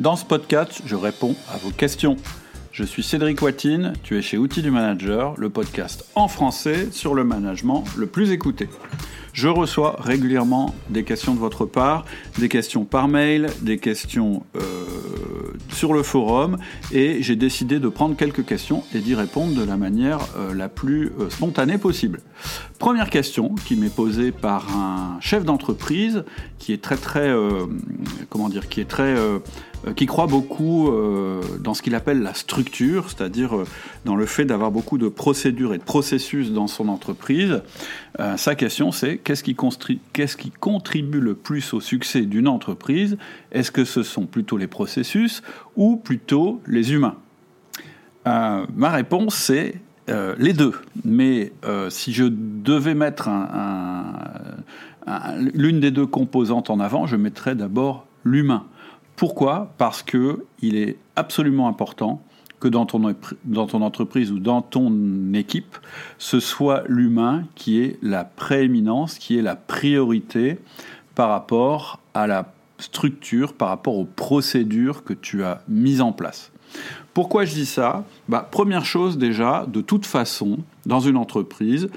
Dans 0.00 0.16
ce 0.16 0.24
podcast, 0.24 0.82
je 0.84 0.96
réponds 0.96 1.36
à 1.48 1.56
vos 1.56 1.70
questions. 1.70 2.16
Je 2.72 2.82
suis 2.82 3.04
Cédric 3.04 3.40
Watine, 3.40 3.92
tu 4.02 4.18
es 4.18 4.22
chez 4.22 4.36
Outils 4.38 4.60
du 4.60 4.72
Manager, 4.72 5.34
le 5.38 5.50
podcast 5.50 6.04
en 6.16 6.26
français 6.26 6.88
sur 6.90 7.14
le 7.14 7.22
management 7.22 7.84
le 7.96 8.08
plus 8.08 8.32
écouté. 8.32 8.68
Je 9.32 9.46
reçois 9.46 9.94
régulièrement 10.00 10.74
des 10.90 11.04
questions 11.04 11.34
de 11.34 11.38
votre 11.38 11.64
part, 11.64 12.04
des 12.40 12.48
questions 12.48 12.84
par 12.84 13.06
mail, 13.06 13.46
des 13.60 13.78
questions 13.78 14.42
euh, 14.56 14.62
sur 15.72 15.92
le 15.92 16.02
forum, 16.02 16.58
et 16.90 17.22
j'ai 17.22 17.36
décidé 17.36 17.78
de 17.78 17.88
prendre 17.88 18.16
quelques 18.16 18.44
questions 18.44 18.82
et 18.96 18.98
d'y 18.98 19.14
répondre 19.14 19.54
de 19.54 19.62
la 19.62 19.76
manière 19.76 20.18
euh, 20.36 20.54
la 20.54 20.68
plus 20.68 21.12
euh, 21.20 21.30
spontanée 21.30 21.78
possible. 21.78 22.20
Première 22.80 23.10
question 23.10 23.54
qui 23.54 23.76
m'est 23.76 23.94
posée 23.94 24.32
par 24.32 24.76
un 24.76 25.18
chef 25.20 25.44
d'entreprise 25.44 26.24
qui 26.58 26.72
est 26.72 26.82
très 26.82 26.96
très 26.96 27.32
comment 28.30 28.48
dire 28.48 28.68
qui 28.68 28.80
est 28.80 28.88
très 28.88 29.14
qui 29.92 30.06
croit 30.06 30.26
beaucoup 30.26 30.88
euh, 30.88 31.40
dans 31.60 31.74
ce 31.74 31.82
qu'il 31.82 31.94
appelle 31.94 32.22
la 32.22 32.34
structure, 32.34 33.10
c'est-à-dire 33.10 33.56
euh, 33.56 33.66
dans 34.04 34.16
le 34.16 34.26
fait 34.26 34.44
d'avoir 34.44 34.70
beaucoup 34.70 34.98
de 34.98 35.08
procédures 35.08 35.74
et 35.74 35.78
de 35.78 35.82
processus 35.82 36.52
dans 36.52 36.66
son 36.66 36.88
entreprise. 36.88 37.62
sa 38.36 38.54
question, 38.54 38.92
c'est 38.92 39.18
qu'est-ce 39.18 39.42
qui 39.42 40.50
contribue 40.50 41.20
le 41.20 41.34
plus 41.34 41.74
au 41.74 41.80
succès 41.80 42.22
d'une 42.22 42.48
entreprise? 42.48 43.16
Est-ce 43.52 43.70
que 43.70 43.84
ce 43.84 44.02
sont 44.02 44.26
plutôt 44.26 44.56
les 44.56 44.66
processus 44.66 45.42
ou 45.76 45.96
plutôt 45.96 46.60
les 46.66 46.92
humains? 46.92 47.16
Ma 48.24 48.90
réponse, 48.90 49.34
c'est 49.34 49.74
les 50.38 50.52
deux. 50.52 50.74
Mais 51.04 51.52
si 51.88 52.12
je 52.12 52.24
devais 52.24 52.94
mettre 52.94 53.28
l'une 55.54 55.80
des 55.80 55.90
deux 55.90 56.06
composantes 56.06 56.70
en 56.70 56.80
avant, 56.80 57.06
je 57.06 57.16
mettrais 57.16 57.54
d'abord 57.54 58.06
l'humain. 58.24 58.64
Pourquoi 59.16 59.72
Parce 59.78 60.02
que 60.02 60.44
il 60.60 60.76
est 60.76 60.96
absolument 61.16 61.68
important 61.68 62.22
que 62.60 62.68
dans 62.68 62.86
ton, 62.86 63.82
entreprise 63.82 64.32
ou 64.32 64.38
dans 64.38 64.62
ton 64.62 65.34
équipe, 65.34 65.76
ce 66.16 66.40
soit 66.40 66.82
l'humain 66.88 67.44
qui 67.54 67.80
est 67.80 67.98
la 68.02 68.24
prééminence, 68.24 69.18
qui 69.18 69.36
est 69.36 69.42
la 69.42 69.54
priorité 69.54 70.58
par 71.14 71.28
rapport 71.28 72.00
à 72.14 72.26
la 72.26 72.54
structure, 72.78 73.52
par 73.52 73.68
rapport 73.68 73.98
aux 73.98 74.06
procédures 74.06 75.04
que 75.04 75.12
tu 75.12 75.44
as 75.44 75.62
mises 75.68 76.00
en 76.00 76.12
place. 76.12 76.52
Pourquoi 77.12 77.44
je 77.44 77.52
dis 77.54 77.66
ça? 77.66 78.04
Bah, 78.28 78.48
Première 78.50 78.86
chose 78.86 79.18
déjà, 79.18 79.66
de 79.68 79.82
toute 79.82 80.06
façon, 80.06 80.58
dans 80.86 81.00
une 81.00 81.18
entreprise, 81.18 81.88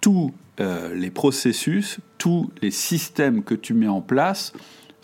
tous 0.00 0.32
euh, 0.60 0.94
les 0.94 1.10
processus, 1.10 1.98
tous 2.16 2.50
les 2.62 2.70
systèmes 2.70 3.42
que 3.42 3.54
tu 3.54 3.74
mets 3.74 3.86
en 3.86 4.00
place 4.00 4.54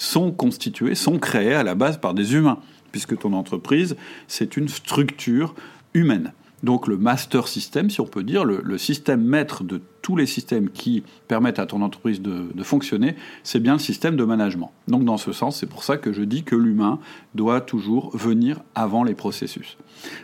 sont 0.03 0.33
constitués, 0.33 0.95
sont 0.95 1.19
créés 1.19 1.55
à 1.55 1.63
la 1.63 1.75
base 1.75 1.99
par 1.99 2.13
des 2.13 2.35
humains, 2.35 2.59
puisque 2.91 3.17
ton 3.19 3.33
entreprise, 3.33 3.97
c'est 4.27 4.57
une 4.57 4.69
structure 4.69 5.55
humaine. 5.95 6.33
Donc 6.65 6.87
le 6.87 6.97
master 6.97 7.49
system, 7.49 7.91
si 7.91 8.01
on 8.01 8.07
peut 8.07 8.23
dire, 8.23 8.45
le, 8.45 8.79
système 8.79 9.23
maître 9.23 9.65
de 9.65 9.81
tous 10.01 10.17
les 10.17 10.27
systèmes 10.27 10.71
qui 10.71 11.03
permettent 11.27 11.59
à 11.59 11.67
ton 11.67 11.83
entreprise 11.83 12.21
de, 12.21 12.53
de 12.53 12.63
fonctionner, 12.63 13.17
c'est 13.43 13.61
bien 13.61 13.75
le 13.75 13.79
système 13.79 14.17
de 14.17 14.25
management. 14.25 14.73
Donc 14.89 15.05
dans 15.05 15.17
ce 15.17 15.33
sens, 15.33 15.59
c'est 15.59 15.67
pour 15.67 15.85
ça 15.85 15.97
que 15.97 16.13
je 16.13 16.23
dis 16.23 16.43
que 16.43 16.57
l'humain 16.57 16.99
doit 17.35 17.61
toujours 17.61 18.17
venir 18.17 18.61
avant 18.75 19.03
les 19.05 19.15
processus. 19.15 19.77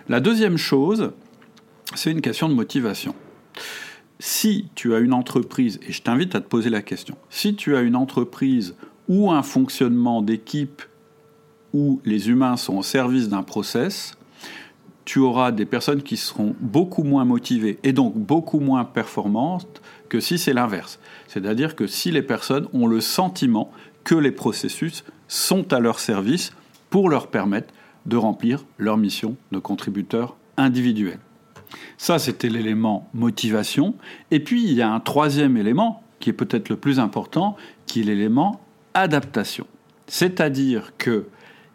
La 0.08 0.20
deuxième 0.20 0.58
chose, 0.58 1.12
c'est 1.94 2.12
une 2.12 2.20
question 2.20 2.48
de 2.48 2.54
motivation. 2.54 3.14
Si 4.20 4.68
tu 4.74 4.94
as 4.94 4.98
une 4.98 5.12
entreprise, 5.12 5.78
et 5.86 5.92
je 5.92 6.02
t'invite 6.02 6.34
à 6.34 6.40
te 6.40 6.48
poser 6.48 6.70
la 6.70 6.82
question, 6.82 7.16
si 7.30 7.54
tu 7.54 7.76
as 7.76 7.80
une 7.80 7.96
entreprise 7.96 8.74
ou 9.09 9.31
un 9.31 9.42
fonctionnement 9.42 10.23
d'équipe 10.23 10.83
où 11.73 12.01
les 12.05 12.28
humains 12.28 12.56
sont 12.56 12.78
au 12.78 12.83
service 12.83 13.28
d'un 13.28 13.42
process, 13.42 14.17
tu 15.05 15.20
auras 15.20 15.53
des 15.53 15.64
personnes 15.64 16.03
qui 16.03 16.19
seront 16.19 16.55
beaucoup 16.61 17.03
moins 17.03 17.25
motivées 17.25 17.79
et 17.83 17.92
donc 17.92 18.14
beaucoup 18.17 18.61
moins 18.61 18.84
performantes 18.84 19.80
que 20.08 20.20
si 20.20 20.39
c'est 20.39 20.52
l'inverse. 20.52 20.98
C'est-à-dire 21.27 21.77
que 21.77 21.86
si 21.86 22.11
les 22.11 22.23
personnes 22.23 22.68
ont 22.74 22.86
le 22.86 23.01
sentiment 23.01 23.70
que 24.05 24.14
les 24.14 24.33
processus 24.33 25.05
sont 25.27 25.73
à 25.73 25.80
leur 25.80 25.98
service 25.98 26.52
pour 26.91 27.08
leur 27.08 27.29
permettre 27.29 27.73
de 28.07 28.17
remplir 28.17 28.64
leur 28.79 28.97
mission 28.97 29.36
de 29.52 29.58
contributeur 29.58 30.36
individuel. 30.57 31.18
Ça, 31.98 32.18
c'était 32.18 32.48
l'élément 32.48 33.08
motivation. 33.13 33.95
Et 34.30 34.41
puis, 34.41 34.64
il 34.64 34.73
y 34.73 34.83
a 34.83 34.91
un 34.91 35.01
troisième 35.01 35.57
élément 35.57 36.02
qui 36.20 36.30
est 36.30 36.35
peut-être 36.35 36.68
le 36.68 36.77
plus 36.77 37.01
important, 37.01 37.57
qui 37.86 38.01
est 38.01 38.05
l'élément 38.05 38.61
adaptation. 39.01 39.67
C'est-à-dire 40.07 40.92
que 40.98 41.27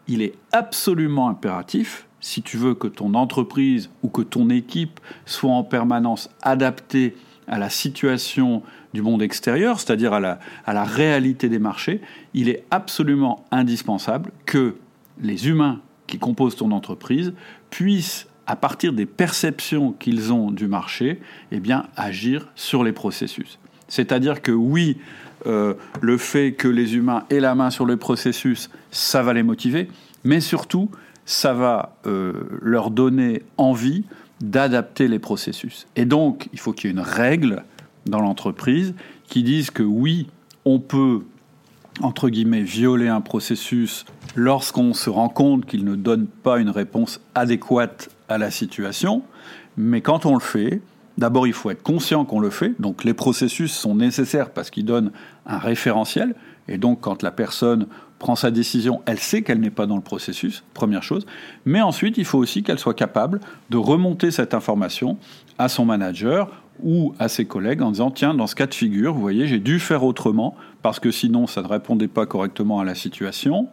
il 0.08 0.22
est 0.22 0.34
absolument 0.52 1.30
impératif, 1.30 2.08
si 2.20 2.42
tu 2.42 2.58
veux 2.58 2.74
que 2.74 2.88
ton 2.88 3.14
entreprise 3.14 3.90
ou 4.02 4.10
que 4.10 4.22
ton 4.22 4.50
équipe 4.50 5.00
soit 5.26 5.52
en 5.52 5.64
permanence 5.64 6.30
adaptée 6.42 7.16
à 7.48 7.58
la 7.58 7.70
situation 7.70 8.64
du 8.94 9.02
monde 9.02 9.22
extérieur, 9.22 9.80
c'est-à-dire 9.80 10.14
à 10.14 10.20
la, 10.20 10.84
réalité 10.84 11.50
des 11.50 11.60
marchés, 11.60 12.02
il 12.34 12.50
est 12.50 12.64
absolument 12.72 13.46
indispensable 13.52 14.32
que 14.46 14.76
les 15.22 15.48
humains 15.48 15.82
qui 16.08 16.20
composent 16.20 16.56
ton 16.56 16.72
entreprise 16.72 17.34
puissent, 17.70 18.28
à 18.46 18.56
partir 18.56 18.94
des 18.94 19.06
perceptions 19.06 19.94
qu'ils 19.94 20.34
ont 20.34 20.52
du 20.52 20.68
marché, 20.68 21.22
eh 21.52 21.62
agir 21.96 22.50
sur 22.56 22.84
les 22.84 22.92
processus. 22.92 23.58
C'est-à-dire 23.88 24.42
que 24.42 24.52
oui, 24.52 24.98
euh, 25.46 25.74
le 26.02 26.18
fait 26.18 26.54
que 26.54 26.68
les 26.68 26.96
humains 26.96 27.24
aient 27.30 27.40
la 27.40 27.56
main 27.56 27.70
sur 27.70 27.86
le 27.86 27.98
processus, 27.98 28.70
ça 28.92 29.24
va 29.24 29.34
les 29.34 29.44
motiver, 29.44 29.90
mais 30.24 30.40
surtout, 30.40 30.90
ça 31.26 31.54
va 31.54 31.98
euh, 32.06 32.34
leur 32.62 32.92
donner 32.92 33.44
envie 33.58 34.04
d'adapter 34.42 35.08
les 35.08 35.20
processus. 35.20 35.88
Et 35.96 36.06
donc, 36.06 36.50
il 36.54 36.59
faut 36.59 36.74
qu'il 36.74 36.90
y 36.90 36.94
ait 36.94 36.96
une 36.96 37.00
règle 37.02 37.64
dans 38.06 38.20
l'entreprise 38.20 38.94
qui 39.28 39.44
dise 39.44 39.72
que 39.72 39.84
oui, 39.84 40.28
on 40.66 40.80
peut, 40.80 41.22
entre 42.02 42.30
guillemets, 42.30 42.64
violer 42.64 43.08
un 43.08 43.22
processus 43.22 44.06
lorsqu'on 44.36 44.94
se 44.94 45.10
rend 45.10 45.30
compte 45.30 45.66
qu'il 45.66 45.86
ne 45.86 45.96
donne 45.96 46.28
pas 46.28 46.60
une 46.60 46.70
réponse 46.70 47.22
adéquate 47.36 48.10
à 48.28 48.38
la 48.38 48.52
situation, 48.52 49.24
mais 49.78 50.02
quand 50.02 50.25
on 50.25 50.34
le 50.34 50.42
fait, 50.42 50.81
D'abord, 51.18 51.46
il 51.46 51.53
faut 51.53 51.69
être 51.69 51.84
conscient 51.84 52.25
qu'on 52.25 52.40
le 52.40 52.50
fait. 52.50 52.74
Donc, 52.79 53.03
les 53.03 53.13
processus 53.13 53.72
sont 53.72 53.96
nécessaires 53.96 54.50
parce 54.50 54.69
qu'ils 54.69 54.85
donnent 54.85 55.12
un 55.46 55.57
référentiel. 55.57 56.35
Et 56.68 56.78
donc, 56.78 57.01
quand 57.01 57.22
la 57.22 57.31
personne 57.31 57.88
prend 58.19 58.35
sa 58.35 58.51
décision, 58.51 59.01
elle 59.06 59.19
sait 59.19 59.41
qu'elle 59.41 59.59
n'est 59.59 59.69
pas 59.69 59.85
dans 59.85 59.97
le 59.97 60.01
processus, 60.01 60.63
première 60.74 61.03
chose. 61.03 61.25
Mais 61.66 61.81
ensuite, 61.81 62.18
il 62.18 62.25
faut 62.25 62.40
aussi 62.40 62.63
qu'elle 62.63 62.79
soit 62.79 62.94
capable 62.94 63.41
de 63.69 63.78
remonter 63.78 64.31
cette 64.31 64.53
information 64.53 65.18
à 65.57 65.68
son 65.68 65.85
manager 65.85 66.62
ou 66.82 67.14
à 67.20 67.28
ses 67.28 67.46
collègues 67.46 67.82
en 67.82 67.92
disant 67.92 68.12
tiens 68.12 68.34
dans 68.34 68.48
ce 68.48 68.56
cas 68.56 68.66
de 68.66 68.74
figure 68.74 69.14
vous 69.14 69.22
voyez 69.22 69.48
j'ai 69.48 69.60
dû 69.60 69.80
faire 69.80 70.04
autrement 70.04 70.56
parce 70.82 71.00
que 71.00 71.12
sinon 71.12 71.48
ça 71.48 71.62
ne 71.62 71.68
répondait 71.68 72.08
pas 72.08 72.26
correctement 72.26 72.80
à 72.80 72.84
la 72.84 72.96
situation. 72.96 73.70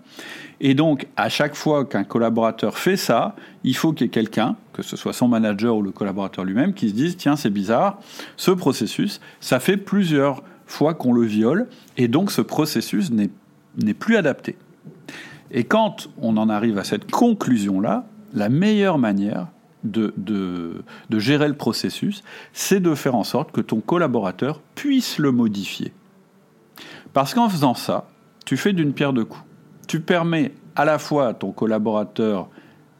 Et 0.61 0.75
donc 0.75 1.07
à 1.17 1.29
chaque 1.29 1.55
fois 1.55 1.85
qu'un 1.85 2.05
collaborateur 2.05 2.79
fait 2.79 2.97
ça 2.97 3.35
il 3.65 3.75
faut 3.75 3.93
qu'il 3.93 4.07
y 4.07 4.09
ait 4.09 4.11
quelqu'un 4.11 4.57
que 4.73 4.83
ce 4.83 4.97
soit 4.97 5.13
son 5.13 5.29
manager 5.29 5.77
ou 5.77 5.83
le 5.83 5.91
collaborateur 5.91 6.45
lui-même 6.45 6.75
qui 6.75 6.91
se 6.91 6.95
dise 6.95 7.17
tiens 7.17 7.37
c'est 7.37 7.51
bizarre 7.51 7.99
ce 8.37 8.51
processus 8.51 9.21
ça 9.41 9.61
fait 9.61 9.77
plusieurs 9.77 10.43
fois 10.67 10.95
qu'on 10.95 11.13
le 11.13 11.25
viole 11.25 11.69
et 11.97 12.07
donc 12.07 12.31
ce 12.31 12.43
processus 12.43 13.11
n'est 13.11 13.95
plus 13.95 14.17
adapté. 14.17 14.57
Et 15.51 15.65
quand 15.65 16.09
on 16.21 16.37
en 16.37 16.49
arrive 16.49 16.79
à 16.79 16.85
cette 16.85 17.11
conclusion 17.11 17.81
là 17.81 18.05
la 18.35 18.49
meilleure 18.49 18.99
manière 18.99 19.49
de, 19.85 20.13
de, 20.17 21.19
gérer 21.19 21.49
le 21.49 21.55
processus, 21.55 22.23
c'est 22.53 22.81
de 22.81 22.95
faire 22.95 23.15
en 23.15 23.25
sorte 23.25 23.53
que 23.53 23.61
ton 23.61 23.81
collaborateur 23.81 24.61
puisse 24.75 25.19
le 25.19 25.33
modifier. 25.33 25.93
Parce 27.13 27.35
qu'en 27.35 27.49
faisant 27.49 27.75
ça, 27.75 28.09
tu 28.45 28.57
fais 28.57 28.73
d'une 28.73 28.93
pierre 28.93 29.13
deux 29.13 29.25
coups. 29.25 29.45
Tu 29.89 30.01
permets 30.01 30.53
à 30.77 30.85
la 30.85 30.99
fois 30.99 31.29
à 31.29 31.35
ton 31.35 31.53
collaborateur 31.53 32.49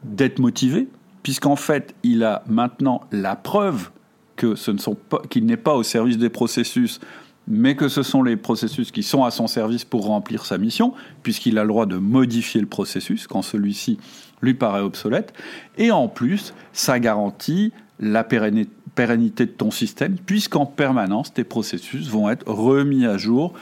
d'être 0.03 0.39
motivé, 0.39 0.87
puisqu'en 1.23 1.55
fait, 1.55 1.95
il 2.03 2.23
a 2.23 2.43
maintenant 2.47 3.01
la 3.11 3.35
preuve 3.35 3.91
qu'il 4.35 5.45
n'est 5.45 5.57
pas 5.57 5.75
au 5.75 5.83
service 5.83 6.17
des 6.17 6.29
processus, 6.29 6.99
mais 7.47 7.75
que 7.75 7.87
ce 7.87 8.01
sont 8.03 8.23
les 8.23 8.37
processus 8.37 8.91
qui 8.91 9.03
sont 9.03 9.23
à 9.23 9.31
son 9.31 9.47
service 9.47 9.85
pour 9.85 10.05
remplir 10.05 10.45
sa 10.45 10.57
mission, 10.57 10.93
puisqu'il 11.21 11.57
a 11.57 11.63
le 11.63 11.67
droit 11.67 11.85
de 11.85 11.97
modifier 11.97 12.61
le 12.61 12.67
processus 12.67 13.27
quand 13.27 13.41
celui-ci 13.41 13.99
lui 14.41 14.53
paraît 14.53 14.81
obsolète. 14.81 15.33
Et 15.77 15.91
en 15.91 16.07
plus, 16.07 16.53
ça 16.73 16.99
garantit 16.99 17.71
la 17.99 18.23
pérennité 18.23 19.45
de 19.45 19.51
ton 19.51 19.71
système, 19.71 20.17
puisqu'en 20.17 20.65
permanence, 20.65 21.33
tes 21.33 21.43
processus 21.43 22.09
vont 22.09 22.29
être 22.29 22.47
remis 22.47 23.05
à 23.05 23.17
jour 23.17 23.53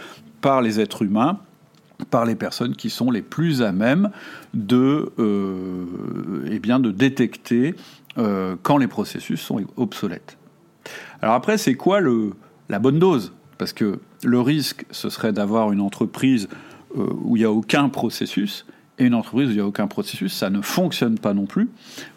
par 0.42 0.62
les 0.62 0.80
êtres 0.80 1.04
humains, 1.04 1.40
par 2.10 2.26
les 2.26 2.36
personnes 2.36 2.76
qui 2.76 2.90
sont 2.90 3.12
les 3.12 3.22
plus 3.22 3.62
à 3.62 3.72
même 3.72 4.10
de, 4.54 5.12
euh, 5.20 5.86
eh 6.50 6.60
détecter 6.94 7.76
euh, 8.18 8.56
quand 8.64 8.78
les 8.78 8.88
processus 8.88 9.42
sont 9.42 9.62
obsolètes. 9.76 10.38
Alors 11.22 11.36
après, 11.36 11.58
c'est 11.58 11.76
quoi 11.76 12.00
la 12.02 12.80
bonne 12.80 13.00
dose? 13.00 13.34
Parce 13.58 13.74
que 13.74 14.00
le 14.24 14.40
risque, 14.40 14.86
ce 14.92 15.10
serait 15.10 15.34
d'avoir 15.34 15.72
une 15.72 15.82
entreprise 15.82 16.48
euh, 16.98 17.08
où 17.22 17.36
il 17.36 17.40
n'y 17.40 17.46
a 17.46 17.52
aucun 17.52 17.90
processus 17.90 18.66
Et 19.00 19.06
une 19.06 19.16
entreprise 19.16 19.48
où 19.48 19.52
il 19.52 19.56
n'y 19.56 19.62
a 19.62 19.66
aucun 19.66 19.88
processus, 19.88 20.34
ça 20.34 20.50
ne 20.50 20.62
fonctionne 20.62 21.18
pas 21.18 21.34
non 21.34 21.46
plus, 21.46 21.70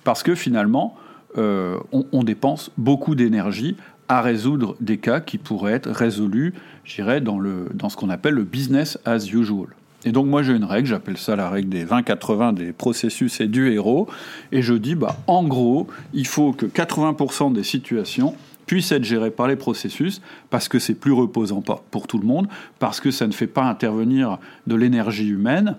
parce 0.04 0.22
que 0.22 0.34
finalement, 0.34 0.96
euh, 1.38 1.78
on, 1.92 2.24
dépense 2.24 2.70
beaucoup 2.76 3.14
d'énergie 3.14 3.76
à 4.08 4.20
résoudre 4.20 4.76
des 4.80 4.98
cas 4.98 5.20
qui 5.20 5.38
pourraient 5.38 5.72
être 5.72 5.90
résolus, 5.90 6.52
je 6.84 6.96
dirais, 6.96 7.22
dans, 7.22 7.40
dans 7.72 7.88
ce 7.88 7.96
qu'on 7.96 8.10
appelle 8.10 8.34
le 8.34 8.44
business 8.44 8.98
as 9.06 9.26
usual. 9.32 9.68
Et 10.04 10.12
donc 10.12 10.26
moi 10.26 10.42
j'ai 10.42 10.52
une 10.52 10.64
règle, 10.64 10.88
j'appelle 10.88 11.16
ça 11.16 11.36
la 11.36 11.48
règle 11.48 11.68
des 11.68 11.84
20-80 11.84 12.54
des 12.54 12.72
processus 12.72 13.40
et 13.40 13.46
du 13.46 13.72
héros, 13.72 14.08
et 14.50 14.60
je 14.60 14.74
dis, 14.74 14.94
bah, 14.94 15.16
en 15.26 15.44
gros, 15.44 15.86
il 16.12 16.26
faut 16.26 16.52
que 16.52 16.66
80% 16.66 17.52
des 17.52 17.62
situations 17.62 18.34
puissent 18.66 18.92
être 18.92 19.04
gérées 19.04 19.30
par 19.30 19.48
les 19.48 19.56
processus, 19.56 20.20
parce 20.50 20.68
que 20.68 20.78
c'est 20.78 20.94
plus 20.94 21.12
reposant 21.12 21.62
pour 21.62 22.06
tout 22.06 22.18
le 22.18 22.26
monde, 22.26 22.48
parce 22.78 23.00
que 23.00 23.10
ça 23.10 23.26
ne 23.26 23.32
fait 23.32 23.46
pas 23.46 23.64
intervenir 23.64 24.38
de 24.66 24.74
l'énergie 24.74 25.28
humaine, 25.28 25.76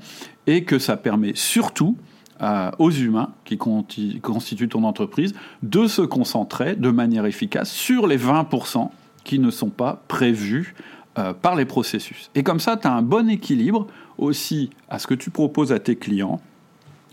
et 0.47 0.63
que 0.63 0.79
ça 0.79 0.97
permet 0.97 1.33
surtout 1.35 1.97
aux 2.77 2.91
humains 2.91 3.29
qui 3.45 3.57
constituent 3.57 4.67
ton 4.67 4.83
entreprise 4.83 5.33
de 5.61 5.87
se 5.87 6.01
concentrer 6.01 6.75
de 6.75 6.89
manière 6.89 7.25
efficace 7.25 7.71
sur 7.71 8.05
les 8.05 8.17
20% 8.17 8.89
qui 9.23 9.39
ne 9.39 9.49
sont 9.49 9.69
pas 9.69 10.01
prévus 10.07 10.75
euh, 11.17 11.33
par 11.33 11.55
les 11.55 11.65
processus. 11.65 12.29
Et 12.35 12.43
comme 12.43 12.59
ça, 12.59 12.75
tu 12.75 12.87
as 12.87 12.93
un 12.93 13.01
bon 13.01 13.29
équilibre 13.29 13.87
aussi 14.17 14.71
à 14.89 14.99
ce 14.99 15.07
que 15.07 15.13
tu 15.13 15.29
proposes 15.29 15.71
à 15.71 15.79
tes 15.79 15.95
clients 15.95 16.41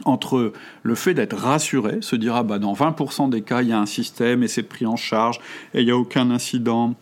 entre 0.07 0.53
le 0.83 0.95
fait 0.95 1.13
d'être 1.13 1.37
rassuré, 1.37 1.99
se 2.01 2.17
dire 2.17 2.35
ah 2.35 2.43
bah 2.43 2.59
dans 2.59 2.73
20% 2.73 3.29
des 3.29 3.43
cas 3.43 3.61
il 3.61 3.69
y 3.69 3.73
a 3.73 3.79
un 3.79 3.85
système 3.85 4.43
et 4.43 4.49
c'est 4.49 4.63
pris 4.63 4.87
en 4.87 4.97
charge 4.97 5.39
et 5.75 5.81
il 5.81 5.85
n'y 5.85 5.91
a 5.91 5.97
aucun 5.97 6.31
incident 6.31 6.95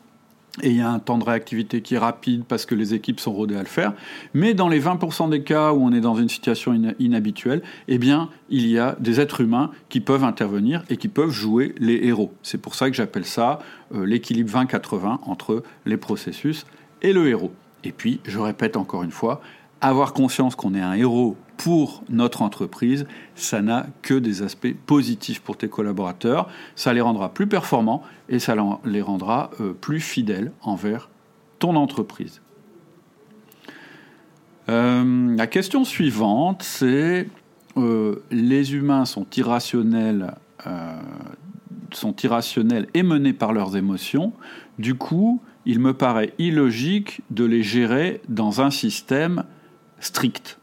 et 0.62 0.70
il 0.70 0.76
y 0.76 0.80
a 0.80 0.90
un 0.90 0.98
temps 0.98 1.18
de 1.18 1.24
réactivité 1.24 1.82
qui 1.82 1.94
est 1.94 1.98
rapide 1.98 2.44
parce 2.46 2.66
que 2.66 2.74
les 2.74 2.94
équipes 2.94 3.20
sont 3.20 3.32
rodées 3.32 3.56
à 3.56 3.60
le 3.60 3.66
faire. 3.66 3.92
Mais 4.34 4.54
dans 4.54 4.68
les 4.68 4.80
20% 4.80 5.30
des 5.30 5.42
cas 5.42 5.72
où 5.72 5.82
on 5.82 5.92
est 5.92 6.00
dans 6.00 6.16
une 6.16 6.28
situation 6.28 6.78
inhabituelle, 6.98 7.62
eh 7.88 7.98
bien, 7.98 8.28
il 8.50 8.66
y 8.66 8.78
a 8.78 8.96
des 9.00 9.20
êtres 9.20 9.40
humains 9.40 9.70
qui 9.88 10.00
peuvent 10.00 10.24
intervenir 10.24 10.84
et 10.88 10.96
qui 10.96 11.08
peuvent 11.08 11.30
jouer 11.30 11.74
les 11.78 12.06
héros. 12.06 12.32
C'est 12.42 12.60
pour 12.60 12.74
ça 12.74 12.90
que 12.90 12.96
j'appelle 12.96 13.24
ça 13.24 13.60
euh, 13.94 14.04
l'équilibre 14.04 14.50
20-80 14.50 15.18
entre 15.26 15.62
les 15.86 15.96
processus 15.96 16.66
et 17.02 17.12
le 17.12 17.28
héros. 17.28 17.52
Et 17.84 17.92
puis, 17.92 18.20
je 18.24 18.38
répète 18.38 18.76
encore 18.76 19.02
une 19.02 19.12
fois, 19.12 19.40
avoir 19.80 20.12
conscience 20.12 20.56
qu'on 20.56 20.74
est 20.74 20.80
un 20.80 20.94
héros 20.94 21.36
pour 21.56 22.04
notre 22.08 22.42
entreprise, 22.42 23.06
ça 23.34 23.62
n'a 23.62 23.86
que 24.02 24.14
des 24.14 24.42
aspects 24.42 24.74
positifs 24.86 25.40
pour 25.40 25.56
tes 25.56 25.68
collaborateurs. 25.68 26.48
Ça 26.76 26.92
les 26.92 27.00
rendra 27.00 27.34
plus 27.34 27.46
performants 27.46 28.02
et 28.28 28.38
ça 28.38 28.54
les 28.84 29.02
rendra 29.02 29.50
euh, 29.60 29.72
plus 29.72 30.00
fidèles 30.00 30.52
envers 30.62 31.10
ton 31.58 31.74
entreprise. 31.76 32.40
Euh, 34.68 35.34
la 35.36 35.46
question 35.46 35.84
suivante, 35.84 36.62
c'est 36.62 37.28
euh, 37.76 38.22
les 38.30 38.74
humains 38.74 39.04
sont 39.04 39.26
irrationnels, 39.36 40.34
sont 41.92 42.14
irrationnels 42.16 42.86
et 42.94 43.02
menés 43.02 43.32
par 43.32 43.52
leurs 43.52 43.76
émotions. 43.76 44.32
Du 44.78 44.94
coup, 44.94 45.40
il 45.66 45.80
me 45.80 45.94
paraît 45.94 46.34
illogique 46.38 47.22
de 47.30 47.44
les 47.44 47.62
gérer 47.62 48.20
dans 48.28 48.60
un 48.60 48.70
système 48.70 49.44
strict. 50.00 50.58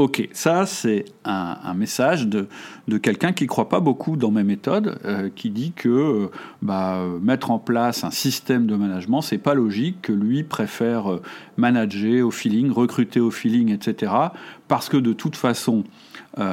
Ok, 0.00 0.26
ça 0.32 0.64
c'est 0.64 1.04
un, 1.26 1.74
message 1.74 2.26
de, 2.26 2.48
quelqu'un 3.02 3.34
qui 3.34 3.44
ne 3.44 3.48
croit 3.48 3.68
pas 3.68 3.80
beaucoup 3.80 4.16
dans 4.16 4.30
mes 4.30 4.44
méthodes, 4.44 4.98
euh, 5.04 5.28
qui 5.28 5.50
dit 5.50 5.72
que 5.76 5.90
euh, 5.90 6.30
bah, 6.62 7.04
mettre 7.20 7.50
en 7.50 7.58
place 7.58 8.02
un 8.02 8.10
système 8.10 8.66
de 8.66 8.76
management, 8.76 9.20
c'est 9.20 9.36
pas 9.36 9.52
logique, 9.52 10.00
que 10.00 10.14
lui 10.14 10.42
préfère 10.42 11.12
euh, 11.12 11.22
manager 11.58 12.26
au 12.26 12.30
feeling, 12.30 12.70
recruter 12.70 13.20
au 13.20 13.30
feeling, 13.30 13.74
etc. 13.74 14.10
Parce 14.68 14.88
que 14.88 14.96
de 14.96 15.12
toute 15.12 15.36
façon, 15.36 15.84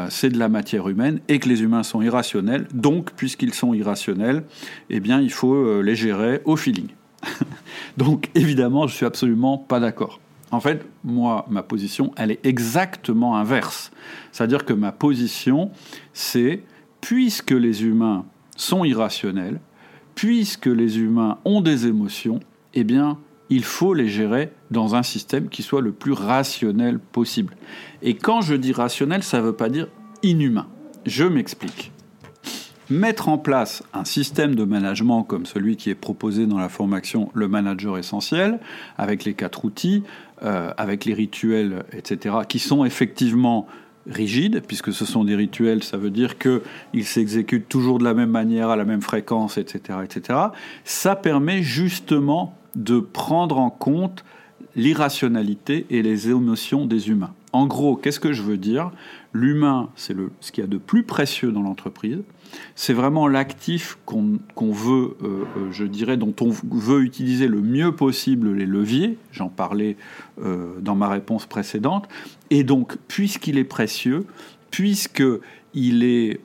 c'est 0.10 0.30
de 0.30 0.40
la 0.40 0.50
matière 0.50 0.90
humaine 0.90 1.22
et 1.30 1.40
que 1.40 1.48
les 1.48 1.62
humains 1.64 1.84
sont 1.84 2.02
irrationnels. 2.02 2.68
Donc, 2.74 3.12
puisqu'ils 3.12 3.54
sont 3.54 3.74
irrationnels, 3.74 4.44
eh 4.90 5.00
bien, 5.00 5.22
il 5.22 5.32
faut 5.32 5.82
les 5.82 5.96
gérer 5.96 6.42
au 6.44 6.58
feeling. 6.58 6.88
donc, 7.98 8.30
évidemment, 8.36 8.88
je 8.88 8.96
suis 8.96 9.06
absolument 9.06 9.58
pas 9.58 9.80
d'accord. 9.80 10.20
En 10.52 10.60
fait, 10.60 10.86
moi, 11.04 11.46
ma 11.50 11.62
position, 11.62 12.12
elle 12.16 12.32
est 12.32 12.46
exactement 12.46 13.36
inverse. 13.36 13.92
C'est-à-dire 14.32 14.66
que 14.66 14.74
ma 14.74 14.92
position, 14.92 15.72
c'est, 16.14 16.64
puisque 17.02 17.52
les 17.52 17.84
humains 17.84 18.26
sont 18.56 18.86
irrationnels, 18.86 19.60
puisque 20.16 20.68
les 20.68 21.00
humains 21.00 21.38
ont 21.44 21.62
des 21.62 21.86
émotions, 21.88 22.40
eh 22.74 22.84
bien, 22.84 23.18
il 23.50 23.64
faut 23.64 23.94
les 23.94 24.08
gérer 24.08 24.52
dans 24.72 24.96
un 24.96 25.04
système 25.04 25.50
qui 25.50 25.64
soit 25.64 25.82
le 25.82 25.92
plus 25.92 26.14
rationnel 26.14 27.00
possible. 27.00 27.56
Et 28.02 28.16
quand 28.16 28.42
je 28.42 28.56
dis 28.56 28.72
rationnel, 28.72 29.24
ça 29.24 29.40
ne 29.40 29.44
veut 29.44 29.56
pas 29.56 29.70
dire 29.70 29.88
inhumain. 30.24 30.68
Je 31.06 31.26
m'explique 31.26 31.92
mettre 32.90 33.28
en 33.30 33.38
place 33.38 33.84
un 33.94 34.06
système 34.06 34.56
de 34.56 34.64
management 34.64 35.24
comme 35.24 35.46
celui 35.46 35.76
qui 35.76 35.90
est 35.90 35.96
proposé 35.96 36.46
dans 36.46 36.58
la 36.58 36.70
formation 36.70 37.30
Le 37.34 37.48
Manager 37.48 37.98
Essentiel, 37.98 38.60
avec 38.98 39.26
les 39.26 39.34
quatre 39.34 39.66
outils, 39.66 40.04
euh, 40.44 40.72
avec 40.78 41.06
les 41.06 41.14
rituels, 41.14 41.84
etc., 41.94 42.36
qui 42.48 42.60
sont 42.60 42.86
effectivement 42.86 43.68
rigides, 44.10 44.62
puisque 44.66 44.94
ce 44.94 45.06
sont 45.06 45.24
des 45.24 45.36
rituels, 45.36 45.84
ça 45.84 45.98
veut 45.98 46.10
dire 46.10 46.38
qu'ils 46.38 47.06
s'exécutent 47.06 47.68
toujours 47.68 48.00
de 48.00 48.04
la 48.04 48.14
même 48.14 48.30
manière, 48.30 48.70
à 48.70 48.76
la 48.76 48.86
même 48.86 49.02
fréquence, 49.02 49.58
etc., 49.58 50.00
etc., 50.04 50.40
ça 50.84 51.16
permet 51.16 51.62
justement 51.62 52.56
de 52.76 53.00
prendre 53.00 53.58
en 53.58 53.70
compte 53.70 54.24
l'irrationalité 54.76 55.86
et 55.90 56.02
les 56.02 56.30
émotions 56.30 56.86
des 56.86 57.10
humains. 57.10 57.34
En 57.52 57.66
gros, 57.66 57.96
qu'est-ce 57.96 58.20
que 58.20 58.34
je 58.34 58.44
veux 58.44 58.58
dire? 58.58 58.92
L'humain, 59.38 59.90
c'est 59.96 60.16
ce 60.40 60.52
qu'il 60.52 60.64
y 60.64 60.66
a 60.66 60.70
de 60.70 60.80
plus 60.80 61.04
précieux 61.04 61.52
dans 61.52 61.62
l'entreprise. 61.62 62.24
C'est 62.74 62.94
vraiment 62.94 63.28
l'actif 63.28 64.00
qu'on 64.06 64.40
veut, 64.72 65.16
euh, 65.22 65.44
euh, 65.58 65.72
je 65.72 65.84
dirais, 65.84 66.18
dont 66.18 66.34
on 66.42 66.50
veut 66.50 67.04
utiliser 67.04 67.48
le 67.48 67.62
mieux 67.62 67.92
possible 67.96 68.52
les 68.54 68.66
leviers. 68.66 69.20
J'en 69.32 69.50
parlais 69.50 69.96
euh, 70.44 70.80
dans 70.82 70.96
ma 70.96 71.08
réponse 71.08 71.46
précédente. 71.46 72.08
Et 72.50 72.64
donc, 72.64 72.98
puisqu'il 73.08 73.60
est 73.60 73.64
précieux, 73.64 74.26
puisqu'il 74.72 76.04
est 76.04 76.42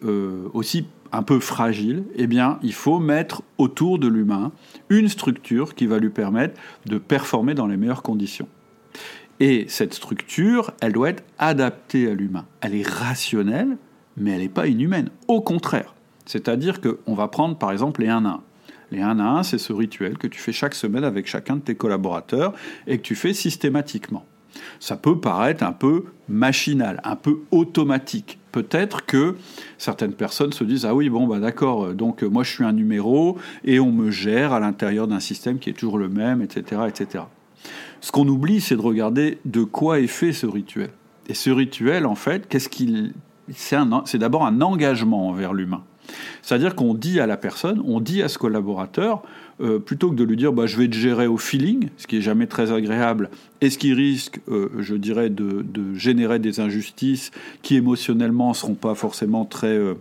aussi 0.52 0.84
un 1.12 1.22
peu 1.22 1.40
fragile, 1.40 2.04
eh 2.16 2.26
bien, 2.26 2.58
il 2.62 2.74
faut 2.74 2.98
mettre 2.98 3.42
autour 3.56 3.98
de 3.98 4.06
l'humain 4.06 4.52
une 4.90 5.08
structure 5.08 5.74
qui 5.74 5.86
va 5.86 5.98
lui 5.98 6.10
permettre 6.10 6.60
de 6.84 6.98
performer 6.98 7.54
dans 7.54 7.66
les 7.66 7.78
meilleures 7.78 8.02
conditions. 8.02 8.48
Et 9.42 9.64
cette 9.66 9.92
structure, 9.92 10.70
elle 10.80 10.92
doit 10.92 11.10
être 11.10 11.24
adaptée 11.36 12.08
à 12.08 12.14
l'humain. 12.14 12.46
Elle 12.60 12.76
est 12.76 12.86
rationnelle, 12.86 13.76
mais 14.16 14.30
elle 14.30 14.42
n'est 14.42 14.48
pas 14.48 14.68
inhumaine. 14.68 15.10
Au 15.26 15.40
contraire. 15.40 15.96
C'est-à-dire 16.26 16.80
qu'on 16.80 17.14
va 17.14 17.26
prendre 17.26 17.58
par 17.58 17.72
exemple 17.72 18.02
les 18.02 18.08
1 18.08 18.24
à 18.24 18.28
1. 18.28 18.40
Les 18.92 19.00
1 19.00 19.18
à 19.18 19.24
1, 19.38 19.42
c'est 19.42 19.58
ce 19.58 19.72
rituel 19.72 20.16
que 20.16 20.28
tu 20.28 20.38
fais 20.38 20.52
chaque 20.52 20.76
semaine 20.76 21.02
avec 21.02 21.26
chacun 21.26 21.56
de 21.56 21.60
tes 21.60 21.74
collaborateurs 21.74 22.54
et 22.86 22.98
que 22.98 23.02
tu 23.02 23.16
fais 23.16 23.32
systématiquement. 23.32 24.24
Ça 24.78 24.96
peut 24.96 25.18
paraître 25.18 25.64
un 25.64 25.72
peu 25.72 26.04
machinal, 26.28 27.00
un 27.02 27.16
peu 27.16 27.40
automatique. 27.50 28.38
Peut-être 28.52 29.06
que 29.06 29.34
certaines 29.76 30.12
personnes 30.12 30.52
se 30.52 30.62
disent 30.62 30.86
ah 30.86 30.94
oui 30.94 31.08
bon 31.08 31.26
bah 31.26 31.40
d'accord 31.40 31.94
donc 31.94 32.22
moi 32.22 32.44
je 32.44 32.52
suis 32.52 32.64
un 32.64 32.72
numéro 32.72 33.38
et 33.64 33.80
on 33.80 33.90
me 33.90 34.12
gère 34.12 34.52
à 34.52 34.60
l'intérieur 34.60 35.08
d'un 35.08 35.20
système 35.20 35.58
qui 35.58 35.70
est 35.70 35.72
toujours 35.72 35.98
le 35.98 36.08
même 36.08 36.42
etc 36.42 36.82
etc. 36.86 37.24
Ce 38.02 38.12
qu'on 38.12 38.28
oublie 38.28 38.60
c'est 38.60 38.76
de 38.76 38.82
regarder 38.82 39.38
de 39.46 39.64
quoi 39.64 40.00
est 40.00 40.06
fait 40.06 40.34
ce 40.34 40.46
rituel. 40.46 40.90
Et 41.28 41.34
ce 41.34 41.48
rituel 41.48 42.04
en 42.04 42.16
fait 42.16 42.46
qu'est-ce 42.46 42.68
qu'il 42.68 43.14
c'est 43.54 44.18
d'abord 44.18 44.44
un 44.44 44.60
engagement 44.60 45.28
envers 45.28 45.54
l'humain. 45.54 45.82
C'est-à-dire 46.42 46.74
qu'on 46.74 46.94
dit 46.94 47.20
à 47.20 47.26
la 47.26 47.36
personne, 47.36 47.80
on 47.84 48.00
dit 48.00 48.22
à 48.22 48.28
ce 48.28 48.38
collaborateur, 48.38 49.22
euh, 49.60 49.78
plutôt 49.78 50.10
que 50.10 50.16
de 50.16 50.24
lui 50.24 50.36
dire 50.36 50.52
bah, 50.52 50.66
je 50.66 50.76
vais 50.76 50.88
te 50.88 50.96
gérer 50.96 51.26
au 51.26 51.36
feeling, 51.36 51.88
ce 51.96 52.06
qui 52.06 52.16
est 52.16 52.22
jamais 52.22 52.46
très 52.46 52.72
agréable, 52.72 53.30
et 53.60 53.70
ce 53.70 53.78
qui 53.78 53.94
risque, 53.94 54.40
euh, 54.48 54.70
je 54.78 54.94
dirais, 54.94 55.30
de, 55.30 55.64
générer 55.94 56.38
des 56.38 56.60
injustices 56.60 57.30
qui 57.62 57.76
émotionnellement 57.76 58.50
ne 58.50 58.54
seront 58.54 58.74
pas 58.74 58.94
forcément 58.94 59.44
très, 59.44 59.76
euh, 59.76 59.94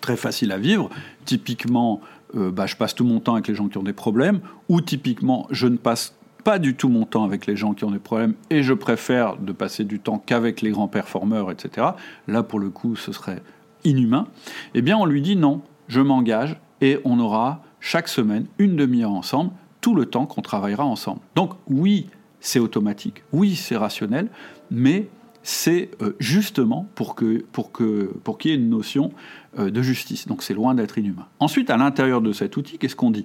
très 0.00 0.16
faciles 0.16 0.52
à 0.52 0.58
vivre. 0.58 0.90
Typiquement, 1.24 2.00
bah, 2.32 2.66
je 2.66 2.76
passe 2.76 2.94
tout 2.94 3.04
mon 3.04 3.18
temps 3.18 3.34
avec 3.34 3.48
les 3.48 3.56
gens 3.56 3.66
qui 3.66 3.76
ont 3.76 3.82
des 3.82 3.92
problèmes, 3.92 4.38
ou 4.68 4.80
typiquement, 4.80 5.48
je 5.50 5.66
ne 5.66 5.76
passe 5.76 6.14
pas 6.44 6.58
du 6.58 6.74
tout 6.74 6.88
mon 6.88 7.04
temps 7.04 7.24
avec 7.24 7.46
les 7.46 7.56
gens 7.56 7.74
qui 7.74 7.84
ont 7.84 7.90
des 7.90 7.98
problèmes 7.98 8.34
et 8.50 8.62
je 8.62 8.72
préfère 8.72 9.36
de 9.36 9.52
passer 9.52 9.84
du 9.84 9.98
temps 9.98 10.22
qu'avec 10.24 10.62
les 10.62 10.70
grands 10.70 10.88
performeurs, 10.88 11.50
etc. 11.50 11.88
Là, 12.28 12.42
pour 12.42 12.58
le 12.58 12.70
coup, 12.70 12.96
ce 12.96 13.12
serait 13.12 13.42
inhumain. 13.84 14.26
Eh 14.74 14.82
bien, 14.82 14.96
on 14.96 15.04
lui 15.04 15.22
dit 15.22 15.36
non, 15.36 15.62
je 15.88 16.00
m'engage 16.00 16.56
et 16.80 16.98
on 17.04 17.18
aura 17.18 17.62
chaque 17.80 18.08
semaine 18.08 18.46
une 18.58 18.76
demi-heure 18.76 19.12
ensemble, 19.12 19.50
tout 19.80 19.94
le 19.94 20.06
temps 20.06 20.26
qu'on 20.26 20.42
travaillera 20.42 20.84
ensemble. 20.84 21.20
Donc 21.34 21.52
oui, 21.68 22.08
c'est 22.40 22.58
automatique, 22.58 23.22
oui, 23.32 23.54
c'est 23.54 23.76
rationnel, 23.76 24.28
mais 24.70 25.08
c'est 25.42 25.90
euh, 26.02 26.14
justement 26.18 26.88
pour 26.94 27.16
qu'il 27.16 27.44
pour 27.44 27.72
que, 27.72 28.12
pour 28.24 28.38
y 28.44 28.50
ait 28.50 28.54
une 28.54 28.68
notion 28.68 29.12
euh, 29.58 29.70
de 29.70 29.82
justice. 29.82 30.26
Donc 30.26 30.42
c'est 30.42 30.54
loin 30.54 30.74
d'être 30.74 30.98
inhumain. 30.98 31.26
Ensuite, 31.38 31.70
à 31.70 31.76
l'intérieur 31.76 32.20
de 32.20 32.32
cet 32.32 32.56
outil, 32.56 32.78
qu'est-ce 32.78 32.96
qu'on 32.96 33.10
dit? 33.10 33.24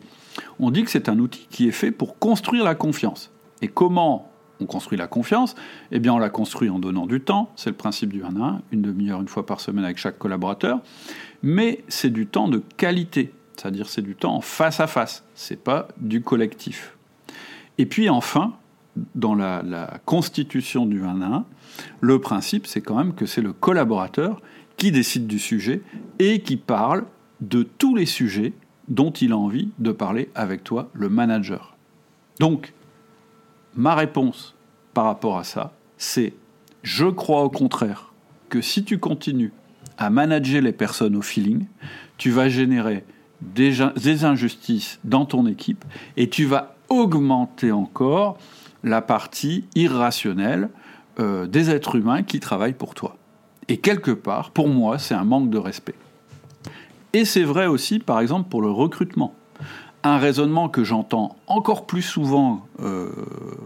On 0.60 0.72
dit 0.72 0.84
que 0.84 0.92
c'est 0.92 1.10
un 1.10 1.20
outil 1.20 1.48
qui 1.50 1.68
est 1.68 1.72
fait 1.72 1.92
pour 1.92 2.18
construire 2.20 2.64
la 2.64 2.76
confiance. 2.76 3.32
Et 3.62 3.68
comment 3.68 4.32
on 4.60 4.66
construit 4.66 4.98
la 4.98 5.08
confiance? 5.08 5.56
Eh 5.92 6.00
bien, 6.00 6.14
on 6.14 6.18
la 6.18 6.30
construit 6.30 6.70
en 6.70 6.80
donnant 6.80 7.06
du 7.06 7.22
temps. 7.22 7.52
C'est 7.56 7.70
le 7.70 7.76
principe 7.76 8.14
du 8.14 8.24
1 8.24 8.42
à 8.42 8.46
1, 8.46 8.62
une 8.72 8.82
demi-heure, 8.82 9.22
une 9.22 9.28
fois 9.28 9.46
par 9.46 9.60
semaine 9.60 9.84
avec 9.84 9.98
chaque 9.98 10.18
collaborateur. 10.18 10.80
Mais 11.44 11.84
c'est 11.88 12.10
du 12.10 12.28
temps 12.28 12.48
de 12.48 12.62
qualité, 12.78 13.34
c'est-à-dire 13.56 13.90
c'est 13.90 14.02
du 14.02 14.16
temps 14.16 14.40
face 14.42 14.80
à 14.80 14.88
face. 14.88 15.26
C'est 15.36 15.62
pas 15.62 15.90
du 15.98 16.22
collectif. 16.22 16.98
Et 17.78 17.86
puis 17.86 18.10
enfin, 18.10 18.54
dans 19.16 19.36
la, 19.36 19.62
la 19.62 20.00
constitution 20.06 20.86
du 20.86 21.04
1 21.04 21.22
à 21.22 21.26
1, 21.26 21.46
le 22.02 22.20
principe, 22.20 22.68
c'est 22.68 22.82
quand 22.82 22.96
même 22.96 23.14
que 23.14 23.26
c'est 23.26 23.42
le 23.42 23.54
collaborateur 23.54 24.42
qui 24.78 24.92
décide 24.92 25.28
du 25.28 25.40
sujet 25.40 25.82
et 26.20 26.42
qui 26.42 26.58
parle 26.58 27.06
de 27.42 27.64
tous 27.64 27.96
les 27.96 28.06
sujets 28.06 28.54
dont 28.88 29.12
il 29.12 29.32
a 29.32 29.38
envie 29.38 29.70
de 29.80 29.92
parler 29.92 30.30
avec 30.36 30.64
toi, 30.64 30.90
le 30.94 31.10
manager. 31.10 31.76
Donc, 32.40 32.74
ma 33.76 33.96
réponse 33.96 34.56
par 34.94 35.06
rapport 35.06 35.38
à 35.38 35.44
ça, 35.44 35.74
c'est 35.98 36.34
je 36.84 37.06
crois 37.06 37.44
au 37.44 37.50
contraire 37.50 38.14
que 38.50 38.62
si 38.62 38.84
tu 38.84 39.00
continues 39.00 39.52
à 39.98 40.10
manager 40.10 40.62
les 40.62 40.72
personnes 40.72 41.16
au 41.16 41.22
feeling, 41.22 41.66
tu 42.18 42.30
vas 42.30 42.50
générer 42.50 43.04
des, 43.42 44.24
injustices 44.24 45.00
dans 45.04 45.26
ton 45.26 45.46
équipe 45.48 45.84
et 46.18 46.30
tu 46.30 46.46
vas 46.46 46.76
augmenter 46.90 47.72
encore 47.72 48.38
la 48.84 49.02
partie 49.02 49.66
irrationnelle 49.76 50.70
euh, 51.20 51.48
des 51.48 51.70
êtres 51.70 51.96
humains 51.96 52.24
qui 52.24 52.42
travaillent 52.42 52.74
pour 52.74 52.94
toi. 52.94 53.16
Et 53.70 53.78
quelque 53.78 54.12
part, 54.12 54.52
pour 54.52 54.68
moi, 54.68 55.00
c'est 55.00 55.14
un 55.14 55.24
manque 55.24 55.50
de 55.50 55.58
respect. 55.58 55.96
Et 57.14 57.24
c'est 57.24 57.44
vrai 57.44 57.68
aussi, 57.68 58.00
par 58.00 58.20
exemple, 58.20 58.50
pour 58.50 58.62
le 58.62 58.70
recrutement 58.70 59.34
un 60.04 60.18
raisonnement 60.18 60.70
que 60.70 60.84
j'entends 60.84 61.36
encore 61.48 61.88
plus 61.88 62.04
souvent 62.04 62.68
euh, 62.80 63.10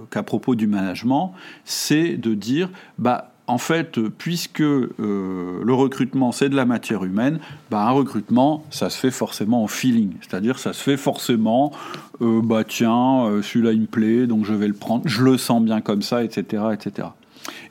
qu'à 0.10 0.24
propos 0.24 0.56
du 0.56 0.68
management, 0.68 1.34
c'est 1.66 2.16
de 2.16 2.34
dire, 2.34 2.70
bah, 2.98 3.34
en 3.48 3.58
fait, 3.58 4.00
puisque 4.10 4.62
euh, 4.62 4.88
le 5.00 5.74
recrutement 5.74 6.32
c'est 6.32 6.48
de 6.48 6.56
la 6.56 6.64
matière 6.64 7.04
humaine, 7.04 7.40
bah, 7.70 7.82
un 7.82 7.92
recrutement 7.92 8.64
ça 8.70 8.90
se 8.90 8.98
fait 8.98 9.12
forcément 9.12 9.64
en 9.64 9.68
feeling, 9.68 10.14
c'est-à-dire 10.22 10.60
ça 10.60 10.72
se 10.72 10.82
fait 10.82 10.96
forcément, 10.96 11.74
bah 12.22 12.64
tiens, 12.64 13.42
celui-là 13.42 13.74
il 13.74 13.82
me 13.82 13.88
plaît, 13.88 14.26
donc 14.26 14.46
je 14.46 14.54
vais 14.54 14.68
le 14.68 14.74
prendre, 14.74 15.02
je 15.06 15.24
le 15.24 15.38
sens 15.38 15.62
bien 15.62 15.82
comme 15.82 16.04
ça, 16.04 16.24
etc., 16.24 16.64
etc. 16.74 17.10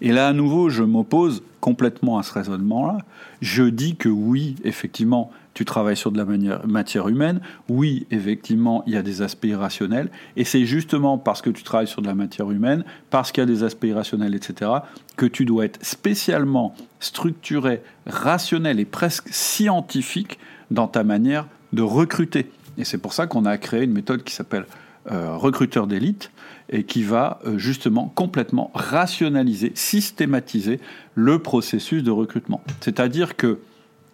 Et 0.01 0.13
là 0.13 0.29
à 0.29 0.33
nouveau, 0.33 0.71
je 0.71 0.83
m'oppose 0.83 1.43
complètement 1.61 2.19
à 2.19 2.23
ce 2.23 2.33
raisonnement-là. 2.33 2.99
Je 3.41 3.65
dis 3.65 3.97
que 3.97 4.09
oui, 4.09 4.57
effectivement, 4.65 5.31
tu 5.55 5.65
travailles 5.65 5.97
sur 5.97 6.13
de 6.13 6.19
la 6.19 6.25
matière 6.67 7.09
humaine. 7.09 7.41
Oui, 7.69 8.07
effectivement, 8.13 8.85
il 8.87 8.93
y 8.93 8.97
a 8.97 9.03
des 9.03 9.23
aspects 9.23 9.47
irrationnels. 9.47 10.09
Et 10.37 10.45
c'est 10.45 10.65
justement 10.67 11.19
parce 11.19 11.43
que 11.43 11.51
tu 11.51 11.65
travailles 11.65 11.89
sur 11.89 12.01
de 12.01 12.07
la 12.07 12.15
matière 12.15 12.51
humaine, 12.51 12.85
parce 13.11 13.33
qu'il 13.33 13.43
y 13.43 13.43
a 13.43 13.47
des 13.47 13.65
aspects 13.65 13.87
irrationnels, 13.87 14.37
etc., 14.37 14.71
que 15.17 15.27
tu 15.27 15.45
dois 15.45 15.65
être 15.65 15.85
spécialement 15.85 16.75
structuré, 17.01 17.83
rationnel 18.07 18.79
et 18.79 18.85
presque 18.85 19.29
scientifique 19.31 20.39
dans 20.71 20.87
ta 20.87 21.03
manière 21.03 21.47
de 21.73 21.83
recruter. 21.83 22.51
Et 22.77 22.85
c'est 22.85 22.99
pour 22.99 23.13
ça 23.13 23.27
qu'on 23.27 23.45
a 23.45 23.59
créé 23.59 23.83
une 23.83 23.93
méthode 23.93 24.23
qui 24.23 24.35
s'appelle 24.35 24.67
euh, 25.11 25.37
recruteur 25.37 25.87
d'élite 25.87 26.31
et 26.71 26.85
qui 26.85 27.03
va 27.03 27.41
euh, 27.47 27.59
justement 27.59 28.13
complètement 28.15 28.71
rationaliser, 28.75 29.73
systématiser 29.75 30.81
le 31.15 31.39
processus 31.39 32.03
de 32.03 32.11
recrutement. 32.11 32.63
C'est-à-dire 32.81 33.37
que 33.37 33.59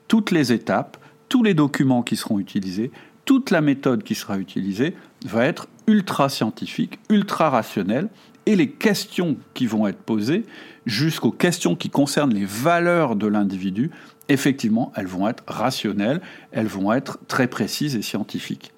toutes 0.09 0.31
les 0.31 0.53
étapes, 0.53 0.97
tous 1.29 1.43
les 1.43 1.55
documents 1.55 2.03
qui 2.03 2.17
seront 2.17 2.39
utilisés, 2.39 2.91
toute 3.25 3.51
la 3.51 3.61
méthode 3.61 4.03
qui 4.03 4.15
sera 4.15 4.39
utilisée 4.39 4.95
va 5.25 5.47
être 5.47 5.69
ultra 5.87 6.29
scientifique, 6.29 6.99
ultra 7.09 7.51
rationnelle, 7.51 8.09
et 8.47 8.57
les 8.57 8.71
questions 8.71 9.37
qui 9.55 9.67
vont 9.67 9.87
être 9.87 9.99
posées, 10.03 10.45
jusqu'aux 10.85 11.31
questions 11.31 11.77
qui 11.77 11.89
concernent 11.89 12.35
les 12.35 12.45
valeurs 12.45 13.17
de 13.17 13.27
l'individu, 13.27 13.91
effectivement, 14.29 14.93
elles 14.97 15.07
vont 15.07 15.29
être 15.29 15.43
rationnelles, 15.47 16.21
elles 16.53 16.67
vont 16.67 16.93
être 16.93 17.19
très 17.27 17.49
précises 17.49 17.97
et 17.97 18.03
scientifiques. 18.03 18.73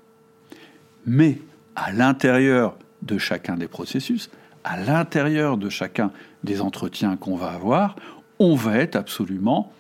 Mais 1.05 1.41
à 1.75 1.93
l'intérieur 1.93 2.77
de 3.03 3.19
chacun 3.19 3.57
des 3.57 3.69
processus, 3.69 4.31
à 4.65 4.81
l'intérieur 4.81 5.57
de 5.57 5.69
chacun 5.69 6.11
des 6.45 6.61
entretiens 6.61 7.17
qu'on 7.17 7.37
va 7.37 7.51
avoir, 7.51 7.97
on 8.39 8.55
va 8.55 8.79
être 8.79 8.97
absolument 8.97 9.73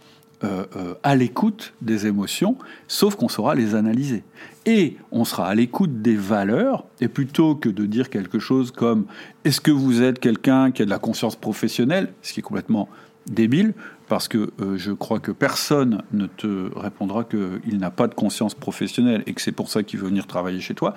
euh, 0.44 0.66
euh, 0.76 0.94
à 1.02 1.16
l'écoute 1.16 1.73
des 1.80 2.06
émotions, 2.06 2.58
sauf 2.88 3.16
qu'on 3.16 3.28
saura 3.28 3.54
les 3.54 3.75
analyser. 3.75 4.23
Et 4.66 4.99
on 5.11 5.25
sera 5.25 5.49
à 5.49 5.54
l'écoute 5.54 6.02
des 6.02 6.14
valeurs, 6.14 6.85
et 7.00 7.08
plutôt 7.08 7.54
que 7.54 7.70
de 7.70 7.87
dire 7.87 8.11
quelque 8.11 8.38
chose 8.38 8.70
comme 8.70 9.06
est-ce 9.44 9.61
que 9.61 9.70
vous 9.70 10.02
êtes 10.02 10.18
quelqu'un 10.18 10.73
qui 10.73 10.82
a 10.82 10.85
de 10.85 10.90
la 10.90 10.99
conscience 10.99 11.37
professionnelle, 11.37 12.12
ce 12.20 12.35
qui 12.35 12.40
est 12.40 12.42
complètement 12.42 12.88
débile, 13.26 13.73
parce 14.08 14.28
que 14.28 14.50
euh, 14.60 14.76
je 14.76 14.92
crois 14.92 15.18
que 15.18 15.32
personne 15.32 16.02
ne 16.12 16.26
te 16.26 16.70
répondra 16.78 17.25
qu'il 17.25 17.78
n'a 17.78 17.90
pas 17.90 18.06
de 18.06 18.14
conscience 18.14 18.54
professionnelle 18.54 19.22
et 19.26 19.34
que 19.34 19.40
c'est 19.40 19.52
pour 19.52 19.68
ça 19.68 19.82
qu'il 19.82 20.00
veut 20.00 20.08
venir 20.08 20.26
travailler 20.26 20.60
chez 20.60 20.75
toi, 20.75 20.94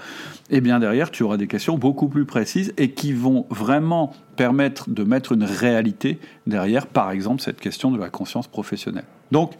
eh 0.50 0.62
bien 0.62 0.80
derrière, 0.80 1.12
tu 1.12 1.24
auras 1.24 1.38
des 1.38 1.48
questions 1.48 1.78
beaucoup 1.78 2.08
plus 2.08 2.26
précises 2.26 2.74
et 2.78 2.92
qui 2.92 3.14
vont 3.14 3.46
vraiment 3.50 4.14
permettre 4.36 4.90
de 4.90 5.04
mettre 5.04 5.32
une 5.32 5.44
réalité 5.44 6.20
derrière, 6.48 6.88
par 6.88 7.12
exemple, 7.12 7.42
cette 7.42 7.60
question 7.60 7.92
de 7.92 7.98
la 7.98 8.10
conscience 8.10 8.48
professionnelle. 8.48 9.06
Donc, 9.32 9.54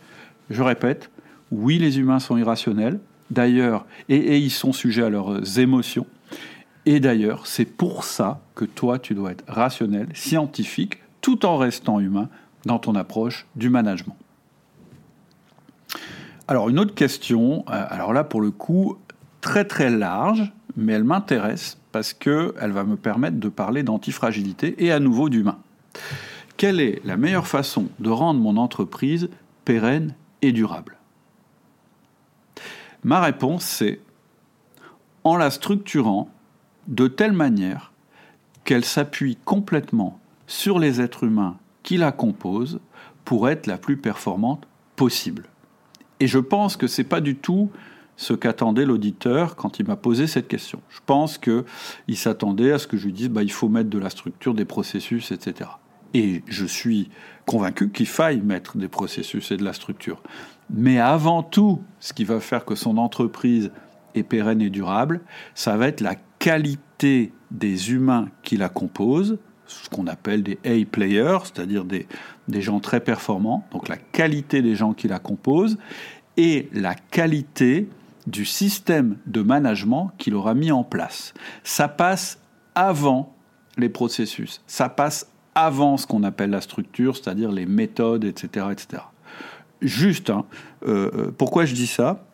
je 0.50 0.62
répète, 0.62 1.10
oui, 1.52 1.80
les 1.80 2.00
humains 2.00 2.20
sont 2.20 2.38
irrationnels, 2.38 3.00
d'ailleurs, 3.32 3.86
et, 4.08 4.16
et 4.16 4.38
ils 4.38 4.52
sont 4.52 4.74
sujets 4.74 5.04
à 5.04 5.10
leurs 5.10 5.60
émotions. 5.60 6.06
Et 6.86 7.00
d'ailleurs, 7.00 7.46
c'est 7.46 7.66
pour 7.66 8.04
ça 8.04 8.42
que 8.56 8.66
toi, 8.66 9.00
tu 9.00 9.14
dois 9.14 9.32
être 9.32 9.44
rationnel, 9.48 10.08
scientifique, 10.14 11.00
tout 11.22 11.46
en 11.46 11.58
restant 11.58 12.00
humain, 12.00 12.30
dans 12.66 12.80
ton 12.80 12.96
approche 12.96 13.46
du 13.56 13.70
management. 13.70 14.18
Alors 16.48 16.70
une 16.70 16.80
autre 16.80 16.96
question, 16.96 17.64
euh, 17.70 17.86
alors 17.90 18.12
là 18.12 18.24
pour 18.24 18.42
le 18.42 18.50
coup 18.50 18.98
très 19.40 19.66
très 19.66 19.92
large, 19.92 20.52
mais 20.76 20.94
elle 20.94 21.04
m'intéresse 21.04 21.78
parce 21.92 22.14
qu'elle 22.14 22.72
va 22.72 22.84
me 22.84 22.96
permettre 22.96 23.38
de 23.38 23.50
parler 23.50 23.84
d'antifragilité 23.84 24.76
et 24.84 24.92
à 24.92 25.00
nouveau 25.00 25.30
d'humain. 25.30 25.60
Quelle 26.58 26.80
est 26.80 27.02
la 27.06 27.18
meilleure 27.18 27.48
façon 27.48 27.88
de 28.00 28.10
rendre 28.10 28.40
mon 28.40 28.58
entreprise 28.58 29.30
pérenne 29.64 30.16
et 30.42 30.52
durable? 30.52 30.98
Ma 33.04 33.22
réponse 33.22 33.64
c'est 33.64 34.00
en 35.24 35.38
la 35.38 35.52
structurant 35.52 36.30
de 36.88 37.08
telle 37.08 37.34
manière 37.34 37.92
qu'elle 38.64 38.86
s'appuie 38.86 39.38
complètement 39.46 40.20
sur 40.48 40.80
les 40.80 41.00
êtres 41.00 41.26
humains 41.26 41.58
qui 41.84 41.98
la 41.98 42.12
compose 42.12 42.80
pour 43.26 43.50
être 43.50 43.68
la 43.68 43.78
plus 43.78 43.98
performante 43.98 44.68
possible. 44.96 45.46
Et 46.20 46.28
je 46.28 46.40
pense 46.40 46.78
que 46.78 46.88
ce 46.88 47.02
n'est 47.02 47.08
pas 47.08 47.22
du 47.22 47.36
tout 47.36 47.70
ce 48.18 48.34
qu'attendait 48.34 48.86
l'auditeur 48.86 49.56
quand 49.56 49.80
il 49.80 49.88
m'a 49.88 49.96
posé 49.96 50.28
cette 50.28 50.50
question. 50.50 50.82
Je 50.90 51.00
pense 51.06 51.38
qu'il 51.38 52.18
s'attendait 52.18 52.74
à 52.74 52.80
ce 52.80 52.86
que 52.86 52.98
je 52.98 53.06
lui 53.06 53.14
dise 53.14 53.30
bah, 53.30 53.44
il 53.44 53.52
faut 53.52 53.70
mettre 53.70 53.90
de 53.90 53.98
la 53.98 54.10
structure, 54.10 54.54
des 54.54 54.66
processus, 54.66 55.32
etc. 55.32 55.70
Et 56.14 56.44
je 56.48 56.66
suis 56.66 57.10
convaincu 57.46 57.92
qu'il 57.92 58.08
faille 58.08 58.42
mettre 58.42 58.78
des 58.78 58.90
processus 58.90 59.52
et 59.52 59.58
de 59.58 59.64
la 59.64 59.74
structure. 59.74 60.22
Mais 60.70 61.00
avant 61.00 61.44
tout, 61.44 61.82
ce 62.00 62.14
qui 62.14 62.26
va 62.26 62.42
faire 62.42 62.66
que 62.66 62.76
son 62.76 62.98
entreprise 62.98 63.72
est 64.16 64.24
pérenne 64.24 64.62
et 64.62 64.70
durable, 64.70 65.22
ça 65.56 65.78
va 65.78 65.88
être 65.88 66.02
la 66.02 66.16
qualité 66.40 67.32
des 67.52 67.92
humains 67.94 68.28
qui 68.44 68.58
la 68.58 68.70
composent, 68.70 69.38
ce 69.70 69.90
qu'on 69.90 70.08
appelle 70.08 70.44
des 70.44 70.58
A-players, 70.66 71.40
c'est-à-dire 71.44 71.86
des, 71.86 72.08
des 72.48 72.62
gens 72.62 72.80
très 72.80 73.00
performants, 73.00 73.66
donc 73.72 73.88
la 73.88 73.98
qualité 73.98 74.62
des 74.62 74.76
gens 74.76 74.94
qui 74.94 75.08
la 75.08 75.20
composent, 75.20 75.78
et 76.38 76.70
la 76.74 76.96
qualité 76.96 77.88
du 78.28 78.46
système 78.46 79.18
de 79.26 79.42
management 79.42 80.12
qu'il 80.18 80.36
aura 80.36 80.54
mis 80.54 80.72
en 80.72 80.84
place. 80.84 81.34
Ça 81.64 81.88
passe 81.88 82.40
avant 82.76 83.36
les 83.78 83.90
processus, 83.90 84.62
ça 84.68 84.90
passe 84.90 85.28
avant 85.56 85.98
ce 85.98 86.08
qu'on 86.08 86.24
appelle 86.24 86.52
la 86.52 86.62
structure, 86.62 87.18
c'est-à-dire 87.18 87.52
les 87.52 87.66
méthodes, 87.66 88.24
etc. 88.24 88.68
etc. 88.72 89.04
Juste, 89.82 90.30
hein, 90.30 90.46
euh, 90.86 91.10
euh, 91.14 91.32
pourquoi 91.38 91.66
je 91.66 91.74
dis 91.74 91.88
ça? 91.88 92.26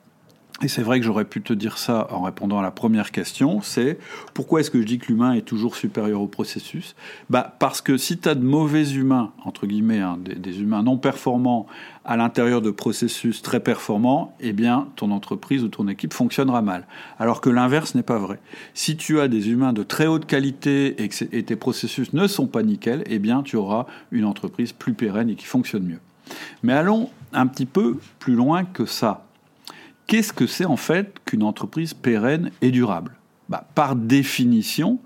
Et 0.61 0.69
c'est 0.69 0.83
vrai 0.83 1.01
que 1.01 1.05
j'aurais 1.05 1.25
pu 1.25 1.41
te 1.41 1.51
dire 1.51 1.77
ça 1.77 2.07
en 2.11 2.21
répondant 2.21 2.59
à 2.59 2.61
la 2.61 2.71
première 2.71 3.11
question, 3.11 3.61
c'est 3.61 3.99
pourquoi 4.33 4.61
est-ce 4.61 4.71
que 4.71 4.79
je 4.79 4.85
dis 4.85 4.99
que 4.99 5.07
l'humain 5.07 5.33
est 5.33 5.41
toujours 5.41 5.75
supérieur 5.75 6.21
au 6.21 6.27
processus? 6.27 6.95
Bah 7.29 7.55
Parce 7.59 7.81
que 7.81 7.97
si 7.97 8.17
tu 8.17 8.29
as 8.29 8.35
de 8.35 8.43
mauvais 8.43 8.93
humains, 8.93 9.33
entre 9.43 9.67
guillemets, 9.67 9.99
hein, 9.99 10.17
des, 10.17 10.61
humains 10.61 10.81
non 10.81 10.97
performants 10.97 11.67
à 12.05 12.15
l'intérieur 12.15 12.61
de 12.61 12.71
processus 12.71 13.41
très 13.41 13.59
performants, 13.59 14.33
eh 14.39 14.53
bien 14.53 14.87
ton 14.95 15.11
entreprise 15.11 15.61
ou 15.61 15.67
ton 15.67 15.89
équipe 15.89 16.13
fonctionnera 16.13 16.61
mal. 16.61 16.87
Alors 17.19 17.41
que 17.41 17.49
l'inverse 17.49 17.93
n'est 17.93 18.03
pas 18.03 18.17
vrai. 18.17 18.39
Si 18.73 18.95
tu 18.95 19.19
as 19.19 19.27
des 19.27 19.49
humains 19.49 19.73
de 19.73 19.83
très 19.83 20.07
haute 20.07 20.25
qualité 20.25 21.03
et 21.03 21.09
que 21.09 21.41
tes 21.41 21.55
processus 21.57 22.13
ne 22.13 22.27
sont 22.27 22.47
pas 22.47 22.63
nickel, 22.63 23.03
eh 23.07 23.19
bien 23.19 23.43
tu 23.43 23.57
auras 23.57 23.87
une 24.11 24.23
entreprise 24.23 24.71
plus 24.71 24.93
pérenne 24.93 25.29
et 25.29 25.35
qui 25.35 25.45
fonctionne 25.45 25.83
mieux. 25.83 25.99
Mais 26.63 26.71
allons 26.71 27.09
un 27.33 27.47
petit 27.47 27.65
peu 27.65 27.97
plus 28.19 28.35
loin 28.35 28.63
que 28.63 28.85
ça. 28.85 29.24
Qu'est-ce 30.07 30.33
que 30.33 30.47
c'est 30.47 30.65
en 30.65 30.77
fait 30.77 31.17
qu'une 31.25 31.43
entreprise 31.43 31.93
pérenne 31.93 32.51
et 32.61 32.71
durable? 32.71 33.13
Bah, 33.49 33.67
Par 33.75 33.95
définition, 33.95 34.99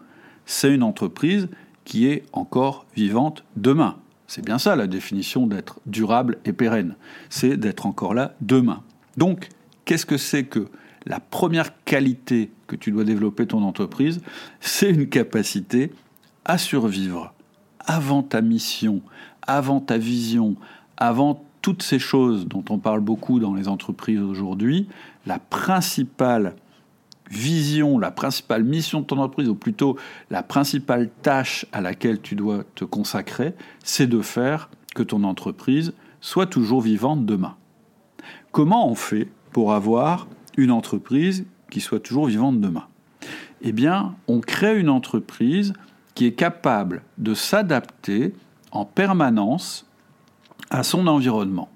c'est 0.46 0.74
une 0.74 0.84
entreprise 0.84 1.48
qui 1.86 2.08
est 2.08 2.24
encore 2.34 2.86
vivante 2.96 3.44
demain. 3.56 3.98
C'est 4.28 4.46
bien 4.46 4.60
ça 4.60 4.76
la 4.76 4.88
définition 4.88 5.48
d'être 5.48 5.80
durable 5.86 6.38
et 6.46 6.54
pérenne. 6.54 6.96
C'est 7.30 7.58
d'être 7.58 7.86
encore 7.86 8.14
là 8.14 8.36
demain. 8.42 8.84
Donc, 9.18 9.50
qu'est-ce 9.86 10.06
que 10.06 10.18
c'est 10.18 10.44
que 10.44 10.68
la 11.06 11.20
première 11.20 11.84
qualité 11.84 12.52
que 12.68 12.76
tu 12.76 12.92
dois 12.92 13.06
développer 13.06 13.48
ton 13.48 13.64
entreprise? 13.64 14.22
C'est 14.60 14.90
une 14.90 15.10
capacité 15.10 15.92
à 16.46 16.58
survivre 16.58 17.34
avant 17.80 18.22
ta 18.22 18.42
mission, 18.42 19.02
avant 19.42 19.80
ta 19.80 19.98
vision, 19.98 20.56
avant 20.98 21.44
toutes 21.62 21.84
ces 21.84 22.00
choses 22.00 22.48
dont 22.48 22.64
on 22.70 22.78
parle 22.78 23.02
beaucoup 23.02 23.40
dans 23.40 23.54
les 23.54 23.68
entreprises 23.68 24.22
aujourd'hui, 24.22 24.88
la 25.26 25.40
principale 25.40 26.56
vision, 27.30 28.00
la 28.00 28.12
principale 28.12 28.64
mission 28.64 29.02
de 29.02 29.06
ton 29.06 29.18
entreprise, 29.18 29.50
ou 29.50 29.56
plutôt 29.56 29.98
la 30.30 30.42
principale 30.42 31.10
tâche 31.22 31.66
à 31.72 31.82
laquelle 31.82 32.22
tu 32.22 32.36
dois 32.36 32.64
te 32.76 32.86
consacrer, 32.86 33.54
c'est 33.84 34.08
de 34.08 34.22
faire 34.22 34.70
que 34.96 35.04
ton 35.04 35.24
entreprise 35.24 35.94
soit 36.22 36.48
toujours 36.48 36.82
vivante 36.82 37.26
demain. 37.26 37.56
Comment 38.52 38.90
on 38.90 38.96
fait 38.96 39.28
pour 39.52 39.74
avoir 39.74 40.28
une 40.58 40.72
entreprise 40.72 41.46
qui 41.70 41.82
soit 41.82 42.00
toujours 42.00 42.26
vivante 42.26 42.60
demain? 42.60 42.88
Eh 43.62 43.72
bien, 43.72 44.16
on 44.28 44.40
crée 44.40 44.80
une 44.80 44.90
entreprise 44.90 45.74
qui 46.16 46.26
est 46.26 46.34
capable 46.34 47.04
de 47.18 47.34
s'adapter 47.34 48.34
en 48.72 48.86
permanence 48.86 49.86
à 50.70 50.84
son 50.84 51.08
environnement. 51.08 51.70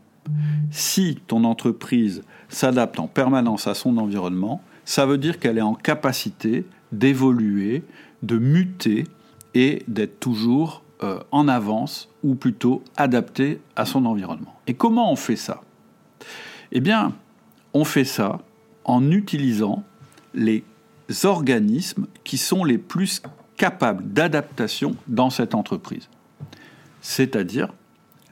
Si 0.72 1.20
ton 1.28 1.44
entreprise 1.44 2.24
s'adapte 2.50 3.00
en 3.00 3.08
permanence 3.08 3.68
à 3.68 3.74
son 3.74 3.98
environnement, 3.98 4.62
ça 4.86 5.06
veut 5.06 5.18
dire 5.18 5.40
qu'elle 5.40 5.58
est 5.58 5.62
en 5.62 5.76
capacité 5.76 6.66
d'évoluer, 6.92 7.84
de 8.22 8.38
muter 8.38 9.06
et 9.54 9.84
d'être 9.88 10.20
toujours 10.20 10.84
euh, 11.04 11.20
en 11.32 11.48
avance 11.48 12.10
ou 12.24 12.36
plutôt 12.36 12.84
adaptée 12.96 13.60
à 13.76 13.86
son 13.86 14.06
environnement. 14.06 14.56
Et 14.68 14.74
comment 14.74 15.12
on 15.12 15.16
fait 15.16 15.36
ça? 15.36 15.62
Eh 16.72 16.80
bien, 16.80 17.14
on 17.74 17.84
fait 17.84 18.06
ça 18.06 18.40
en 18.86 19.12
utilisant 19.12 19.84
les 20.34 20.64
organismes 21.24 22.08
qui 22.24 22.38
sont 22.38 22.64
les 22.64 22.78
plus 22.78 23.22
capables 23.58 24.12
d'adaptation 24.12 24.96
dans 25.08 25.30
cette 25.30 25.56
entreprise, 25.56 26.10
c'est-à-dire 27.02 27.74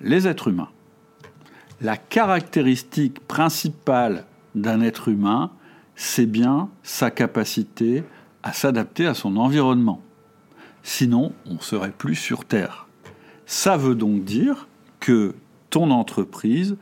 les 0.04 0.28
êtres 0.28 0.50
humains. 0.50 0.70
La 1.82 1.98
caractéristique 1.98 3.20
principale 3.28 4.26
d'un 4.56 4.82
être 4.82 5.08
humain, 5.08 5.52
c'est 5.96 6.26
bien 6.26 6.70
sa 6.84 7.12
capacité 7.12 8.04
à 8.44 8.54
s'adapter 8.54 9.06
à 9.08 9.14
son 9.14 9.38
environnement. 9.38 10.02
Sinon, 10.84 11.34
on 11.46 11.56
ne 11.56 11.60
serait 11.60 11.92
plus 11.92 12.16
sur 12.16 12.46
Terre. 12.46 12.88
Ça 13.46 13.78
veut 13.78 13.96
donc 13.96 14.24
dire 14.24 14.68
que 15.00 15.36
ton 15.70 15.92
entreprise 15.92 16.78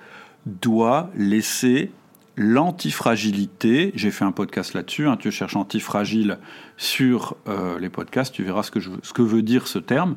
doit 0.45 1.09
laisser 1.15 1.91
l'antifragilité, 2.38 3.91
j'ai 3.95 4.11
fait 4.11 4.23
un 4.23 4.31
podcast 4.31 4.73
là-dessus, 4.73 5.07
hein, 5.07 5.17
tu 5.17 5.29
cherches 5.29 5.57
antifragile 5.57 6.39
sur 6.77 7.35
euh, 7.49 7.77
les 7.79 7.89
podcasts, 7.89 8.33
tu 8.33 8.43
verras 8.43 8.63
ce 8.63 8.71
que 8.71 9.21
veut 9.21 9.41
dire 9.41 9.67
ce 9.67 9.77
terme. 9.77 10.15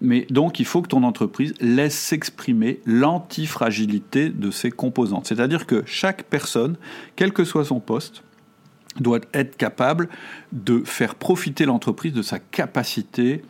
Mais 0.00 0.26
donc, 0.30 0.60
il 0.60 0.66
faut 0.66 0.82
que 0.82 0.88
ton 0.88 1.02
entreprise 1.02 1.54
laisse 1.60 1.98
s'exprimer 1.98 2.80
l'antifragilité 2.86 4.30
de 4.30 4.50
ses 4.50 4.70
composantes. 4.70 5.26
C'est-à-dire 5.26 5.66
que 5.66 5.82
chaque 5.86 6.24
personne, 6.24 6.76
quel 7.16 7.32
que 7.32 7.44
soit 7.44 7.64
son 7.64 7.80
poste, 7.80 8.22
doit 9.00 9.20
être 9.32 9.56
capable 9.56 10.08
de 10.52 10.82
faire 10.84 11.14
profiter 11.14 11.64
l'entreprise 11.64 12.12
de 12.12 12.22
sa 12.22 12.38
capacité 12.38 13.42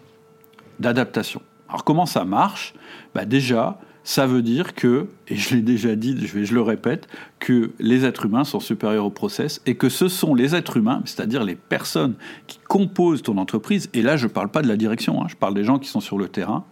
d'adaptation. 0.78 1.42
Alors 1.68 1.84
comment 1.84 2.06
ça 2.06 2.24
marche? 2.24 2.74
Bah 3.14 3.24
Déjà, 3.24 3.78
ça 4.08 4.26
veut 4.26 4.40
dire 4.40 4.74
que, 4.74 5.06
et 5.28 5.36
je 5.36 5.54
l'ai 5.54 5.60
déjà 5.60 5.94
dit, 5.94 6.16
je, 6.26 6.54
le 6.54 6.62
répète, 6.62 7.08
que 7.40 7.72
les 7.78 8.06
êtres 8.06 8.24
humains 8.24 8.44
sont 8.44 8.58
supérieurs 8.58 9.04
au 9.04 9.10
process 9.10 9.60
et 9.66 9.74
que 9.74 9.90
ce 9.90 10.08
sont 10.08 10.34
les 10.34 10.54
êtres 10.54 10.78
humains, 10.78 11.02
c'est-à-dire 11.04 11.44
les 11.44 11.56
personnes 11.56 12.14
qui 12.46 12.58
composent 12.68 13.20
ton 13.20 13.36
entreprise, 13.36 13.90
et 13.92 14.00
là 14.00 14.16
je 14.16 14.26
ne 14.26 14.32
parle 14.32 14.48
pas 14.48 14.62
de 14.62 14.66
la 14.66 14.78
direction, 14.78 15.22
hein, 15.22 15.26
je 15.28 15.36
parle 15.36 15.52
des 15.52 15.62
gens 15.62 15.78
qui 15.78 15.90
sont 15.90 16.00
sur 16.00 16.16
le 16.16 16.26
terrain, 16.26 16.64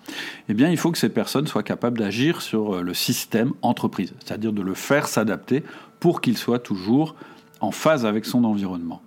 eh 0.48 0.54
bien 0.54 0.70
il 0.70 0.78
faut 0.78 0.90
que 0.90 0.96
ces 0.96 1.10
personnes 1.10 1.46
soient 1.46 1.62
capables 1.62 1.98
d'agir 1.98 2.40
sur 2.40 2.76
euh, 2.76 2.80
le 2.80 2.94
système 2.94 3.52
entreprise, 3.60 4.14
c'est-à-dire 4.24 4.54
de 4.54 4.62
le 4.62 4.72
faire 4.72 5.06
s'adapter 5.06 5.62
pour 6.00 6.22
qu'il 6.22 6.38
soit 6.38 6.60
toujours 6.60 7.16
en 7.60 7.70
phase 7.70 8.06
avec 8.06 8.24
son 8.24 8.44
environnement. 8.44 9.02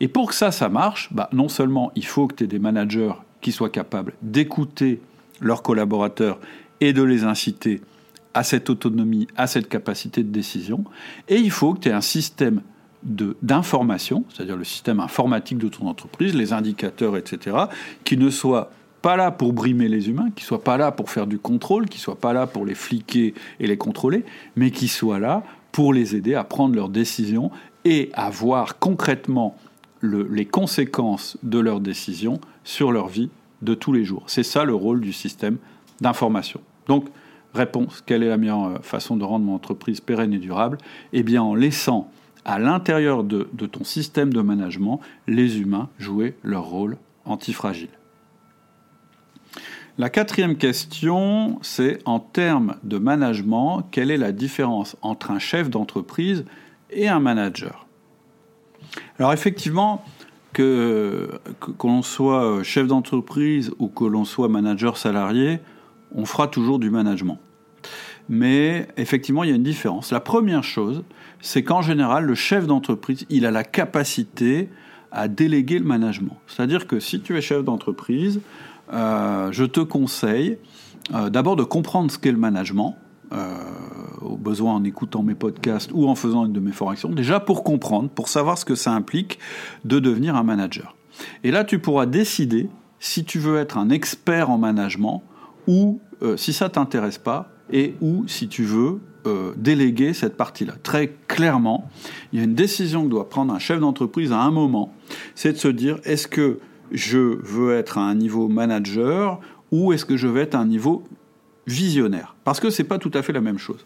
Et 0.00 0.08
pour 0.08 0.28
que 0.28 0.34
ça, 0.34 0.50
ça 0.50 0.68
marche, 0.68 1.10
bah, 1.10 1.30
non 1.32 1.48
seulement 1.48 1.90
il 1.94 2.04
faut 2.04 2.26
que 2.26 2.34
tu 2.34 2.44
aies 2.44 2.48
des 2.48 2.58
managers 2.58 3.14
qui 3.40 3.50
soient 3.50 3.70
capables 3.70 4.12
d'écouter 4.20 5.00
leurs 5.40 5.62
collaborateurs 5.62 6.38
et 6.80 6.92
de 6.92 7.02
les 7.02 7.24
inciter 7.24 7.80
à 8.34 8.42
cette 8.42 8.68
autonomie, 8.68 9.28
à 9.36 9.46
cette 9.46 9.68
capacité 9.68 10.22
de 10.22 10.28
décision. 10.28 10.84
Et 11.28 11.36
il 11.36 11.50
faut 11.50 11.74
que 11.74 11.80
tu 11.80 11.88
aies 11.88 11.92
un 11.92 12.00
système 12.02 12.60
d'information, 13.02 14.24
c'est-à-dire 14.28 14.56
le 14.56 14.64
système 14.64 15.00
informatique 15.00 15.58
de 15.58 15.68
ton 15.68 15.86
entreprise, 15.86 16.34
les 16.34 16.52
indicateurs, 16.52 17.16
etc., 17.16 17.56
qui 18.04 18.16
ne 18.16 18.30
soit 18.30 18.70
pas 19.00 19.16
là 19.16 19.30
pour 19.30 19.52
brimer 19.52 19.88
les 19.88 20.08
humains, 20.08 20.30
qui 20.34 20.44
soit 20.44 20.64
pas 20.64 20.76
là 20.76 20.90
pour 20.90 21.10
faire 21.10 21.26
du 21.26 21.38
contrôle, 21.38 21.86
qui 21.88 21.98
soit 21.98 22.18
pas 22.18 22.32
là 22.32 22.46
pour 22.46 22.66
les 22.66 22.74
fliquer 22.74 23.34
et 23.60 23.66
les 23.66 23.76
contrôler, 23.76 24.24
mais 24.56 24.70
qui 24.70 24.88
soit 24.88 25.20
là 25.20 25.44
pour 25.70 25.92
les 25.92 26.16
aider 26.16 26.34
à 26.34 26.42
prendre 26.42 26.74
leurs 26.74 26.88
décisions 26.88 27.50
et 27.84 28.10
à 28.14 28.30
voir 28.30 28.78
concrètement 28.78 29.56
les 30.02 30.44
conséquences 30.44 31.38
de 31.42 31.58
leurs 31.58 31.80
décisions 31.80 32.40
sur 32.64 32.92
leur 32.92 33.08
vie 33.08 33.30
de 33.62 33.74
tous 33.74 33.92
les 33.92 34.04
jours. 34.04 34.24
C'est 34.26 34.42
ça 34.42 34.64
le 34.64 34.74
rôle 34.74 35.00
du 35.00 35.12
système 35.12 35.58
d'information. 36.00 36.60
Donc, 36.86 37.06
réponse, 37.54 38.02
quelle 38.04 38.22
est 38.22 38.28
la 38.28 38.36
meilleure 38.36 38.66
euh, 38.66 38.78
façon 38.82 39.16
de 39.16 39.24
rendre 39.24 39.44
mon 39.44 39.54
entreprise 39.54 40.00
pérenne 40.00 40.32
et 40.32 40.38
durable? 40.38 40.78
Eh 41.12 41.22
bien, 41.22 41.42
en 41.42 41.54
laissant 41.54 42.10
à 42.44 42.60
l'intérieur 42.60 43.24
de, 43.24 43.44
ton 43.66 43.82
système 43.82 44.32
de 44.32 44.40
management 44.40 45.00
les 45.26 45.58
humains 45.58 45.88
jouer 45.98 46.36
leur 46.44 46.64
rôle 46.64 46.96
antifragile. 47.24 47.88
La 49.98 50.10
quatrième 50.10 50.56
question, 50.56 51.58
c'est 51.62 51.98
en 52.04 52.20
termes 52.20 52.76
de 52.84 52.98
management, 52.98 53.82
quelle 53.90 54.12
est 54.12 54.16
la 54.16 54.30
différence 54.30 54.96
entre 55.02 55.32
un 55.32 55.40
chef 55.40 55.70
d'entreprise 55.70 56.44
et 56.90 57.08
un 57.08 57.18
manager? 57.18 57.86
Alors 59.18 59.32
effectivement, 59.32 60.04
que, 60.52 61.40
que 61.60 61.86
l'on 61.86 62.02
soit 62.02 62.62
chef 62.62 62.86
d'entreprise 62.86 63.72
ou 63.78 63.88
que 63.88 64.04
l'on 64.04 64.24
soit 64.24 64.48
manager 64.48 64.98
salarié, 64.98 65.58
on 66.14 66.24
fera 66.24 66.48
toujours 66.48 66.78
du 66.78 66.90
management. 66.90 67.38
Mais 68.28 68.88
effectivement, 68.96 69.44
il 69.44 69.50
y 69.50 69.52
a 69.52 69.56
une 69.56 69.62
différence. 69.62 70.10
La 70.10 70.20
première 70.20 70.64
chose, 70.64 71.04
c'est 71.40 71.62
qu'en 71.62 71.82
général, 71.82 72.24
le 72.24 72.34
chef 72.34 72.66
d'entreprise, 72.66 73.24
il 73.30 73.46
a 73.46 73.50
la 73.50 73.64
capacité 73.64 74.68
à 75.12 75.28
déléguer 75.28 75.78
le 75.78 75.84
management. 75.84 76.36
C'est-à-dire 76.46 76.86
que 76.86 76.98
si 76.98 77.20
tu 77.20 77.36
es 77.36 77.40
chef 77.40 77.62
d'entreprise, 77.64 78.40
euh, 78.92 79.50
je 79.52 79.64
te 79.64 79.80
conseille 79.80 80.58
euh, 81.14 81.30
d'abord 81.30 81.56
de 81.56 81.62
comprendre 81.62 82.10
ce 82.10 82.18
qu'est 82.18 82.32
le 82.32 82.38
management, 82.38 82.96
euh, 83.32 83.54
au 84.20 84.36
besoin 84.36 84.74
en 84.74 84.84
écoutant 84.84 85.22
mes 85.22 85.34
podcasts 85.34 85.90
ou 85.92 86.08
en 86.08 86.14
faisant 86.14 86.46
une 86.46 86.52
de 86.52 86.60
mes 86.60 86.72
formations, 86.72 87.08
déjà 87.08 87.40
pour 87.40 87.64
comprendre, 87.64 88.08
pour 88.08 88.28
savoir 88.28 88.58
ce 88.58 88.64
que 88.64 88.74
ça 88.74 88.92
implique 88.92 89.38
de 89.84 89.98
devenir 89.98 90.36
un 90.36 90.42
manager. 90.42 90.96
Et 91.44 91.50
là, 91.50 91.64
tu 91.64 91.78
pourras 91.78 92.06
décider 92.06 92.68
si 92.98 93.24
tu 93.24 93.38
veux 93.38 93.58
être 93.58 93.78
un 93.78 93.90
expert 93.90 94.50
en 94.50 94.58
management 94.58 95.22
ou 95.66 96.00
euh, 96.22 96.36
si 96.36 96.52
ça 96.52 96.68
t'intéresse 96.68 97.18
pas, 97.18 97.50
et 97.70 97.94
ou 98.00 98.24
si 98.28 98.48
tu 98.48 98.64
veux 98.64 99.00
euh, 99.26 99.52
déléguer 99.56 100.14
cette 100.14 100.36
partie-là. 100.36 100.74
Très 100.82 101.16
clairement, 101.26 101.88
il 102.32 102.38
y 102.38 102.42
a 102.42 102.44
une 102.44 102.54
décision 102.54 103.04
que 103.04 103.10
doit 103.10 103.28
prendre 103.28 103.52
un 103.52 103.58
chef 103.58 103.80
d'entreprise 103.80 104.32
à 104.32 104.40
un 104.40 104.50
moment, 104.50 104.94
c'est 105.34 105.52
de 105.52 105.58
se 105.58 105.68
dire 105.68 105.98
est-ce 106.04 106.28
que 106.28 106.58
je 106.92 107.18
veux 107.18 107.74
être 107.74 107.98
à 107.98 108.02
un 108.02 108.14
niveau 108.14 108.48
manager 108.48 109.40
ou 109.72 109.92
est-ce 109.92 110.04
que 110.04 110.16
je 110.16 110.28
veux 110.28 110.40
être 110.40 110.54
à 110.54 110.60
un 110.60 110.66
niveau 110.66 111.02
visionnaire? 111.66 112.36
Parce 112.44 112.60
que 112.60 112.70
c'est 112.70 112.84
pas 112.84 112.98
tout 112.98 113.10
à 113.14 113.22
fait 113.22 113.32
la 113.32 113.40
même 113.40 113.58
chose. 113.58 113.84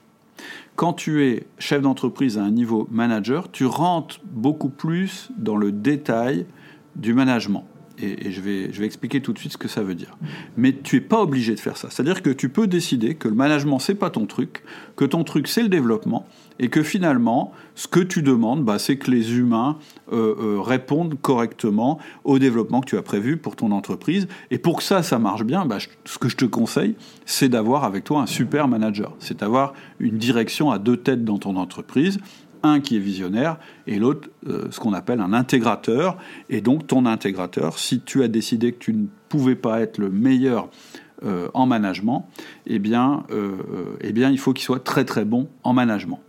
Quand 0.76 0.92
tu 0.92 1.24
es 1.24 1.46
chef 1.58 1.80
d'entreprise 1.80 2.38
à 2.38 2.42
un 2.42 2.50
niveau 2.50 2.86
manager, 2.90 3.50
tu 3.50 3.64
rentres 3.64 4.20
beaucoup 4.24 4.68
plus 4.68 5.30
dans 5.36 5.56
le 5.56 5.72
détail 5.72 6.46
du 6.96 7.14
management 7.14 7.64
et, 8.02 8.30
je, 8.30 8.40
vais, 8.40 8.72
je 8.72 8.80
vais 8.80 8.86
expliquer 8.86 9.20
tout 9.20 9.32
de 9.32 9.38
suite 9.38 9.52
ce 9.52 9.58
que 9.58 9.68
ça 9.68 9.82
veut 9.82 9.94
dire. 9.94 10.16
Mais 10.56 10.72
tu 10.72 10.96
n'es 10.96 11.00
pas 11.00 11.20
obligé 11.20 11.54
de 11.54 11.60
faire 11.60 11.76
ça. 11.76 11.88
C'est-à-dire 11.90 12.22
que 12.22 12.30
tu 12.30 12.48
peux 12.48 12.66
décider 12.66 13.14
que 13.14 13.28
le 13.28 13.34
management, 13.34 13.78
c'est 13.78 13.94
pas 13.94 14.10
ton 14.10 14.26
truc, 14.26 14.62
que 14.96 15.04
ton 15.04 15.24
truc, 15.24 15.48
c'est 15.48 15.62
le 15.62 15.68
développement, 15.68 16.26
et 16.58 16.68
que 16.68 16.82
finalement, 16.82 17.52
ce 17.74 17.88
que 17.88 18.00
tu 18.00 18.22
demandes, 18.22 18.64
bah, 18.64 18.78
c'est 18.78 18.96
que 18.96 19.10
les 19.10 19.38
humains 19.38 19.78
euh, 20.12 20.34
euh, 20.38 20.60
répondent 20.60 21.14
correctement 21.20 21.98
au 22.24 22.38
développement 22.38 22.80
que 22.80 22.86
tu 22.86 22.98
as 22.98 23.02
prévu 23.02 23.36
pour 23.36 23.56
ton 23.56 23.72
entreprise. 23.72 24.28
Et 24.50 24.58
pour 24.58 24.78
que 24.78 24.82
ça, 24.82 25.02
ça 25.02 25.18
marche 25.18 25.44
bien, 25.44 25.64
bah, 25.64 25.78
ce 26.04 26.18
que 26.18 26.28
je 26.28 26.36
te 26.36 26.44
conseille, 26.44 26.96
c'est 27.24 27.48
d'avoir 27.48 27.84
avec 27.84 28.04
toi 28.04 28.20
un 28.20 28.26
super 28.26 28.68
manager. 28.68 29.14
C'est 29.18 29.40
d'avoir 29.40 29.72
une 29.98 30.18
direction 30.18 30.70
à 30.70 30.78
deux 30.78 30.98
têtes 30.98 31.24
dans 31.24 31.38
ton 31.38 31.56
entreprise 31.56 32.18
un 32.62 32.81
qui 32.81 32.96
est 32.96 33.01
visionnaire 33.01 33.59
et 33.87 33.99
l'autre 33.99 34.29
euh, 34.46 34.68
ce 34.70 34.81
qu'on 34.81 34.92
appelle 34.92 35.20
un 35.20 35.33
intégrateur. 35.33 36.16
Et 36.49 36.61
donc 36.61 36.87
ton 36.87 37.07
intégrateur, 37.07 37.79
si 37.79 38.01
tu 38.01 38.23
as 38.23 38.29
décidé 38.29 38.73
que 38.73 38.79
tu 38.79 38.92
ne 38.92 39.07
pouvais 39.29 39.57
pas 39.57 39.81
être 39.81 39.99
le 39.99 40.11
meilleur 40.11 40.68
euh, 41.23 41.49
en 41.55 41.66
management, 41.66 42.29
eh 42.66 42.79
bien, 42.79 43.25
euh, 43.31 43.96
eh 44.01 44.12
bien 44.12 44.31
il 44.31 44.38
faut 44.38 44.53
qu'il 44.53 44.64
soit 44.64 44.83
très 44.83 45.05
très 45.05 45.25
bon 45.25 45.49
en 45.62 45.73
management. 45.73 46.20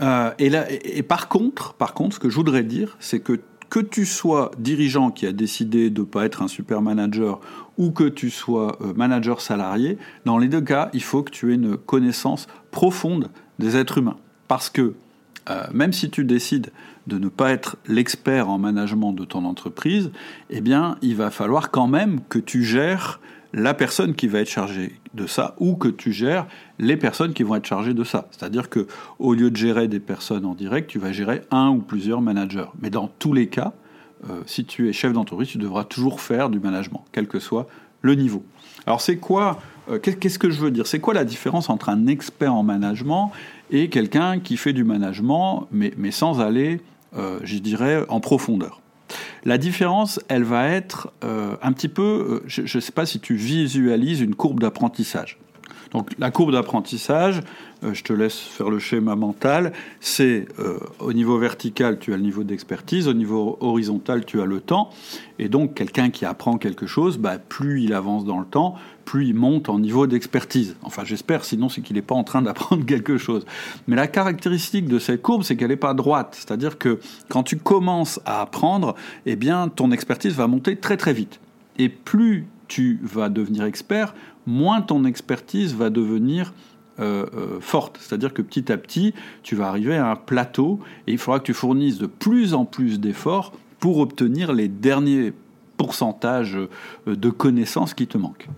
et, 0.00 0.50
là, 0.50 0.66
et, 0.70 1.02
par 1.02 1.28
contre, 1.28 1.74
par 1.74 1.94
contre, 1.94 2.16
ce 2.16 2.20
que 2.20 2.28
je 2.28 2.34
voudrais 2.34 2.64
dire, 2.64 2.96
c'est 3.00 3.20
que 3.20 3.40
que 3.70 3.80
tu 3.80 4.06
sois 4.06 4.52
dirigeant 4.56 5.10
qui 5.10 5.26
a 5.26 5.32
décidé 5.32 5.90
de 5.90 6.02
ne 6.02 6.06
pas 6.06 6.26
être 6.26 6.42
un 6.42 6.48
super 6.48 6.80
manager 6.80 7.40
ou 7.76 7.90
que 7.90 8.04
tu 8.04 8.30
sois 8.30 8.78
manager 8.94 9.40
salarié, 9.40 9.98
dans 10.26 10.38
les 10.38 10.46
deux 10.46 10.60
cas, 10.60 10.90
il 10.92 11.02
faut 11.02 11.24
que 11.24 11.32
tu 11.32 11.50
aies 11.50 11.56
une 11.56 11.76
connaissance 11.76 12.46
profonde 12.70 13.30
des 13.58 13.76
êtres 13.76 13.98
humains. 13.98 14.18
Parce 14.54 14.70
que 14.70 14.94
euh, 15.50 15.64
même 15.72 15.92
si 15.92 16.10
tu 16.10 16.24
décides 16.24 16.70
de 17.08 17.18
ne 17.18 17.28
pas 17.28 17.50
être 17.50 17.76
l'expert 17.88 18.48
en 18.48 18.56
management 18.56 19.12
de 19.12 19.24
ton 19.24 19.44
entreprise, 19.46 20.12
eh 20.48 20.62
il 21.02 21.16
va 21.16 21.32
falloir 21.32 21.72
quand 21.72 21.88
même 21.88 22.20
que 22.28 22.38
tu 22.38 22.62
gères 22.62 23.18
la 23.52 23.74
personne 23.74 24.14
qui 24.14 24.28
va 24.28 24.38
être 24.38 24.48
chargée 24.48 25.00
de 25.12 25.26
ça 25.26 25.56
ou 25.58 25.74
que 25.74 25.88
tu 25.88 26.12
gères 26.12 26.46
les 26.78 26.96
personnes 26.96 27.32
qui 27.32 27.42
vont 27.42 27.56
être 27.56 27.66
chargées 27.66 27.94
de 27.94 28.04
ça. 28.04 28.28
C'est-à-dire 28.30 28.70
que 28.70 28.86
au 29.18 29.34
lieu 29.34 29.50
de 29.50 29.56
gérer 29.56 29.88
des 29.88 29.98
personnes 29.98 30.46
en 30.46 30.54
direct, 30.54 30.88
tu 30.88 31.00
vas 31.00 31.10
gérer 31.10 31.42
un 31.50 31.70
ou 31.70 31.80
plusieurs 31.80 32.20
managers. 32.20 32.70
Mais 32.80 32.90
dans 32.90 33.08
tous 33.08 33.32
les 33.32 33.48
cas, 33.48 33.72
euh, 34.30 34.42
si 34.46 34.64
tu 34.64 34.88
es 34.88 34.92
chef 34.92 35.12
d'entreprise, 35.12 35.48
tu 35.48 35.58
devras 35.58 35.82
toujours 35.82 36.20
faire 36.20 36.48
du 36.48 36.60
management, 36.60 37.04
quel 37.10 37.26
que 37.26 37.40
soit 37.40 37.66
le 38.02 38.14
niveau. 38.14 38.44
Alors 38.86 39.00
c'est 39.00 39.16
quoi 39.16 39.58
Qu'est-ce 40.02 40.38
que 40.38 40.50
je 40.50 40.60
veux 40.60 40.70
dire? 40.70 40.86
C'est 40.86 41.00
quoi 41.00 41.14
la 41.14 41.24
différence 41.24 41.68
entre 41.68 41.90
un 41.90 42.06
expert 42.06 42.54
en 42.54 42.62
management 42.62 43.32
et 43.70 43.88
quelqu'un 43.88 44.40
qui 44.40 44.56
fait 44.56 44.72
du 44.72 44.84
management, 44.84 45.68
mais, 45.70 46.10
sans 46.10 46.40
aller, 46.40 46.80
euh, 47.16 47.38
je 47.44 47.58
dirais, 47.58 48.04
en 48.08 48.20
profondeur? 48.20 48.80
La 49.44 49.58
différence, 49.58 50.20
elle 50.28 50.44
va 50.44 50.68
être 50.68 51.12
euh, 51.22 51.56
un 51.62 51.72
petit 51.72 51.88
peu, 51.88 52.02
euh, 52.02 52.44
je 52.46 52.62
ne 52.62 52.80
sais 52.80 52.92
pas 52.92 53.04
si 53.04 53.20
tu 53.20 53.34
visualises 53.34 54.20
une 54.20 54.34
courbe 54.34 54.60
d'apprentissage. 54.60 55.38
Donc 55.94 56.10
la 56.18 56.30
courbe 56.30 56.52
d'apprentissage, 56.52 57.40
je 57.82 58.02
te 58.02 58.12
laisse 58.12 58.38
faire 58.38 58.68
le 58.68 58.78
schéma 58.78 59.14
mental, 59.14 59.72
c'est 60.00 60.48
au 60.98 61.12
niveau 61.12 61.38
vertical, 61.38 61.98
tu 61.98 62.12
as 62.12 62.16
le 62.16 62.22
niveau 62.22 62.42
d'expertise, 62.42 63.06
au 63.06 63.14
niveau 63.14 63.56
horizontal, 63.60 64.24
tu 64.24 64.40
as 64.40 64.44
le 64.44 64.60
temps. 64.60 64.90
Et 65.38 65.48
donc 65.48 65.74
quelqu'un 65.74 66.10
qui 66.10 66.24
apprend 66.24 66.58
quelque 66.58 66.86
chose, 66.86 67.18
bah, 67.18 67.38
plus 67.38 67.82
il 67.82 67.92
avance 67.94 68.24
dans 68.24 68.38
le 68.38 68.46
temps, 68.46 68.74
plus 69.04 69.26
il 69.26 69.34
monte 69.34 69.68
en 69.68 69.78
niveau 69.78 70.06
d'expertise. 70.06 70.76
Enfin, 70.82 71.04
j'espère, 71.04 71.44
sinon 71.44 71.68
c'est 71.68 71.80
qu'il 71.80 71.96
n'est 71.96 72.02
pas 72.02 72.14
en 72.14 72.24
train 72.24 72.42
d'apprendre 72.42 72.84
quelque 72.86 73.18
chose. 73.18 73.44
Mais 73.86 73.96
la 73.96 74.06
caractéristique 74.06 74.86
de 74.86 74.98
cette 74.98 75.22
courbe, 75.22 75.42
c'est 75.42 75.56
qu'elle 75.56 75.68
n'est 75.68 75.76
pas 75.76 75.94
droite. 75.94 76.36
C'est-à-dire 76.38 76.78
que 76.78 77.00
quand 77.28 77.42
tu 77.42 77.56
commences 77.56 78.20
à 78.24 78.40
apprendre, 78.40 78.94
eh 79.26 79.36
bien, 79.36 79.68
ton 79.68 79.92
expertise 79.92 80.34
va 80.34 80.46
monter 80.46 80.76
très 80.76 80.96
très 80.96 81.12
vite. 81.12 81.40
Et 81.78 81.88
plus 81.88 82.46
tu 82.68 82.98
vas 83.02 83.28
devenir 83.28 83.64
expert, 83.64 84.14
moins 84.46 84.82
ton 84.82 85.04
expertise 85.04 85.74
va 85.74 85.90
devenir 85.90 86.52
euh, 87.00 87.26
euh, 87.34 87.60
forte. 87.60 87.98
C'est-à-dire 88.00 88.32
que 88.32 88.42
petit 88.42 88.70
à 88.70 88.76
petit, 88.76 89.14
tu 89.42 89.56
vas 89.56 89.68
arriver 89.68 89.96
à 89.96 90.10
un 90.10 90.16
plateau 90.16 90.80
et 91.06 91.12
il 91.12 91.18
faudra 91.18 91.40
que 91.40 91.44
tu 91.44 91.54
fournisses 91.54 91.98
de 91.98 92.06
plus 92.06 92.54
en 92.54 92.64
plus 92.64 93.00
d'efforts 93.00 93.52
pour 93.80 93.98
obtenir 93.98 94.52
les 94.52 94.68
derniers 94.68 95.32
pourcentages 95.76 96.56
euh, 96.56 97.16
de 97.16 97.30
connaissances 97.30 97.94
qui 97.94 98.06
te 98.06 98.16
manquent 98.16 98.48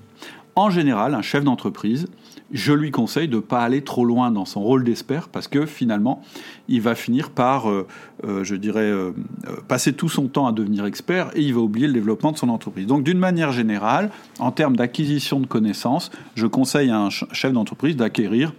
en 0.56 0.70
général, 0.70 1.14
un 1.14 1.22
chef 1.22 1.44
d'entreprise, 1.44 2.08
je 2.56 2.72
lui 2.72 2.90
conseille 2.90 3.28
de 3.28 3.36
ne 3.36 3.40
pas 3.40 3.60
aller 3.60 3.82
trop 3.82 4.04
loin 4.04 4.30
dans 4.30 4.44
son 4.44 4.60
rôle 4.60 4.84
d'expert 4.84 5.28
parce 5.28 5.48
que 5.48 5.66
finalement, 5.66 6.22
il 6.68 6.80
va 6.80 6.94
finir 6.94 7.30
par, 7.30 7.70
euh, 7.70 7.86
euh, 8.24 8.44
je 8.44 8.56
dirais, 8.56 8.80
euh, 8.80 9.12
passer 9.68 9.92
tout 9.92 10.08
son 10.08 10.28
temps 10.28 10.46
à 10.46 10.52
devenir 10.52 10.86
expert 10.86 11.30
et 11.34 11.42
il 11.42 11.54
va 11.54 11.60
oublier 11.60 11.86
le 11.86 11.92
développement 11.92 12.32
de 12.32 12.38
son 12.38 12.48
entreprise. 12.48 12.86
Donc, 12.86 13.04
d'une 13.04 13.18
manière 13.18 13.52
générale, 13.52 14.10
en 14.38 14.52
termes 14.52 14.76
d'acquisition 14.76 15.40
de 15.40 15.46
connaissances, 15.46 16.10
je 16.34 16.46
conseille 16.46 16.90
à 16.90 16.98
un 16.98 17.10
chef 17.10 17.52
d'entreprise 17.52 17.96
d'acquérir 17.96 18.52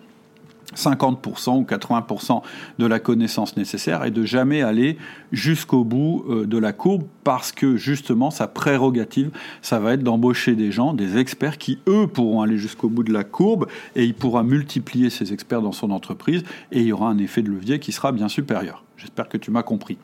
50% 0.78 1.58
ou 1.58 1.64
80% 1.64 2.42
de 2.80 2.86
la 2.86 3.00
connaissance 3.00 3.58
nécessaire 3.58 4.06
et 4.06 4.12
de 4.12 4.24
jamais 4.24 4.62
aller 4.62 4.98
jusqu'au 5.32 5.84
bout 5.84 6.26
euh, 6.30 6.46
de 6.46 6.58
la 6.58 6.74
courbe 6.74 7.04
parce 7.24 7.52
que 7.52 7.76
justement 7.76 8.32
sa 8.32 8.48
prérogative, 8.48 9.32
ça 9.62 9.80
va 9.80 9.94
être 9.94 10.04
d'embaucher 10.04 10.56
des 10.56 10.72
gens, 10.72 10.94
des 10.94 11.18
experts 11.18 11.58
qui 11.58 11.80
eux 11.88 12.08
pourront 12.08 12.42
aller 12.42 12.58
jusqu'au 12.58 12.90
bout 12.90 13.04
de 13.04 13.14
la 13.14 13.24
courbe 13.24 13.68
et 13.96 14.06
il 14.06 14.14
pourra 14.14 14.44
multiplier 14.44 15.10
ces 15.10 15.34
experts 15.34 15.62
dans 15.62 15.72
son 15.72 15.92
entreprise 15.92 16.44
et 16.72 16.82
il 16.82 16.88
y 16.88 16.92
aura 16.92 17.10
un 17.10 17.18
effet 17.18 17.42
de 17.42 17.50
levier 17.50 17.80
qui 17.80 17.92
sera 17.92 18.12
bien 18.12 18.30
supérieur. 18.30 18.84
J'espère 18.98 19.30
que 19.30 19.38
tu 19.38 19.52
m'as 19.52 19.64
compris. 19.64 19.98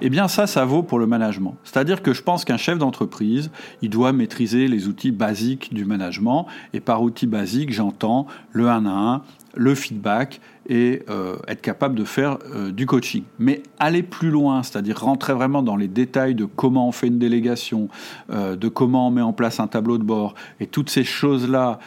Eh 0.00 0.10
bien 0.10 0.28
ça, 0.28 0.46
ça 0.46 0.64
vaut 0.64 0.82
pour 0.82 0.98
le 0.98 1.06
management. 1.06 1.56
C'est-à-dire 1.64 2.02
que 2.02 2.12
je 2.12 2.22
pense 2.22 2.44
qu'un 2.44 2.56
chef 2.56 2.78
d'entreprise, 2.78 3.50
il 3.82 3.90
doit 3.90 4.12
maîtriser 4.12 4.68
les 4.68 4.88
outils 4.88 5.12
basiques 5.12 5.72
du 5.72 5.84
management. 5.84 6.46
Et 6.72 6.80
par 6.80 7.02
outils 7.02 7.26
basiques, 7.26 7.72
j'entends 7.72 8.26
le 8.52 8.68
1 8.68 8.86
à 8.86 8.90
1, 8.90 9.22
le 9.56 9.74
feedback 9.74 10.40
et 10.68 11.02
euh, 11.10 11.36
être 11.46 11.60
capable 11.60 11.94
de 11.94 12.04
faire 12.04 12.38
euh, 12.54 12.70
du 12.70 12.86
coaching. 12.86 13.24
Mais 13.38 13.62
aller 13.78 14.02
plus 14.02 14.30
loin, 14.30 14.62
c'est-à-dire 14.62 15.00
rentrer 15.00 15.34
vraiment 15.34 15.62
dans 15.62 15.76
les 15.76 15.88
détails 15.88 16.34
de 16.34 16.44
comment 16.44 16.88
on 16.88 16.92
fait 16.92 17.08
une 17.08 17.18
délégation, 17.18 17.88
euh, 18.30 18.56
de 18.56 18.68
comment 18.68 19.08
on 19.08 19.10
met 19.10 19.20
en 19.20 19.32
place 19.32 19.60
un 19.60 19.66
tableau 19.66 19.98
de 19.98 20.04
bord, 20.04 20.34
et 20.60 20.66
toutes 20.66 20.90
ces 20.90 21.04
choses-là 21.04 21.78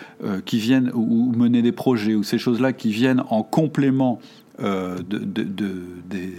qui 0.45 0.59
viennent, 0.59 0.91
ou, 0.93 1.31
mener 1.35 1.61
des 1.61 1.71
projets, 1.71 2.15
ou 2.15 2.23
ces 2.23 2.37
choses-là 2.37 2.73
qui 2.73 2.91
viennent 2.91 3.23
en 3.29 3.43
complément 3.43 4.19
de, 4.59 5.01
des, 5.01 6.33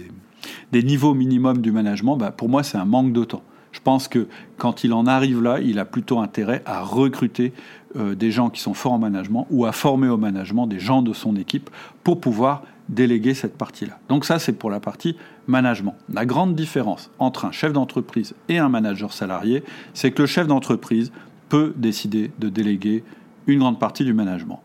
des, 0.71 0.83
niveaux 0.83 1.13
minimums 1.13 1.61
du 1.61 1.71
management, 1.71 2.17
bah, 2.17 2.31
pour 2.31 2.49
moi 2.49 2.63
c'est 2.63 2.77
un 2.77 2.85
manque 2.85 3.13
de 3.13 3.23
temps. 3.23 3.43
Je 3.79 3.83
pense 3.85 4.09
que 4.09 4.27
quand 4.57 4.83
il 4.83 4.91
en 4.91 5.07
arrive 5.07 5.41
là, 5.41 5.61
il 5.61 5.79
a 5.79 5.85
plutôt 5.85 6.19
intérêt 6.19 6.61
à 6.65 6.81
recruter 6.81 7.53
euh, 7.95 8.13
des 8.13 8.29
gens 8.29 8.49
qui 8.49 8.59
sont 8.59 8.73
forts 8.73 8.91
en 8.91 8.99
management 8.99 9.47
ou 9.51 9.65
à 9.65 9.71
former 9.71 10.09
au 10.09 10.17
management 10.17 10.67
des 10.67 10.81
gens 10.81 11.01
de 11.01 11.13
son 11.13 11.37
équipe 11.37 11.69
pour 12.03 12.19
pouvoir 12.19 12.63
déléguer 12.89 13.33
cette 13.33 13.57
partie-là. 13.57 13.97
Donc 14.09 14.25
ça, 14.25 14.37
c'est 14.37 14.51
pour 14.51 14.69
la 14.69 14.81
partie 14.81 15.15
management. 15.47 15.95
La 16.13 16.25
grande 16.25 16.55
différence 16.55 17.09
entre 17.19 17.45
un 17.45 17.53
chef 17.53 17.71
d'entreprise 17.71 18.35
et 18.49 18.57
un 18.57 18.67
manager 18.67 19.13
salarié, 19.13 19.63
c'est 19.93 20.11
que 20.11 20.23
le 20.23 20.27
chef 20.27 20.45
d'entreprise 20.45 21.13
peut 21.47 21.73
décider 21.77 22.31
de 22.37 22.49
déléguer 22.49 23.05
une 23.47 23.59
grande 23.59 23.79
partie 23.79 24.03
du 24.03 24.13
management. 24.13 24.61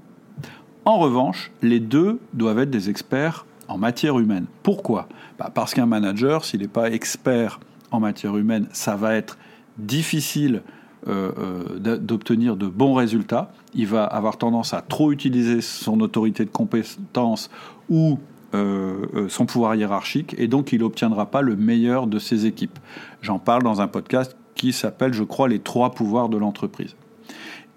En 0.87 0.98
revanche, 0.98 1.53
les 1.62 1.79
deux 1.79 2.18
doivent 2.33 2.59
être 2.59 2.70
des 2.70 2.90
experts 2.90 3.46
en 3.68 3.79
matière 3.79 4.18
humaine. 4.18 4.46
Pourquoi? 4.64 5.07
Bah, 5.38 5.53
Parce 5.55 5.72
qu'un 5.72 5.87
manager, 5.87 6.44
s'il 6.44 6.62
n'est 6.62 6.68
pas 6.68 6.90
expert 6.90 7.61
en 7.94 8.00
matière 8.00 8.37
humaine, 8.37 8.66
ça 8.72 8.96
va 8.96 9.14
être 9.14 9.38
difficile 9.78 10.62
euh, 11.07 11.33
euh, 11.38 11.98
d'obtenir 11.98 12.57
de 12.57 12.66
bons 12.66 12.94
résultats. 12.94 13.52
Il 13.74 13.87
va 13.87 14.04
avoir 14.04 14.38
tendance 14.38 14.72
à 14.72 14.80
trop 14.80 15.12
utiliser 15.12 15.61
son 15.61 16.00
autorité 16.00 16.44
de 16.44 16.50
compétence 16.50 17.50
ou 17.90 18.18
euh, 18.54 19.28
son 19.28 19.46
pouvoir 19.46 19.74
hiérarchique 19.74 20.35
et 20.38 20.48
donc 20.48 20.72
il 20.72 20.80
n'obtiendra 20.80 21.30
pas 21.30 21.42
le 21.42 21.57
meilleur 21.57 22.07
de 22.07 22.18
ses 22.18 22.46
équipes. 22.46 22.78
J'en 23.20 23.38
parle 23.38 23.62
dans 23.62 23.80
un 23.80 23.88
podcast 23.88 24.37
qui 24.54 24.72
s'appelle, 24.72 25.12
je 25.12 25.24
crois, 25.24 25.48
les 25.48 25.59
trois 25.59 25.90
pouvoirs 25.90 26.28
de 26.28 26.38
l'entreprise. 26.38 26.96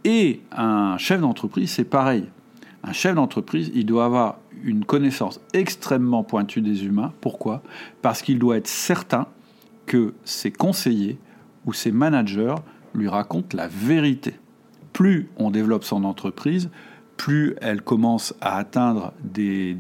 Et 0.06 0.42
un 0.54 0.98
chef 0.98 1.20
d'entreprise, 1.20 1.72
c'est 1.72 1.84
pareil. 1.84 2.26
Un 2.84 2.94
chef 2.94 3.16
d'entreprise, 3.16 3.72
il 3.74 3.86
doit 3.86 4.06
avoir 4.06 4.38
une 4.64 4.86
connaissance 4.86 5.42
extrêmement 5.54 6.24
pointue 6.24 6.62
des 6.62 6.86
humains. 6.86 7.12
Pourquoi? 7.20 7.62
Parce 8.02 8.22
qu'il 8.22 8.40
doit 8.40 8.56
être 8.56 8.68
certain 8.68 9.28
que 9.88 10.14
ses 10.24 10.52
conseillers 10.52 11.18
ou 11.66 11.74
ses 11.74 11.92
managers 11.92 12.56
lui 12.94 13.08
racontent 13.08 13.58
la 13.58 13.68
vérité. 13.68 14.36
Plus 14.94 15.30
on 15.38 15.50
développe 15.50 15.84
son 15.84 16.04
entreprise, 16.04 16.70
plus 17.18 17.56
elle 17.62 17.82
commence 17.82 18.36
à 18.42 18.58
atteindre 18.58 19.14
des, 19.24 19.76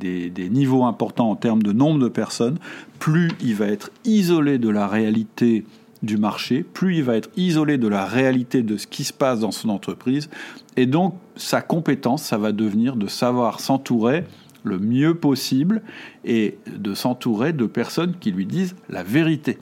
niveaux 0.51 0.85
importants 0.85 1.29
en 1.29 1.35
termes 1.35 1.61
de 1.61 1.71
nombre 1.71 1.99
de 1.99 2.09
personnes, 2.09 2.57
plus 2.99 3.31
il 3.41 3.55
va 3.55 3.67
être 3.67 3.91
isolé 4.05 4.57
de 4.57 4.69
la 4.69 4.87
réalité 4.87 5.63
du 6.03 6.17
marché, 6.17 6.63
plus 6.63 6.97
il 6.97 7.03
va 7.03 7.15
être 7.15 7.29
isolé 7.37 7.77
de 7.77 7.87
la 7.87 8.05
réalité 8.05 8.63
de 8.63 8.77
ce 8.77 8.87
qui 8.87 9.03
se 9.03 9.13
passe 9.13 9.39
dans 9.39 9.51
son 9.51 9.69
entreprise, 9.69 10.29
et 10.75 10.85
donc 10.85 11.15
sa 11.35 11.61
compétence, 11.61 12.23
ça 12.23 12.37
va 12.37 12.51
devenir 12.51 12.95
de 12.95 13.07
savoir 13.07 13.59
s'entourer 13.59 14.25
le 14.63 14.79
mieux 14.79 15.15
possible 15.15 15.81
et 16.25 16.57
de 16.67 16.93
s'entourer 16.93 17.53
de 17.53 17.65
personnes 17.65 18.15
qui 18.19 18.31
lui 18.31 18.45
disent 18.45 18.75
la 18.89 19.03
vérité. 19.03 19.57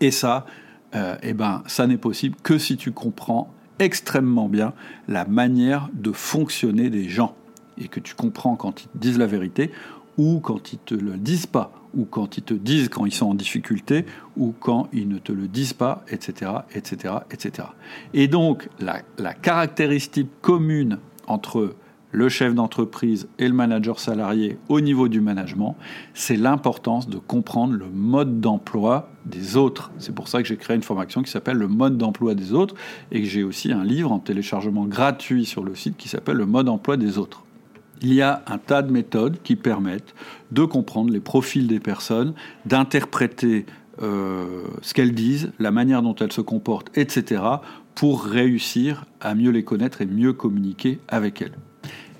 Et 0.00 0.10
ça, 0.10 0.46
euh, 0.94 1.16
eh 1.22 1.32
ben, 1.32 1.62
ça 1.66 1.86
n'est 1.86 1.96
possible 1.96 2.36
que 2.42 2.58
si 2.58 2.76
tu 2.76 2.92
comprends 2.92 3.52
extrêmement 3.78 4.48
bien 4.48 4.72
la 5.08 5.24
manière 5.24 5.88
de 5.92 6.12
fonctionner 6.12 6.90
des 6.90 7.08
gens 7.08 7.34
et 7.78 7.88
que 7.88 8.00
tu 8.00 8.14
comprends 8.14 8.54
quand 8.56 8.82
ils 8.82 8.88
te 8.88 8.98
disent 8.98 9.18
la 9.18 9.26
vérité 9.26 9.70
ou 10.16 10.38
quand 10.40 10.72
ils 10.72 10.78
te 10.78 10.94
le 10.94 11.16
disent 11.16 11.46
pas 11.46 11.72
ou 11.96 12.04
quand 12.04 12.36
ils 12.36 12.42
te 12.42 12.54
disent 12.54 12.88
quand 12.88 13.06
ils 13.06 13.14
sont 13.14 13.26
en 13.26 13.34
difficulté 13.34 14.04
ou 14.36 14.54
quand 14.58 14.88
ils 14.92 15.08
ne 15.08 15.18
te 15.18 15.32
le 15.32 15.48
disent 15.48 15.72
pas, 15.72 16.04
etc., 16.08 16.50
etc., 16.74 17.14
etc. 17.30 17.68
Et 18.12 18.28
donc 18.28 18.68
la, 18.78 19.02
la 19.18 19.34
caractéristique 19.34 20.28
commune 20.40 20.98
entre 21.26 21.74
le 22.14 22.28
chef 22.28 22.54
d'entreprise 22.54 23.26
et 23.40 23.48
le 23.48 23.54
manager 23.54 23.98
salarié 23.98 24.56
au 24.68 24.80
niveau 24.80 25.08
du 25.08 25.20
management, 25.20 25.76
c'est 26.14 26.36
l'importance 26.36 27.08
de 27.08 27.18
comprendre 27.18 27.74
le 27.74 27.88
mode 27.92 28.40
d'emploi 28.40 29.10
des 29.26 29.56
autres. 29.56 29.90
C'est 29.98 30.14
pour 30.14 30.28
ça 30.28 30.40
que 30.40 30.46
j'ai 30.46 30.56
créé 30.56 30.76
une 30.76 30.82
formation 30.82 31.22
qui 31.22 31.30
s'appelle 31.30 31.56
le 31.56 31.66
mode 31.66 31.98
d'emploi 31.98 32.36
des 32.36 32.52
autres 32.52 32.76
et 33.10 33.20
que 33.20 33.26
j'ai 33.26 33.42
aussi 33.42 33.72
un 33.72 33.82
livre 33.82 34.12
en 34.12 34.20
téléchargement 34.20 34.84
gratuit 34.84 35.44
sur 35.44 35.64
le 35.64 35.74
site 35.74 35.96
qui 35.96 36.08
s'appelle 36.08 36.36
le 36.36 36.46
mode 36.46 36.66
d'emploi 36.66 36.96
des 36.96 37.18
autres. 37.18 37.42
Il 38.00 38.14
y 38.14 38.22
a 38.22 38.44
un 38.46 38.58
tas 38.58 38.82
de 38.82 38.92
méthodes 38.92 39.38
qui 39.42 39.56
permettent 39.56 40.14
de 40.52 40.64
comprendre 40.64 41.12
les 41.12 41.20
profils 41.20 41.66
des 41.66 41.80
personnes, 41.80 42.34
d'interpréter 42.64 43.66
euh, 44.02 44.62
ce 44.82 44.94
qu'elles 44.94 45.14
disent, 45.14 45.50
la 45.58 45.72
manière 45.72 46.02
dont 46.02 46.14
elles 46.14 46.32
se 46.32 46.40
comportent, 46.40 46.96
etc., 46.96 47.42
pour 47.96 48.24
réussir 48.24 49.06
à 49.20 49.34
mieux 49.34 49.50
les 49.50 49.64
connaître 49.64 50.00
et 50.00 50.06
mieux 50.06 50.32
communiquer 50.32 51.00
avec 51.08 51.42
elles. 51.42 51.54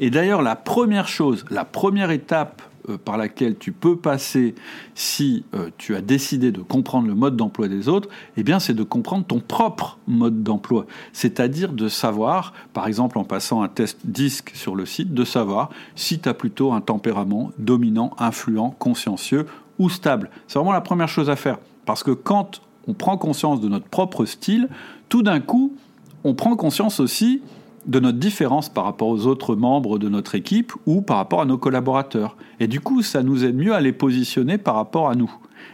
Et 0.01 0.11
d'ailleurs, 0.11 0.43
la 0.43 0.57
première 0.57 1.09
chose, 1.09 1.45
la 1.51 1.65
première 1.65 2.11
étape 2.11 2.63
euh, 2.89 2.99
par 2.99 3.17
laquelle 3.17 3.57
tu 3.57 3.73
peux 3.73 3.97
passer 3.97 4.55
si 4.95 5.45
euh, 5.55 5.71
tu 5.79 5.95
as 5.95 6.01
décidé 6.01 6.53
de 6.53 6.61
comprendre 6.61 7.07
le 7.09 7.15
mode 7.15 7.37
d'emploi 7.37 7.69
des 7.69 7.89
autres, 7.89 8.09
eh 8.37 8.43
bien, 8.43 8.59
c'est 8.59 8.75
de 8.75 8.83
comprendre 8.83 9.25
ton 9.25 9.41
propre 9.41 9.99
mode 10.07 10.43
d'emploi. 10.43 10.85
C'est-à-dire 11.13 11.73
de 11.73 11.89
savoir, 11.89 12.53
par 12.73 12.87
exemple, 12.87 13.19
en 13.19 13.25
passant 13.25 13.63
un 13.63 13.69
test 13.69 14.01
disque 14.05 14.51
sur 14.55 14.77
le 14.77 14.85
site, 14.85 15.15
de 15.15 15.25
savoir 15.25 15.71
si 15.95 16.19
tu 16.19 16.29
as 16.29 16.35
plutôt 16.35 16.73
un 16.73 16.81
tempérament 16.81 17.53
dominant, 17.59 18.11
influent, 18.19 18.71
consciencieux 18.79 19.47
ou 19.79 19.89
stable. 19.89 20.31
C'est 20.47 20.59
vraiment 20.59 20.73
la 20.73 20.81
première 20.81 21.09
chose 21.09 21.31
à 21.31 21.37
faire. 21.37 21.59
Parce 21.87 22.03
que 22.03 22.11
quand 22.11 22.61
on 22.87 22.95
prend 22.95 23.17
conscience 23.17 23.61
de 23.61 23.69
notre 23.69 23.87
propre 23.87 24.27
style, 24.27 24.69
tout 25.09 25.23
d'un 25.23 25.41
coup, 25.41 25.75
on 26.23 26.35
prend 26.35 26.57
conscience 26.57 27.01
aussi 27.01 27.41
de 27.87 28.01
notre 28.01 28.19
différence 28.19 28.69
par 28.69 28.85
rapport 28.85 29.09
aux 29.09 29.27
autres 29.27 29.55
membres 29.57 29.99
de 29.99 30.09
notre 30.09 30.35
équipe 30.35 30.73
ou 30.87 31.03
par 31.03 31.17
rapport 31.17 31.41
à 31.41 31.45
nos 31.45 31.59
collaborateurs. 31.59 32.37
Et 32.61 32.67
du 32.67 32.81
coup, 32.81 33.03
ça 33.03 33.23
nous 33.23 33.45
aide 33.45 33.57
mieux 33.57 33.75
à 33.75 33.81
les 33.81 33.93
positionner 33.93 34.59
par 34.59 34.75
rapport 34.75 35.09
à 35.09 35.15
nous. 35.15 35.33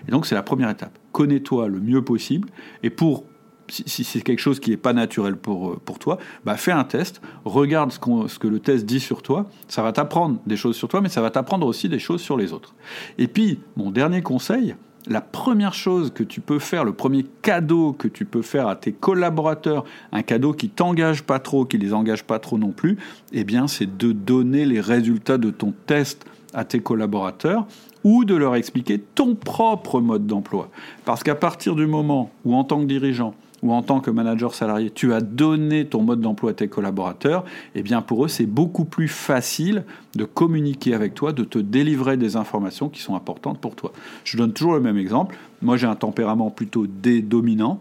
Et 0.08 0.10
donc, 0.10 0.26
c'est 0.26 0.34
la 0.34 0.42
première 0.42 0.70
étape. 0.70 0.98
Connais-toi 1.12 1.68
le 1.68 1.80
mieux 1.80 2.02
possible. 2.02 2.48
Et 2.82 2.90
pour 2.90 3.24
si, 3.70 4.04
c'est 4.04 4.20
quelque 4.20 4.40
chose 4.40 4.58
qui 4.58 4.70
n'est 4.70 4.76
pas 4.76 4.92
naturel 4.92 5.36
pour, 5.36 5.78
pour 5.80 5.98
toi, 5.98 6.18
bah 6.44 6.56
fais 6.56 6.72
un 6.72 6.84
test, 6.84 7.20
regarde 7.44 7.92
ce, 7.92 7.98
ce, 8.26 8.38
que 8.38 8.48
le 8.48 8.58
test 8.58 8.84
dit 8.84 8.98
sur 8.98 9.22
toi, 9.22 9.48
ça 9.68 9.82
va 9.82 9.92
t'apprendre 9.92 10.40
des 10.46 10.56
choses 10.56 10.76
sur 10.76 10.88
toi, 10.88 11.00
mais 11.00 11.08
ça 11.08 11.20
va 11.20 11.30
t'apprendre 11.30 11.66
aussi 11.66 11.88
des 11.88 12.00
choses 12.00 12.20
sur 12.20 12.36
les 12.36 12.52
autres. 12.52 12.74
Et 13.16 13.28
puis, 13.28 13.60
mon 13.76 13.92
dernier 13.92 14.22
conseil, 14.22 14.74
la 15.06 15.20
première 15.20 15.74
chose 15.74 16.12
que 16.12 16.22
tu 16.22 16.40
peux 16.40 16.58
faire, 16.58 16.84
le 16.84 16.92
premier 16.92 17.24
cadeau 17.42 17.92
que 17.92 18.08
tu 18.08 18.24
peux 18.24 18.42
faire 18.42 18.68
à 18.68 18.76
tes 18.76 18.92
collaborateurs, 18.92 19.84
un 20.12 20.22
cadeau 20.22 20.52
qui 20.52 20.68
t'engage 20.68 21.22
pas 21.22 21.38
trop, 21.38 21.64
qui 21.64 21.78
les 21.78 21.94
engage 21.94 22.24
pas 22.24 22.38
trop 22.38 22.58
non 22.58 22.72
plus, 22.72 22.98
eh 23.32 23.44
bien, 23.44 23.66
c'est 23.66 23.96
de 23.96 24.12
donner 24.12 24.64
les 24.66 24.80
résultats 24.80 25.38
de 25.38 25.50
ton 25.50 25.72
test 25.86 26.26
à 26.52 26.64
tes 26.64 26.80
collaborateurs 26.80 27.66
ou 28.04 28.24
de 28.24 28.34
leur 28.34 28.56
expliquer 28.56 28.98
ton 28.98 29.34
propre 29.34 30.00
mode 30.00 30.26
d'emploi. 30.26 30.70
Parce 31.04 31.22
qu'à 31.22 31.34
partir 31.34 31.76
du 31.76 31.86
moment 31.86 32.30
où, 32.44 32.54
en 32.54 32.64
tant 32.64 32.80
que 32.80 32.86
dirigeant, 32.86 33.34
ou 33.62 33.72
en 33.72 33.82
tant 33.82 34.00
que 34.00 34.10
manager 34.10 34.54
salarié, 34.54 34.90
tu 34.90 35.12
as 35.12 35.20
donné 35.20 35.84
ton 35.86 36.02
mode 36.02 36.20
d'emploi 36.20 36.50
à 36.50 36.54
tes 36.54 36.68
collaborateurs, 36.68 37.44
eh 37.74 37.82
bien 37.82 38.02
pour 38.02 38.24
eux, 38.24 38.28
c'est 38.28 38.46
beaucoup 38.46 38.84
plus 38.84 39.08
facile 39.08 39.84
de 40.14 40.24
communiquer 40.24 40.94
avec 40.94 41.14
toi, 41.14 41.32
de 41.32 41.44
te 41.44 41.58
délivrer 41.58 42.16
des 42.16 42.36
informations 42.36 42.88
qui 42.88 43.00
sont 43.00 43.14
importantes 43.14 43.60
pour 43.60 43.76
toi. 43.76 43.92
Je 44.24 44.36
donne 44.36 44.52
toujours 44.52 44.74
le 44.74 44.80
même 44.80 44.96
exemple. 44.96 45.36
Moi, 45.62 45.76
j'ai 45.76 45.86
un 45.86 45.96
tempérament 45.96 46.50
plutôt 46.50 46.86
dédominant. 46.86 47.80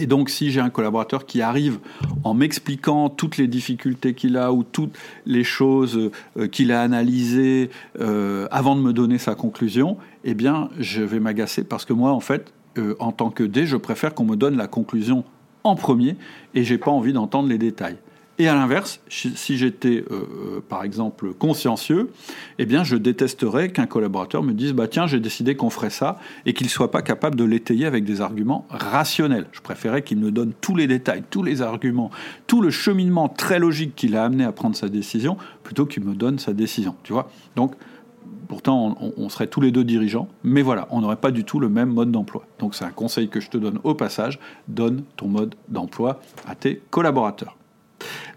Et 0.00 0.06
donc, 0.06 0.28
si 0.28 0.50
j'ai 0.50 0.60
un 0.60 0.70
collaborateur 0.70 1.24
qui 1.24 1.40
arrive 1.40 1.78
en 2.24 2.34
m'expliquant 2.34 3.08
toutes 3.08 3.36
les 3.36 3.46
difficultés 3.46 4.14
qu'il 4.14 4.36
a 4.36 4.52
ou 4.52 4.64
toutes 4.64 4.96
les 5.24 5.44
choses 5.44 6.10
euh, 6.36 6.48
qu'il 6.48 6.72
a 6.72 6.82
analysées 6.82 7.70
euh, 8.00 8.48
avant 8.50 8.74
de 8.74 8.80
me 8.80 8.92
donner 8.92 9.18
sa 9.18 9.36
conclusion, 9.36 9.96
eh 10.24 10.34
bien, 10.34 10.68
je 10.80 11.02
vais 11.02 11.20
m'agacer 11.20 11.62
parce 11.62 11.84
que 11.84 11.92
moi, 11.92 12.10
en 12.10 12.18
fait, 12.18 12.52
euh, 12.78 12.94
en 12.98 13.12
tant 13.12 13.30
que 13.30 13.44
D, 13.44 13.66
je 13.66 13.76
préfère 13.76 14.14
qu'on 14.14 14.24
me 14.24 14.36
donne 14.36 14.56
la 14.56 14.66
conclusion 14.66 15.24
en 15.62 15.74
premier 15.74 16.16
et 16.54 16.64
j'ai 16.64 16.78
pas 16.78 16.90
envie 16.90 17.12
d'entendre 17.12 17.48
les 17.48 17.58
détails. 17.58 17.96
Et 18.38 18.48
à 18.48 18.54
l'inverse, 18.54 19.00
si 19.08 19.56
j'étais 19.56 20.04
euh, 20.10 20.14
euh, 20.56 20.60
par 20.68 20.82
exemple 20.82 21.32
consciencieux, 21.34 22.10
eh 22.58 22.66
bien 22.66 22.82
je 22.82 22.96
détesterais 22.96 23.68
qu'un 23.68 23.86
collaborateur 23.86 24.42
me 24.42 24.52
dise 24.52 24.72
bah 24.72 24.88
tiens 24.88 25.06
j'ai 25.06 25.20
décidé 25.20 25.54
qu'on 25.54 25.70
ferait 25.70 25.90
ça 25.90 26.18
et 26.44 26.52
qu'il 26.52 26.68
soit 26.68 26.90
pas 26.90 27.02
capable 27.02 27.36
de 27.36 27.44
l'étayer 27.44 27.86
avec 27.86 28.04
des 28.04 28.20
arguments 28.20 28.66
rationnels. 28.70 29.46
Je 29.52 29.60
préférais 29.60 30.02
qu'il 30.02 30.18
me 30.18 30.32
donne 30.32 30.52
tous 30.60 30.74
les 30.74 30.88
détails, 30.88 31.22
tous 31.30 31.44
les 31.44 31.62
arguments, 31.62 32.10
tout 32.48 32.60
le 32.60 32.70
cheminement 32.70 33.28
très 33.28 33.60
logique 33.60 33.94
qui 33.94 34.08
l'a 34.08 34.24
amené 34.24 34.42
à 34.42 34.50
prendre 34.50 34.74
sa 34.74 34.88
décision 34.88 35.36
plutôt 35.62 35.86
qu'il 35.86 36.02
me 36.02 36.16
donne 36.16 36.40
sa 36.40 36.52
décision. 36.52 36.96
Tu 37.04 37.12
vois 37.12 37.30
Donc 37.54 37.74
Pourtant, 38.54 38.96
on, 39.16 39.28
serait 39.30 39.48
tous 39.48 39.60
les 39.60 39.72
deux 39.72 39.82
dirigeants, 39.82 40.28
mais 40.44 40.62
voilà, 40.62 40.86
on 40.92 41.00
n'aurait 41.00 41.16
pas 41.16 41.32
du 41.32 41.42
tout 41.42 41.58
le 41.58 41.68
même 41.68 41.88
mode 41.88 42.12
d'emploi. 42.12 42.46
Donc 42.60 42.76
c'est 42.76 42.84
un 42.84 42.92
conseil 42.92 43.28
que 43.28 43.40
je 43.40 43.50
te 43.50 43.58
donne 43.58 43.80
au 43.82 43.96
passage, 43.96 44.38
donne 44.68 45.02
ton 45.16 45.26
mode 45.26 45.56
d'emploi 45.68 46.20
à 46.46 46.54
tes 46.54 46.80
collaborateurs. 46.90 47.56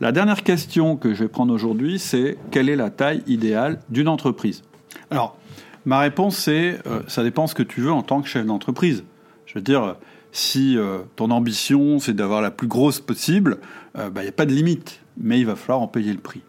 La 0.01 0.11
dernière 0.11 0.41
question 0.41 0.95
que 0.95 1.13
je 1.13 1.25
vais 1.25 1.29
prendre 1.29 1.53
aujourd'hui, 1.53 1.99
c'est 1.99 2.35
quelle 2.49 2.67
est 2.67 2.75
la 2.75 2.89
taille 2.89 3.21
idéale 3.27 3.79
d'une 3.89 4.07
entreprise? 4.07 4.63
Alors, 5.11 5.37
ma 5.85 5.99
réponse, 5.99 6.35
c'est 6.35 6.79
euh, 6.87 7.01
ça 7.07 7.21
dépend 7.21 7.45
ce 7.45 7.53
que 7.53 7.61
tu 7.61 7.81
veux 7.81 7.91
en 7.91 8.01
tant 8.01 8.23
que 8.23 8.27
chef 8.27 8.43
d'entreprise. 8.43 9.03
Je 9.45 9.53
veux 9.53 9.61
dire, 9.61 9.97
si 10.31 10.79
euh, 10.79 11.01
ton 11.15 11.29
ambition, 11.29 11.99
c'est 11.99 12.15
d'avoir 12.15 12.41
la 12.41 12.49
plus 12.49 12.67
grosse 12.67 12.99
possible, 12.99 13.59
euh, 13.99 14.09
bah, 14.09 14.21
il 14.21 14.23
n'y 14.23 14.29
a 14.29 14.33
pas 14.33 14.47
de 14.47 14.53
limite, 14.53 14.99
mais 15.15 15.39
il 15.39 15.45
va 15.45 15.55
falloir 15.55 15.79
en 15.79 15.87
payer 15.87 16.11
le 16.11 16.19
prix. 16.19 16.41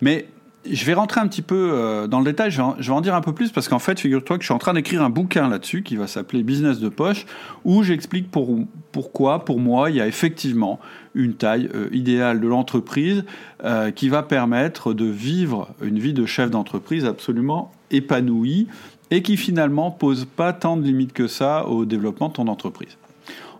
Mais 0.00 0.26
je 0.70 0.84
vais 0.84 0.94
rentrer 0.94 1.20
un 1.20 1.28
petit 1.28 1.42
peu 1.42 1.70
euh, 1.72 2.06
dans 2.06 2.20
le 2.20 2.24
détail, 2.24 2.50
je 2.50 2.60
vais, 2.60 2.90
en, 2.90 3.00
dire 3.00 3.14
un 3.14 3.20
peu 3.20 3.32
plus 3.32 3.50
parce 3.50 3.68
qu'en 3.68 3.78
fait, 3.78 4.00
figure-toi 4.00 4.38
que 4.38 4.42
je 4.42 4.46
suis 4.46 4.54
en 4.54 4.58
train 4.58 4.74
d'écrire 4.74 5.02
un 5.02 5.10
bouquin 5.10 5.48
là-dessus 5.48 5.82
qui 5.82 5.96
va 5.96 6.06
s'appeler 6.06 6.42
Business 6.42 6.78
de 6.80 6.88
poche, 6.88 7.26
où 7.64 7.82
j'explique 7.82 8.30
pour, 8.30 8.58
pourquoi, 8.92 9.44
pour 9.44 9.60
moi, 9.60 9.90
il 9.90 9.96
y 9.96 10.00
a 10.00 10.06
effectivement 10.06 10.80
une 11.14 11.34
taille 11.34 11.68
euh, 11.74 11.88
idéale 11.92 12.40
de 12.40 12.48
l'entreprise 12.48 13.24
euh, 13.64 13.90
qui 13.90 14.08
va 14.08 14.22
permettre 14.22 14.94
de 14.94 15.06
vivre 15.06 15.68
une 15.82 15.98
vie 15.98 16.12
de 16.12 16.26
chef 16.26 16.50
d'entreprise 16.50 17.04
absolument 17.04 17.72
épanouie 17.90 18.66
et 19.10 19.22
qui 19.22 19.36
finalement 19.36 19.90
pose 19.90 20.24
pas 20.24 20.52
tant 20.52 20.76
de 20.76 20.82
limites 20.82 21.12
que 21.12 21.26
ça 21.26 21.66
au 21.66 21.84
développement 21.84 22.28
de 22.28 22.34
ton 22.34 22.48
entreprise. 22.48 22.96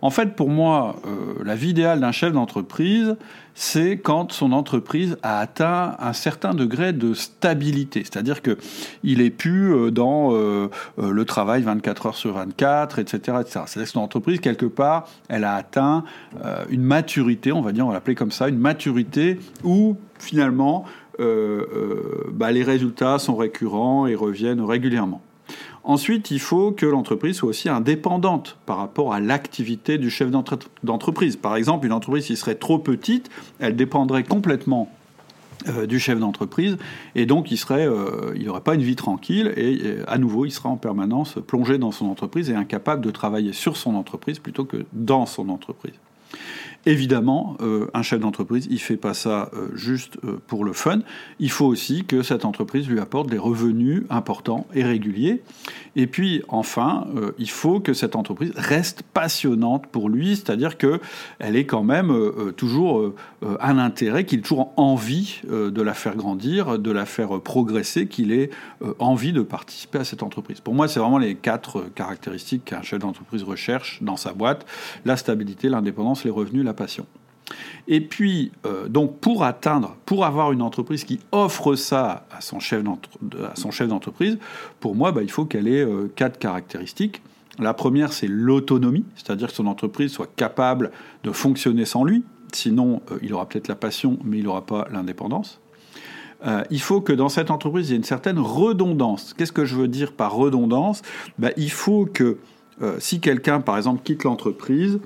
En 0.04 0.10
fait, 0.10 0.36
pour 0.36 0.50
moi, 0.50 0.96
la 1.42 1.56
vie 1.56 1.70
idéale 1.70 1.98
d'un 1.98 2.12
chef 2.12 2.34
d'entreprise, 2.34 3.16
c'est 3.54 3.98
quand 3.98 4.32
son 4.32 4.52
entreprise 4.52 5.16
a 5.22 5.38
atteint 5.38 5.96
un 6.00 6.12
certain 6.12 6.54
degré 6.54 6.92
de 6.92 7.14
stabilité. 7.14 8.00
C'est-à-dire 8.00 8.42
qu'il 8.42 9.20
est 9.20 9.30
plus 9.30 9.74
euh, 9.74 9.90
dans 9.90 10.32
euh, 10.32 10.68
euh, 10.98 11.10
le 11.10 11.24
travail 11.24 11.62
24 11.62 12.06
heures 12.06 12.16
sur 12.16 12.32
24, 12.34 12.98
etc. 12.98 13.38
etc. 13.40 13.60
C'est-à-dire 13.66 13.84
que 13.84 13.84
son 13.86 14.00
entreprise, 14.00 14.40
quelque 14.40 14.66
part, 14.66 15.08
elle 15.28 15.44
a 15.44 15.54
atteint 15.54 16.04
une 16.68 16.82
maturité, 16.82 17.52
on 17.52 17.62
va 17.62 17.72
dire, 17.72 17.86
on 17.86 17.88
va 17.88 17.94
l'appeler 17.94 18.14
comme 18.14 18.32
ça, 18.32 18.48
une 18.48 18.58
maturité 18.58 19.38
où 19.62 19.96
finalement 20.18 20.84
bah, 21.18 22.50
les 22.50 22.62
résultats 22.62 23.18
sont 23.18 23.36
récurrents 23.36 24.06
et 24.06 24.14
reviennent 24.14 24.60
régulièrement. 24.60 25.22
Ensuite, 25.84 26.30
il 26.30 26.40
faut 26.40 26.72
que 26.72 26.86
l'entreprise 26.86 27.36
soit 27.36 27.50
aussi 27.50 27.68
indépendante 27.68 28.56
par 28.64 28.78
rapport 28.78 29.12
à 29.12 29.20
l'activité 29.20 29.98
du 29.98 30.08
chef 30.08 30.30
d'entreprise. 30.82 31.36
Par 31.36 31.56
exemple, 31.56 31.84
une 31.84 31.92
entreprise 31.92 32.26
qui 32.26 32.36
serait 32.36 32.54
trop 32.54 32.78
petite, 32.78 33.30
elle 33.58 33.76
dépendrait 33.76 34.24
complètement 34.24 34.90
euh, 35.68 35.86
du 35.86 35.98
chef 35.98 36.18
d'entreprise 36.18 36.78
et 37.14 37.26
donc 37.26 37.50
il 37.50 37.56
serait, 37.56 37.86
euh, 37.86 38.32
il 38.34 38.46
n'aurait 38.46 38.60
pas 38.60 38.74
une 38.74 38.82
vie 38.82 38.96
tranquille 38.96 39.52
et, 39.56 39.98
à 40.06 40.18
nouveau 40.18 40.44
il 40.44 40.50
sera 40.50 40.68
en 40.68 40.76
permanence 40.76 41.36
plongé 41.46 41.78
dans 41.78 41.90
son 41.90 42.06
entreprise 42.06 42.50
et 42.50 42.54
incapable 42.54 43.02
de 43.02 43.10
travailler 43.10 43.52
sur 43.52 43.76
son 43.76 43.94
entreprise 43.94 44.38
plutôt 44.38 44.64
que 44.64 44.84
dans 44.92 45.24
son 45.24 45.48
entreprise. 45.48 45.94
Évidemment, 46.86 47.56
euh, 47.60 47.86
un 47.94 48.02
chef 48.02 48.20
d'entreprise, 48.20 48.66
il 48.70 48.78
fait 48.78 48.98
pas 48.98 49.14
ça 49.14 49.50
euh, 49.54 49.68
juste 49.74 50.18
euh, 50.24 50.38
pour 50.46 50.64
le 50.64 50.74
fun. 50.74 51.00
Il 51.38 51.50
faut 51.50 51.64
aussi 51.64 52.04
que 52.04 52.22
cette 52.22 52.44
entreprise 52.44 52.88
lui 52.88 53.00
apporte 53.00 53.30
des 53.30 53.38
revenus 53.38 54.02
importants 54.10 54.66
et 54.74 54.84
réguliers. 54.84 55.42
Et 55.96 56.06
puis, 56.06 56.42
enfin, 56.48 57.06
il 57.38 57.48
faut 57.48 57.78
que 57.78 57.92
cette 57.92 58.16
entreprise 58.16 58.50
reste 58.56 59.02
passionnante 59.02 59.86
pour 59.86 60.08
lui, 60.08 60.34
c'est-à-dire 60.34 60.76
que 60.76 61.00
elle 61.38 61.54
est 61.54 61.66
quand 61.66 61.84
même 61.84 62.12
toujours 62.56 63.14
un 63.60 63.78
intérêt, 63.78 64.24
qu'il 64.24 64.40
ait 64.40 64.42
toujours 64.42 64.72
envie 64.76 65.40
de 65.48 65.82
la 65.82 65.94
faire 65.94 66.16
grandir, 66.16 66.80
de 66.80 66.90
la 66.90 67.06
faire 67.06 67.40
progresser, 67.40 68.08
qu'il 68.08 68.32
ait 68.32 68.50
envie 68.98 69.32
de 69.32 69.42
participer 69.42 69.98
à 69.98 70.04
cette 70.04 70.24
entreprise. 70.24 70.60
Pour 70.60 70.74
moi, 70.74 70.88
c'est 70.88 70.98
vraiment 70.98 71.18
les 71.18 71.36
quatre 71.36 71.84
caractéristiques 71.94 72.64
qu'un 72.64 72.82
chef 72.82 72.98
d'entreprise 72.98 73.44
recherche 73.44 74.02
dans 74.02 74.16
sa 74.16 74.32
boîte 74.32 74.66
la 75.04 75.16
stabilité, 75.16 75.68
l'indépendance, 75.68 76.24
les 76.24 76.30
revenus, 76.30 76.64
la 76.64 76.73
passion. 76.74 77.06
Et 77.88 78.00
puis, 78.00 78.52
euh, 78.66 78.88
donc, 78.88 79.18
pour 79.18 79.44
atteindre, 79.44 79.96
pour 80.06 80.24
avoir 80.24 80.52
une 80.52 80.62
entreprise 80.62 81.04
qui 81.04 81.20
offre 81.32 81.74
ça 81.74 82.26
à 82.30 82.40
son 82.40 82.60
chef 82.60 82.82
d'entreprise, 83.88 84.38
pour 84.80 84.94
moi, 84.94 85.12
bah, 85.12 85.22
il 85.22 85.30
faut 85.30 85.44
qu'elle 85.44 85.68
ait 85.68 85.84
euh, 85.84 86.10
quatre 86.14 86.38
caractéristiques. 86.38 87.22
La 87.58 87.74
première, 87.74 88.12
c'est 88.12 88.26
l'autonomie, 88.26 89.04
c'est-à-dire 89.14 89.48
que 89.48 89.54
son 89.54 89.66
entreprise 89.66 90.10
soit 90.10 90.30
capable 90.34 90.90
de 91.22 91.30
fonctionner 91.30 91.84
sans 91.84 92.04
lui. 92.04 92.24
Sinon, 92.52 93.02
euh, 93.10 93.18
il 93.22 93.32
aura 93.34 93.48
peut-être 93.48 93.68
la 93.68 93.76
passion, 93.76 94.18
mais 94.24 94.38
il 94.38 94.44
n'aura 94.44 94.64
pas 94.64 94.88
l'indépendance. 94.90 95.60
il 96.70 96.80
faut 96.80 97.00
que 97.00 97.14
dans 97.14 97.30
cette 97.30 97.50
entreprise, 97.50 97.88
il 97.88 97.92
y 97.92 97.94
ait 97.94 97.98
une 97.98 98.04
certaine 98.04 98.38
redondance. 98.38 99.32
Qu'est-ce 99.32 99.52
que 99.52 99.64
je 99.64 99.76
veux 99.76 99.88
dire 99.88 100.12
par 100.12 100.34
redondance? 100.34 101.00
Ben, 101.38 101.52
Il 101.56 101.70
faut 101.70 102.04
que 102.04 102.36
si 102.98 103.20
quelqu'un, 103.20 103.62
par 103.62 103.78
exemple, 103.78 104.02
quitte 104.02 104.24
l'entreprise, 104.24 105.00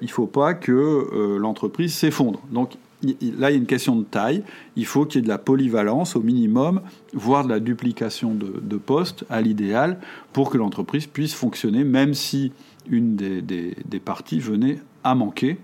il 0.00 0.06
ne 0.06 0.10
faut 0.10 0.26
pas 0.26 0.54
que 0.54 1.38
l'entreprise 1.38 1.94
s'effondre. 1.94 2.40
Donc 2.50 2.76
là, 3.02 3.50
il 3.50 3.52
y 3.52 3.56
a 3.56 3.58
une 3.58 3.66
question 3.66 3.96
de 3.96 4.04
taille. 4.04 4.42
Il 4.76 4.86
faut 4.86 5.04
qu'il 5.04 5.20
y 5.20 5.22
ait 5.22 5.24
de 5.24 5.28
la 5.28 5.38
polyvalence 5.38 6.16
au 6.16 6.20
minimum, 6.20 6.80
voire 7.12 7.44
de 7.44 7.50
la 7.50 7.60
duplication 7.60 8.34
de, 8.34 8.76
postes 8.76 9.24
à 9.30 9.40
l'idéal, 9.40 9.98
pour 10.32 10.50
que 10.50 10.58
l'entreprise 10.58 11.06
puisse 11.06 11.34
fonctionner, 11.34 11.84
même 11.84 12.14
si 12.14 12.52
une 12.88 13.16
des, 13.16 14.00
parties 14.04 14.40
venait 14.40 14.78
à 15.02 15.14
manquer, 15.14 15.58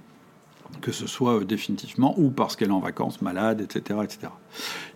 que 0.80 0.92
ce 0.92 1.06
soit 1.06 1.44
définitivement 1.44 2.14
ou 2.16 2.30
parce 2.30 2.56
qu'elle 2.56 2.68
est 2.68 2.72
en 2.72 2.80
vacances, 2.80 3.20
malade, 3.20 3.60
etc., 3.60 4.00
etc. 4.04 4.28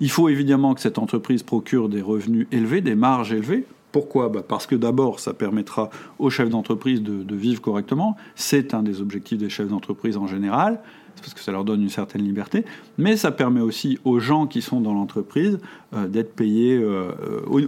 Il 0.00 0.10
faut 0.10 0.28
évidemment 0.28 0.74
que 0.74 0.80
cette 0.80 0.98
entreprise 0.98 1.42
procure 1.42 1.88
des 1.88 2.00
revenus 2.00 2.46
élevés, 2.52 2.80
des 2.80 2.94
marges 2.94 3.32
élevées. 3.32 3.66
Pourquoi 3.94 4.28
bah, 4.28 4.42
Parce 4.42 4.66
que 4.66 4.74
d'abord, 4.74 5.20
ça 5.20 5.34
permettra 5.34 5.88
aux 6.18 6.28
chefs 6.28 6.48
d'entreprise 6.48 7.00
de 7.00 7.36
vivre 7.36 7.62
correctement. 7.62 8.16
C'est 8.34 8.74
un 8.74 8.82
des 8.82 9.00
objectifs 9.00 9.38
des 9.38 9.48
chefs 9.48 9.68
d'entreprise 9.68 10.16
en 10.16 10.26
général 10.26 10.80
parce 11.20 11.34
que 11.34 11.40
ça 11.40 11.52
leur 11.52 11.64
donne 11.64 11.82
une 11.82 11.88
certaine 11.88 12.22
liberté, 12.22 12.64
mais 12.98 13.16
ça 13.16 13.32
permet 13.32 13.60
aussi 13.60 13.98
aux 14.04 14.18
gens 14.20 14.46
qui 14.46 14.62
sont 14.62 14.80
dans 14.80 14.94
l'entreprise 14.94 15.58
euh, 15.94 16.08
d'être 16.08 16.34
payés 16.34 16.76
euh, 16.76 17.12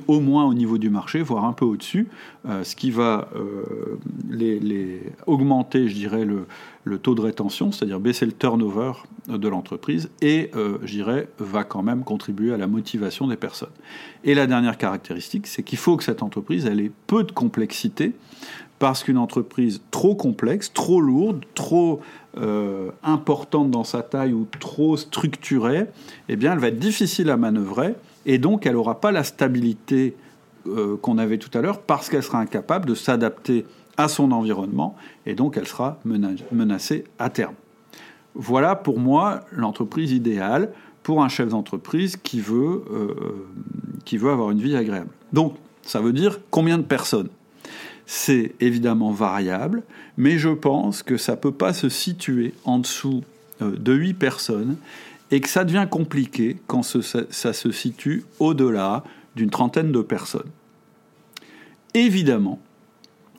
au, 0.06 0.20
moins 0.20 0.44
au 0.44 0.54
niveau 0.54 0.78
du 0.78 0.90
marché, 0.90 1.22
voire 1.22 1.44
un 1.44 1.52
peu 1.52 1.64
au-dessus, 1.64 2.08
euh, 2.48 2.64
ce 2.64 2.76
qui 2.76 2.90
va 2.90 3.28
les, 4.30 5.02
augmenter, 5.26 5.88
je 5.88 5.94
dirais, 5.94 6.24
le, 6.24 6.98
taux 6.98 7.14
de 7.14 7.20
rétention, 7.20 7.72
c'est-à-dire 7.72 8.00
baisser 8.00 8.26
le 8.26 8.32
turnover 8.32 8.92
de 9.28 9.48
l'entreprise, 9.48 10.08
et, 10.22 10.50
je 10.54 10.90
dirais, 10.90 11.28
va 11.38 11.64
quand 11.64 11.82
même 11.82 12.04
contribuer 12.04 12.52
à 12.52 12.56
la 12.56 12.66
motivation 12.66 13.26
des 13.26 13.36
personnes. 13.36 13.70
Et 14.24 14.34
la 14.34 14.46
dernière 14.46 14.78
caractéristique, 14.78 15.46
c'est 15.46 15.62
qu'il 15.62 15.78
faut 15.78 15.96
que 15.96 16.04
cette 16.04 16.22
entreprise 16.22 16.66
ait 16.66 16.90
peu 17.06 17.24
de 17.24 17.32
complexité, 17.32 18.12
parce 18.78 19.04
qu'une 19.04 19.18
entreprise 19.18 19.80
trop 19.90 20.14
complexe, 20.14 20.72
trop 20.72 21.00
lourde, 21.00 21.44
trop 21.54 22.00
euh, 22.38 22.90
importante 23.02 23.70
dans 23.70 23.84
sa 23.84 24.02
taille 24.02 24.32
ou 24.32 24.46
trop 24.60 24.96
structurée, 24.96 25.86
eh 26.28 26.36
bien, 26.36 26.52
elle 26.52 26.58
va 26.58 26.68
être 26.68 26.78
difficile 26.78 27.30
à 27.30 27.36
manœuvrer 27.36 27.94
et 28.26 28.38
donc 28.38 28.66
elle 28.66 28.74
n'aura 28.74 29.00
pas 29.00 29.12
la 29.12 29.24
stabilité 29.24 30.16
euh, 30.66 30.96
qu'on 30.96 31.18
avait 31.18 31.38
tout 31.38 31.56
à 31.56 31.62
l'heure 31.62 31.80
parce 31.80 32.10
qu'elle 32.10 32.22
sera 32.22 32.38
incapable 32.38 32.86
de 32.86 32.94
s'adapter 32.94 33.64
à 33.96 34.08
son 34.08 34.32
environnement 34.32 34.96
et 35.24 35.34
donc 35.34 35.56
elle 35.56 35.66
sera 35.66 35.98
menacée 36.52 37.04
à 37.18 37.30
terme. 37.30 37.54
Voilà 38.34 38.76
pour 38.76 38.98
moi 38.98 39.40
l'entreprise 39.52 40.12
idéale 40.12 40.70
pour 41.02 41.22
un 41.22 41.28
chef 41.28 41.48
d'entreprise 41.48 42.16
qui, 42.16 42.42
euh, 42.50 43.14
qui 44.04 44.18
veut 44.18 44.30
avoir 44.30 44.50
une 44.50 44.60
vie 44.60 44.76
agréable. 44.76 45.08
Donc, 45.32 45.54
ça 45.82 46.00
veut 46.00 46.12
dire 46.12 46.40
combien 46.50 46.78
de 46.78 46.82
personnes? 46.82 47.28
C'est 48.06 48.54
évidemment 48.60 49.10
variable, 49.10 49.82
mais 50.16 50.38
je 50.38 50.48
pense 50.48 51.02
que 51.02 51.16
ça 51.16 51.32
ne 51.32 51.38
peut 51.38 51.52
pas 51.52 51.72
se 51.72 51.88
situer 51.88 52.54
en 52.64 52.78
dessous 52.78 53.24
euh, 53.60 53.76
de 53.76 53.92
8 53.92 54.14
personnes 54.14 54.76
et 55.32 55.40
que 55.40 55.48
ça 55.48 55.64
devient 55.64 55.88
compliqué 55.90 56.56
quand 56.68 56.82
ça, 56.82 57.52
se 57.52 57.72
situe 57.72 58.24
au-delà 58.38 59.02
d'une 59.34 59.50
trentaine 59.50 59.90
de 59.90 60.00
personnes. 60.00 60.50
Évidemment, 61.94 62.60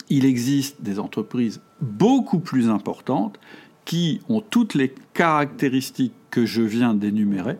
il 0.10 0.26
existe 0.26 0.82
des 0.82 1.00
entreprises 1.00 1.62
beaucoup 1.82 2.40
plus 2.40 2.70
importantes 2.70 3.40
qui 3.86 4.20
ont 4.28 4.42
toutes 4.42 4.74
les 4.74 4.94
caractéristiques 5.14 6.14
que 6.30 6.46
je 6.46 6.62
viens 6.62 6.94
d'énumérer, 6.94 7.58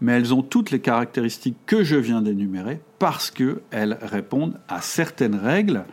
mais 0.00 0.12
elles 0.12 0.34
ont 0.34 0.42
toutes 0.42 0.70
les 0.70 0.80
caractéristiques 0.80 1.56
que 1.64 1.82
je 1.82 1.96
viens 1.96 2.20
d'énumérer 2.20 2.80
parce 2.98 3.30
qu'elles 3.30 3.96
répondent 4.02 4.58
à 4.68 4.82
certaines 4.82 5.36
règles 5.36 5.84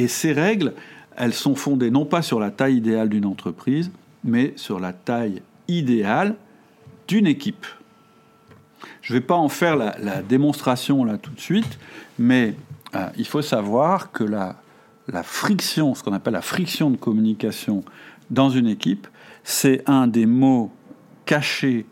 et 0.00 0.08
ces 0.08 0.32
règles, 0.32 0.72
elles 1.14 1.34
sont 1.34 1.54
fondées 1.54 1.90
non 1.90 2.06
pas 2.06 2.22
sur 2.22 2.40
la 2.40 2.50
taille 2.50 2.76
idéale 2.76 3.10
d'une 3.10 3.26
entreprise, 3.26 3.90
mais 4.24 4.54
sur 4.56 4.80
la 4.80 4.94
taille 4.94 5.42
idéale 5.68 6.36
d'une 7.06 7.26
équipe. 7.26 7.66
Je 9.02 9.12
ne 9.12 9.18
vais 9.18 9.24
pas 9.26 9.34
en 9.34 9.50
faire 9.50 9.76
la, 9.76 10.22
démonstration 10.22 11.04
là 11.04 11.18
tout 11.18 11.32
de 11.32 11.40
suite, 11.40 11.78
mais 12.18 12.54
euh, 12.94 13.08
il 13.18 13.26
faut 13.26 13.42
savoir 13.42 14.10
que 14.10 14.24
la, 14.24 14.56
la 15.06 15.22
friction, 15.22 15.94
ce 15.94 16.02
qu'on 16.02 16.14
appelle 16.14 16.32
la 16.32 16.40
friction 16.40 16.90
de 16.90 16.96
communication 16.96 17.84
dans 18.30 18.48
une 18.48 18.68
équipe, 18.68 19.06
c'est 19.44 19.82
un 19.86 20.06
des 20.06 20.24
mots 20.24 20.72
cachés 21.26 21.84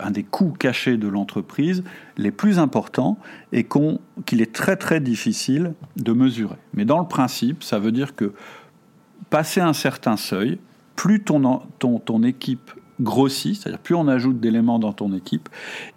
un 0.00 0.10
des 0.10 0.22
coûts 0.22 0.54
cachés 0.58 0.96
de 0.96 1.08
l'entreprise 1.08 1.84
les 2.16 2.30
plus 2.30 2.58
importants 2.58 3.18
et 3.52 3.66
qu'il 4.26 4.40
est 4.40 4.52
très 4.52 4.76
très 4.76 5.00
difficile 5.00 5.74
de 5.96 6.12
mesurer. 6.12 6.56
Mais 6.74 6.84
dans 6.84 6.98
le 6.98 7.06
principe, 7.06 7.62
ça 7.62 7.78
veut 7.78 7.92
dire 7.92 8.14
que 8.14 8.32
passer 9.30 9.60
un 9.60 9.72
certain 9.72 10.16
seuil, 10.16 10.58
plus 10.96 11.22
ton, 11.22 11.60
ton, 11.78 11.98
ton 11.98 12.22
équipe 12.22 12.70
grossit, 13.00 13.56
c'est-à-dire 13.56 13.80
plus 13.80 13.94
on 13.94 14.08
ajoute 14.08 14.40
d'éléments 14.40 14.78
dans 14.78 14.92
ton 14.92 15.12
équipe, 15.14 15.48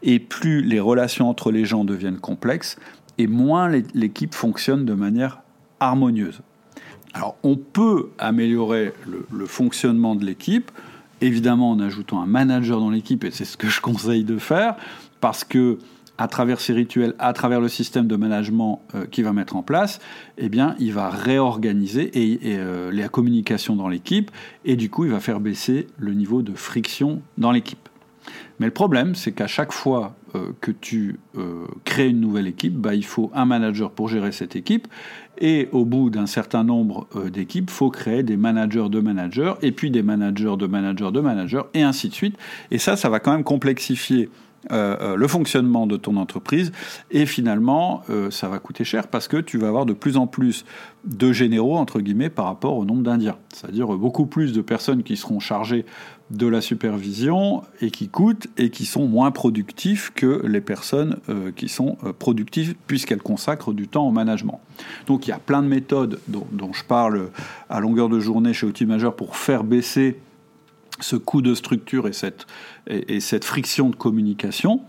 et 0.04 0.20
plus 0.20 0.62
les 0.62 0.80
relations 0.80 1.30
entre 1.30 1.52
les 1.52 1.66
gens 1.66 1.84
deviennent 1.84 2.20
complexes, 2.20 2.78
et 3.18 3.28
moins 3.28 3.70
l'équipe 3.94 4.34
fonctionne 4.34 4.86
de 4.86 4.94
manière 4.94 5.42
harmonieuse. 5.80 6.42
Alors 7.14 7.38
on 7.44 7.56
peut 7.56 8.10
améliorer 8.18 8.94
le 9.32 9.46
fonctionnement 9.46 10.16
de 10.16 10.26
l'équipe 10.26 10.72
évidemment 11.22 11.72
en 11.72 11.80
ajoutant 11.80 12.22
un 12.22 12.26
manager 12.26 12.80
dans 12.80 12.90
l'équipe, 12.90 13.24
et 13.24 13.32
c'est 13.32 13.46
ce 13.46 13.58
que 13.58 13.68
je 13.68 13.82
conseille 13.82 14.24
de 14.24 14.38
faire, 14.38 14.76
parce 15.22 15.44
que 15.44 15.80
à 16.18 16.28
travers 16.28 16.60
ces 16.60 16.74
rituels, 16.74 17.14
à 17.20 17.34
travers 17.34 17.60
le 17.60 17.68
système 17.68 18.08
de 18.08 18.16
management 18.16 18.82
euh, 18.94 19.06
qu'il 19.06 19.24
va 19.24 19.34
mettre 19.34 19.56
en 19.56 19.64
place, 19.64 20.00
eh 20.38 20.50
bien, 20.50 20.76
il 20.80 20.94
va 20.94 21.10
réorganiser 21.10 22.10
et, 22.14 22.40
euh, 22.58 22.92
la 22.92 23.10
communication 23.10 23.76
dans 23.76 23.90
l'équipe, 23.90 24.32
et 24.64 24.76
du 24.76 24.90
coup, 24.90 25.06
il 25.06 25.12
va 25.12 25.20
faire 25.20 25.40
baisser 25.40 25.88
le 25.98 26.14
niveau 26.14 26.42
de 26.42 26.54
friction 26.54 27.22
dans 27.38 27.52
l'équipe. 27.52 27.90
Mais 28.60 28.66
le 28.66 28.74
problème, 28.74 29.16
c'est 29.16 29.34
qu'à 29.34 29.48
chaque 29.48 29.74
fois 29.74 30.16
euh, 30.36 30.52
que 30.62 30.72
tu 30.72 31.20
crées 31.84 32.08
une 32.08 32.22
nouvelle 32.22 32.48
équipe, 32.48 32.74
bah, 32.74 32.96
il 32.96 33.06
faut 33.06 33.30
un 33.34 33.46
manager 33.46 33.92
pour 33.92 34.08
gérer 34.08 34.32
cette 34.32 34.56
équipe, 34.56 34.88
et 35.40 35.70
au 35.72 35.86
bout 35.86 36.10
d'un 36.10 36.26
certain 36.26 36.64
nombre 36.64 37.08
euh, 37.16 37.30
d'équipes, 37.30 37.70
faut 37.70 37.90
créer 37.90 38.24
des 38.24 38.38
managers 38.38 38.90
de 38.90 39.00
managers, 39.00 39.54
et 39.62 39.72
puis 39.72 39.92
des 39.92 40.04
managers 40.04 40.56
de 40.58 40.68
managers 40.68 41.12
de 41.12 41.20
managers, 41.20 41.64
et 41.74 41.84
ainsi 41.84 42.10
de 42.10 42.14
suite. 42.14 42.38
Et 42.72 42.78
ça, 42.78 42.96
ça 42.96 43.10
va 43.10 43.20
quand 43.20 43.32
même 43.32 43.44
complexifier 43.44 44.30
euh, 44.72 44.98
euh, 45.00 45.16
le 45.16 45.28
fonctionnement 45.28 45.88
de 45.88 45.98
ton 45.98 46.18
entreprise 46.18 46.72
et 47.12 47.26
finalement 47.26 48.04
ça 48.30 48.50
va 48.50 48.60
coûter 48.60 48.84
cher 48.84 49.08
parce 49.08 49.28
que 49.28 49.38
tu 49.38 49.58
vas 49.58 49.68
avoir 49.68 49.86
de 49.86 49.94
plus 49.94 50.18
en 50.18 50.28
plus 50.28 50.66
de 51.04 51.32
généraux 51.32 51.78
entre 51.78 52.00
guillemets 52.00 52.30
par 52.30 52.46
rapport 52.46 52.78
au 52.78 52.86
nombre 52.86 53.04
d'Indiens, 53.04 53.38
c'est-à-dire 53.54 53.88
beaucoup 53.88 54.26
plus 54.26 54.54
de 54.54 54.62
personnes 54.62 55.04
qui 55.04 55.18
seront 55.18 55.40
chargées 55.40 55.86
de 56.32 56.48
la 56.48 56.60
supervision 56.60 57.62
et 57.82 57.92
qui 57.92 58.10
coûtent 58.10 58.48
et 58.58 58.72
qui 58.72 58.86
sont 58.86 59.08
moins 59.08 59.30
productifs 59.30 60.12
que 60.16 60.42
les 60.46 60.62
personnes 60.62 61.18
euh, 61.30 61.52
qui 61.56 61.70
sont 61.70 61.98
euh, 62.04 62.14
productives 62.14 62.76
puisqu'elles 62.88 63.22
consacrent 63.22 63.74
du 63.74 63.88
temps 63.88 64.08
au 64.08 64.12
management. 64.12 64.60
Donc 65.06 65.28
il 65.28 65.30
y 65.30 65.34
a 65.34 65.40
plein 65.40 65.62
de 65.62 65.68
méthodes 65.68 66.20
dont, 66.28 66.74
je 66.74 66.84
parle 66.84 67.30
à 67.70 67.80
longueur 67.80 68.10
de 68.10 68.20
journée 68.20 68.54
chez 68.54 68.66
Outil 68.66 68.86
Majeur 68.86 69.16
pour 69.16 69.38
faire 69.38 69.64
baisser 69.64 70.18
ce 71.00 71.16
coût 71.16 71.42
de 71.42 71.54
structure 71.56 72.08
et 72.08 72.14
cette, 72.14 72.48
et, 72.88 73.20
cette 73.20 73.46
friction 73.46 73.90
de 73.90 73.96
communication, 73.96 74.82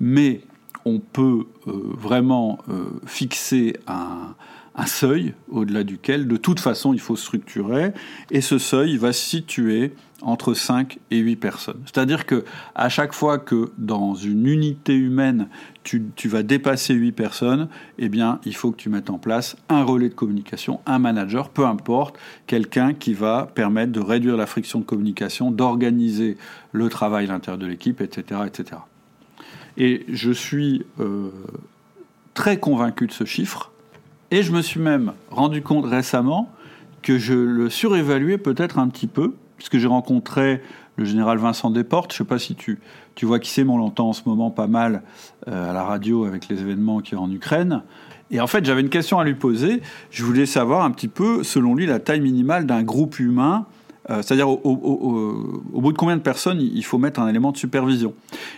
mais 0.00 0.40
on 0.84 0.98
peut 0.98 1.46
euh, 1.66 1.72
vraiment 1.96 2.58
fixer 3.06 3.74
un, 3.86 4.34
un 4.76 4.86
seuil 4.86 5.34
au-delà 5.48 5.84
duquel, 5.84 6.26
de 6.26 6.36
toute 6.36 6.60
façon, 6.60 6.92
il 6.92 7.00
faut 7.00 7.16
structurer, 7.16 7.92
et 8.30 8.40
ce 8.40 8.58
seuil 8.58 8.96
va 8.96 9.12
se 9.12 9.24
situer 9.24 9.92
entre 10.22 10.54
5 10.54 10.98
et 11.10 11.18
8 11.18 11.36
personnes. 11.36 11.80
C'est-à-dire 11.84 12.26
que 12.26 12.44
à 12.74 12.88
chaque 12.88 13.12
fois 13.12 13.38
que 13.38 13.70
dans 13.78 14.14
une 14.14 14.46
unité 14.46 14.94
humaine, 14.94 15.48
tu, 15.82 16.02
vas 16.24 16.42
dépasser 16.42 16.94
8 16.94 17.12
personnes, 17.12 17.68
eh 17.98 18.08
bien, 18.08 18.40
il 18.44 18.56
faut 18.56 18.72
que 18.72 18.76
tu 18.76 18.88
mettes 18.88 19.10
en 19.10 19.18
place 19.18 19.56
un 19.68 19.84
relais 19.84 20.08
de 20.08 20.14
communication, 20.14 20.80
un 20.86 20.98
manager, 20.98 21.50
peu 21.50 21.66
importe, 21.66 22.18
quelqu'un 22.46 22.94
qui 22.94 23.12
va 23.12 23.50
permettre 23.54 23.92
de 23.92 24.00
réduire 24.00 24.36
la 24.36 24.46
friction 24.46 24.80
de 24.80 24.84
communication, 24.84 25.50
d'organiser 25.50 26.36
le 26.72 26.88
travail 26.88 27.26
à 27.26 27.32
l'intérieur 27.32 27.58
de 27.58 27.66
l'équipe, 27.66 28.00
etc., 28.00 28.40
etc. 28.46 28.80
Et 29.76 30.06
je 30.08 30.32
suis 30.32 30.86
euh, 31.00 31.30
très 32.32 32.58
convaincu 32.58 33.06
de 33.06 33.12
ce 33.12 33.24
chiffre, 33.24 33.72
et 34.34 34.42
je 34.42 34.50
me 34.50 34.62
suis 34.62 34.80
même 34.80 35.12
rendu 35.30 35.62
compte 35.62 35.84
récemment 35.84 36.50
que 37.02 37.18
je 37.18 37.34
le 37.34 37.70
surévaluais 37.70 38.36
peut-être 38.36 38.80
un 38.80 38.88
petit 38.88 39.06
peu, 39.06 39.34
puisque 39.56 39.78
j'ai 39.78 39.86
rencontré 39.86 40.60
le 40.96 41.04
général 41.04 41.38
Vincent 41.38 41.70
Desportes. 41.70 42.10
Je 42.12 42.16
ne 42.16 42.18
sais 42.26 42.28
pas 42.28 42.40
si 42.40 42.56
tu, 42.56 42.80
tu 43.14 43.26
vois 43.26 43.38
qui 43.38 43.48
c'est, 43.48 43.62
mais 43.62 43.70
on 43.70 43.78
l'entend 43.78 44.08
en 44.08 44.12
ce 44.12 44.22
moment 44.26 44.50
pas 44.50 44.66
mal 44.66 45.02
euh, 45.46 45.70
à 45.70 45.72
la 45.72 45.84
radio 45.84 46.24
avec 46.24 46.48
les 46.48 46.60
événements 46.62 46.98
qui 46.98 47.14
y 47.14 47.16
en 47.16 47.30
Ukraine. 47.30 47.82
Et 48.32 48.40
en 48.40 48.48
fait, 48.48 48.64
j'avais 48.64 48.80
une 48.80 48.88
question 48.88 49.20
à 49.20 49.24
lui 49.24 49.36
poser. 49.36 49.80
Je 50.10 50.24
voulais 50.24 50.46
savoir 50.46 50.84
un 50.84 50.90
petit 50.90 51.06
peu, 51.06 51.44
selon 51.44 51.76
lui, 51.76 51.86
la 51.86 52.00
taille 52.00 52.20
minimale 52.20 52.66
d'un 52.66 52.82
groupe 52.82 53.20
humain 53.20 53.66
Euh, 54.10 54.20
c'est-à-dire 54.20 54.48
au, 54.50 54.58
bout 54.58 55.92
de 55.92 55.96
combien 55.96 56.16
de 56.16 56.22
personnes 56.22 56.60
il 56.60 56.84
faut 56.84 56.98
mettre 56.98 57.20
un 57.20 57.28
élément 57.28 57.52
de 57.52 57.56
supervision. 57.56 58.14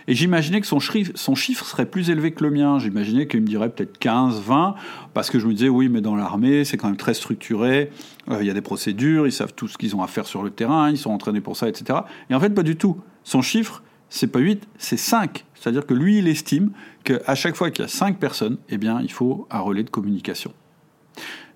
Et 0.07 0.13
j'imaginais 0.13 0.59
que 0.59 0.67
son, 0.67 0.79
chiffre 0.79 1.65
serait 1.65 1.85
plus 1.85 2.09
élevé 2.09 2.31
que 2.31 2.43
le 2.43 2.51
mien. 2.51 2.79
J'imaginais 2.79 3.27
qu'il 3.27 3.41
me 3.41 3.47
dirait 3.47 3.69
peut-être 3.69 3.97
15, 3.97 4.41
20, 4.41 4.75
parce 5.13 5.29
que 5.29 5.39
je 5.39 5.47
me 5.47 5.53
disais, 5.53 5.69
oui, 5.69 5.87
mais 5.87 6.01
dans 6.01 6.15
l'armée, 6.15 6.65
c'est 6.65 6.75
quand 6.75 6.87
même 6.87 6.97
très 6.97 7.13
structuré, 7.13 7.91
euh, 8.29 8.39
il 8.41 8.47
y 8.47 8.49
a 8.49 8.53
des 8.53 8.61
procédures, 8.61 9.25
ils 9.25 9.31
savent 9.31 9.53
tout 9.53 9.67
ce 9.67 9.77
qu'ils 9.77 9.95
ont 9.95 10.03
à 10.03 10.07
faire 10.07 10.25
sur 10.25 10.43
le 10.43 10.49
terrain, 10.49 10.89
ils 10.89 10.97
sont 10.97 11.11
entraînés 11.11 11.41
pour 11.41 11.55
ça, 11.55 11.69
etc. 11.69 11.99
Et 12.29 12.35
en 12.35 12.39
fait, 12.39 12.49
pas 12.49 12.63
du 12.63 12.75
tout. 12.75 12.97
Son 13.23 13.41
chiffre, 13.41 13.83
c'est 14.09 14.27
pas 14.27 14.39
8, 14.39 14.67
c'est 14.77 14.97
5. 14.97 15.45
C'est-à-dire 15.55 15.85
que 15.85 15.93
lui, 15.93 16.19
il 16.19 16.27
estime 16.27 16.71
qu'à 17.03 17.35
chaque 17.35 17.55
fois 17.55 17.71
qu'il 17.71 17.83
y 17.83 17.85
a 17.85 17.89
5 17.89 18.19
personnes, 18.19 18.57
eh 18.69 18.77
bien, 18.77 19.01
il 19.01 19.11
faut 19.11 19.47
un 19.49 19.59
relais 19.59 19.83
de 19.83 19.89
communication. 19.89 20.51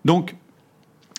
Donc, 0.05 0.35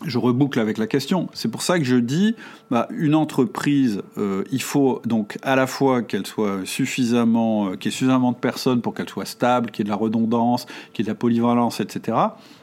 je 0.07 0.19
reboucle 0.19 0.59
avec 0.61 0.79
la 0.79 0.87
question. 0.87 1.29
C'est 1.33 1.51
pour 1.51 1.63
ça 1.63 1.79
que 1.79 1.85
je 1.85 1.97
dis, 1.97 2.35
bah, 2.71 2.89
une 2.91 3.15
entreprise, 3.15 4.03
euh, 4.19 4.45
il 4.51 4.63
faut 4.63 5.01
donc 5.05 5.39
à 5.43 5.57
la 5.57 5.67
fois 5.67 6.03
qu'elle 6.03 6.27
soit 6.27 6.61
suffisamment, 6.65 7.69
euh, 7.69 7.77
qu'il 7.77 7.91
y 7.91 7.95
ait 7.95 7.97
suffisamment 7.97 8.33
de 8.33 8.37
personnes 8.37 8.81
pour 8.81 8.95
qu'elle 8.95 9.09
soit 9.09 9.25
stable, 9.25 9.71
qu'il 9.71 9.81
y 9.81 9.83
ait 9.83 9.91
de 9.91 9.91
la 9.91 9.97
redondance, 9.97 10.67
qu'il 10.93 11.05
y 11.05 11.07
ait 11.07 11.11
de 11.11 11.11
la 11.11 11.19
polyvalence, 11.19 11.81
etc. 11.81 12.19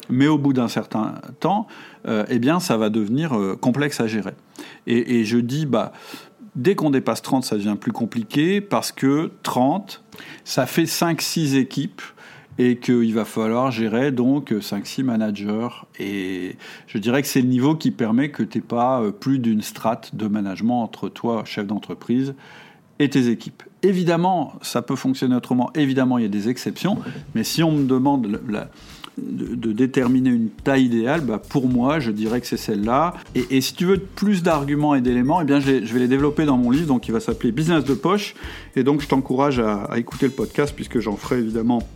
Mais 0.10 0.28
au 0.28 0.38
bout 0.38 0.54
d'un 0.54 0.68
certain 0.68 1.16
temps, 1.40 1.68
euh, 2.08 2.26
eh 2.30 2.40
bien, 2.40 2.60
ça 2.60 2.78
va 2.78 2.90
devenir 2.90 3.38
complexe 3.62 4.00
à 4.00 4.08
gérer. 4.08 4.34
Et, 4.88 5.24
je 5.24 5.38
dis, 5.38 5.66
bah, 5.66 5.92
dès 6.56 6.76
qu'on 6.76 6.90
dépasse 6.90 7.22
30, 7.22 7.44
ça 7.44 7.56
devient 7.56 7.78
plus 7.80 7.92
compliqué 7.92 8.62
parce 8.62 8.92
que 8.92 9.32
30, 9.44 10.04
ça 10.44 10.66
fait 10.66 10.86
5-6 10.86 11.56
équipes 11.56 12.02
et 12.60 12.76
qu'il 12.76 13.14
va 13.14 13.24
falloir 13.24 13.72
gérer 13.72 14.12
donc 14.12 14.52
5-6 14.52 15.04
managers. 15.04 15.70
Et 15.98 16.58
je 16.88 16.98
dirais 16.98 17.22
que 17.22 17.28
c'est 17.28 17.42
le 17.42 17.48
niveau 17.48 17.74
qui 17.74 17.90
permet 17.90 18.30
que 18.30 18.44
tu 18.44 18.58
n'aies 18.58 18.64
pas 18.64 19.02
euh, 19.02 19.12
plus 19.12 19.40
d'une 19.40 19.62
strate 19.62 20.14
de 20.14 20.28
management 20.28 20.84
entre 20.84 21.08
toi, 21.08 21.44
chef 21.46 21.66
d'entreprise, 21.66 22.36
et 23.00 23.10
tes 23.10 23.30
équipes. 23.30 23.64
Évidemment, 23.82 24.56
ça 24.62 24.82
peut 24.82 24.98
fonctionner 24.98 25.36
autrement. 25.36 25.72
Évidemment, 25.74 26.18
il 26.18 26.24
y 26.24 26.26
a 26.26 26.30
des 26.30 26.50
exceptions. 26.50 26.98
Mais 27.34 27.46
si 27.46 27.64
on 27.64 27.72
me 27.72 27.88
demande 27.88 28.28
de, 29.18 29.72
déterminer 29.72 30.30
une 30.30 30.50
taille 30.50 30.84
idéale, 30.84 31.22
bah 31.22 31.40
pour 31.40 31.70
moi, 31.70 32.02
je 32.02 32.12
dirais 32.12 32.42
que 32.42 32.48
c'est 32.48 32.58
celle-là. 32.58 33.14
Et, 33.36 33.62
si 33.62 33.74
tu 33.74 33.86
veux 33.86 34.00
plus 34.00 34.44
d'arguments 34.44 34.96
et 34.96 35.02
d'éléments, 35.02 35.40
eh 35.40 35.46
bien, 35.46 35.62
je 35.62 35.72
vais 35.72 36.00
les 36.00 36.10
développer 36.10 36.44
dans 36.44 36.58
mon 36.58 36.72
livre, 36.72 36.88
donc 36.88 37.04
qui 37.04 37.12
va 37.12 37.22
s'appeler 37.22 37.54
Business 37.54 37.86
de 37.86 37.94
poche. 37.94 38.36
Et 38.76 38.84
donc, 38.84 39.00
je 39.00 39.08
t'encourage 39.08 39.60
à 39.60 39.98
écouter 39.98 40.26
le 40.26 40.34
podcast, 40.34 40.74
puisque 40.76 41.00
j'en 41.00 41.16
ferai 41.16 41.40
évidemment 41.40 41.88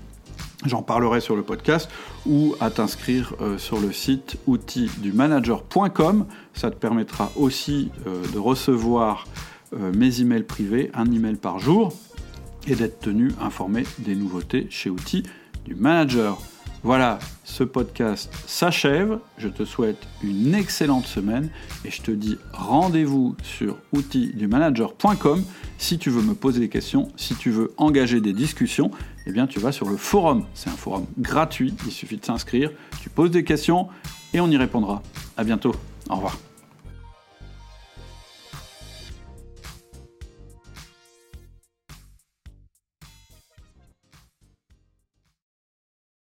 J'en 0.66 0.82
parlerai 0.82 1.20
sur 1.20 1.36
le 1.36 1.44
podcast 1.44 1.90
ou 2.26 2.56
à 2.60 2.70
t'inscrire 2.70 3.34
euh, 3.42 3.58
sur 3.58 3.80
le 3.80 3.92
site 3.92 4.38
outildumanager.com. 4.48 6.26
Ça 6.54 6.72
te 6.72 6.76
permettra 6.76 7.32
aussi 7.36 7.92
euh, 8.08 8.24
de 8.34 8.40
recevoir 8.40 9.26
euh, 9.74 9.92
mes 9.94 10.22
emails 10.22 10.44
privés, 10.44 10.90
un 10.94 11.12
email 11.12 11.36
par 11.36 11.60
jour, 11.60 11.94
et 12.68 12.76
d'être 12.76 13.00
tenu 13.00 13.32
informé 13.42 13.84
des 14.00 14.16
nouveautés 14.16 14.68
chez 14.70 14.90
Outils 14.90 15.24
du 15.66 15.76
Manager. 15.76 16.40
Voilà, 16.84 17.20
ce 17.46 17.64
podcast 17.64 18.30
s'achève. 18.46 19.20
Je 19.38 19.48
te 19.48 19.64
souhaite 19.64 20.06
une 20.22 20.54
excellente 20.54 21.06
semaine 21.06 21.50
et 21.86 21.92
je 21.92 22.02
te 22.02 22.12
dis 22.12 22.38
rendez-vous 22.52 23.36
sur 23.42 23.78
outildumanager.com 23.94 25.44
si 25.78 25.98
tu 25.98 26.10
veux 26.10 26.22
me 26.22 26.34
poser 26.34 26.60
des 26.60 26.70
questions, 26.70 27.08
si 27.16 27.36
tu 27.36 27.52
veux 27.52 27.74
engager 27.78 28.22
des 28.22 28.34
discussions, 28.34 28.92
eh 29.26 29.32
bien 29.32 29.48
tu 29.48 29.60
vas 29.60 29.72
sur 29.72 29.90
le 29.90 29.98
forum. 29.98 30.46
C'est 30.54 30.70
un 30.70 30.74
forum 30.74 31.06
gratuit, 31.18 31.74
il 31.86 31.92
suffit 31.92 32.18
de 32.18 32.26
s'inscrire, 32.26 32.72
tu 33.02 33.10
poses 33.10 33.32
des 33.32 33.44
questions 33.44 33.88
et 34.34 34.40
on 34.40 34.50
y 34.50 34.58
répondra. 34.58 35.02
À 35.38 35.44
bientôt. 35.44 35.76
Au 36.10 36.16
revoir. 36.16 36.38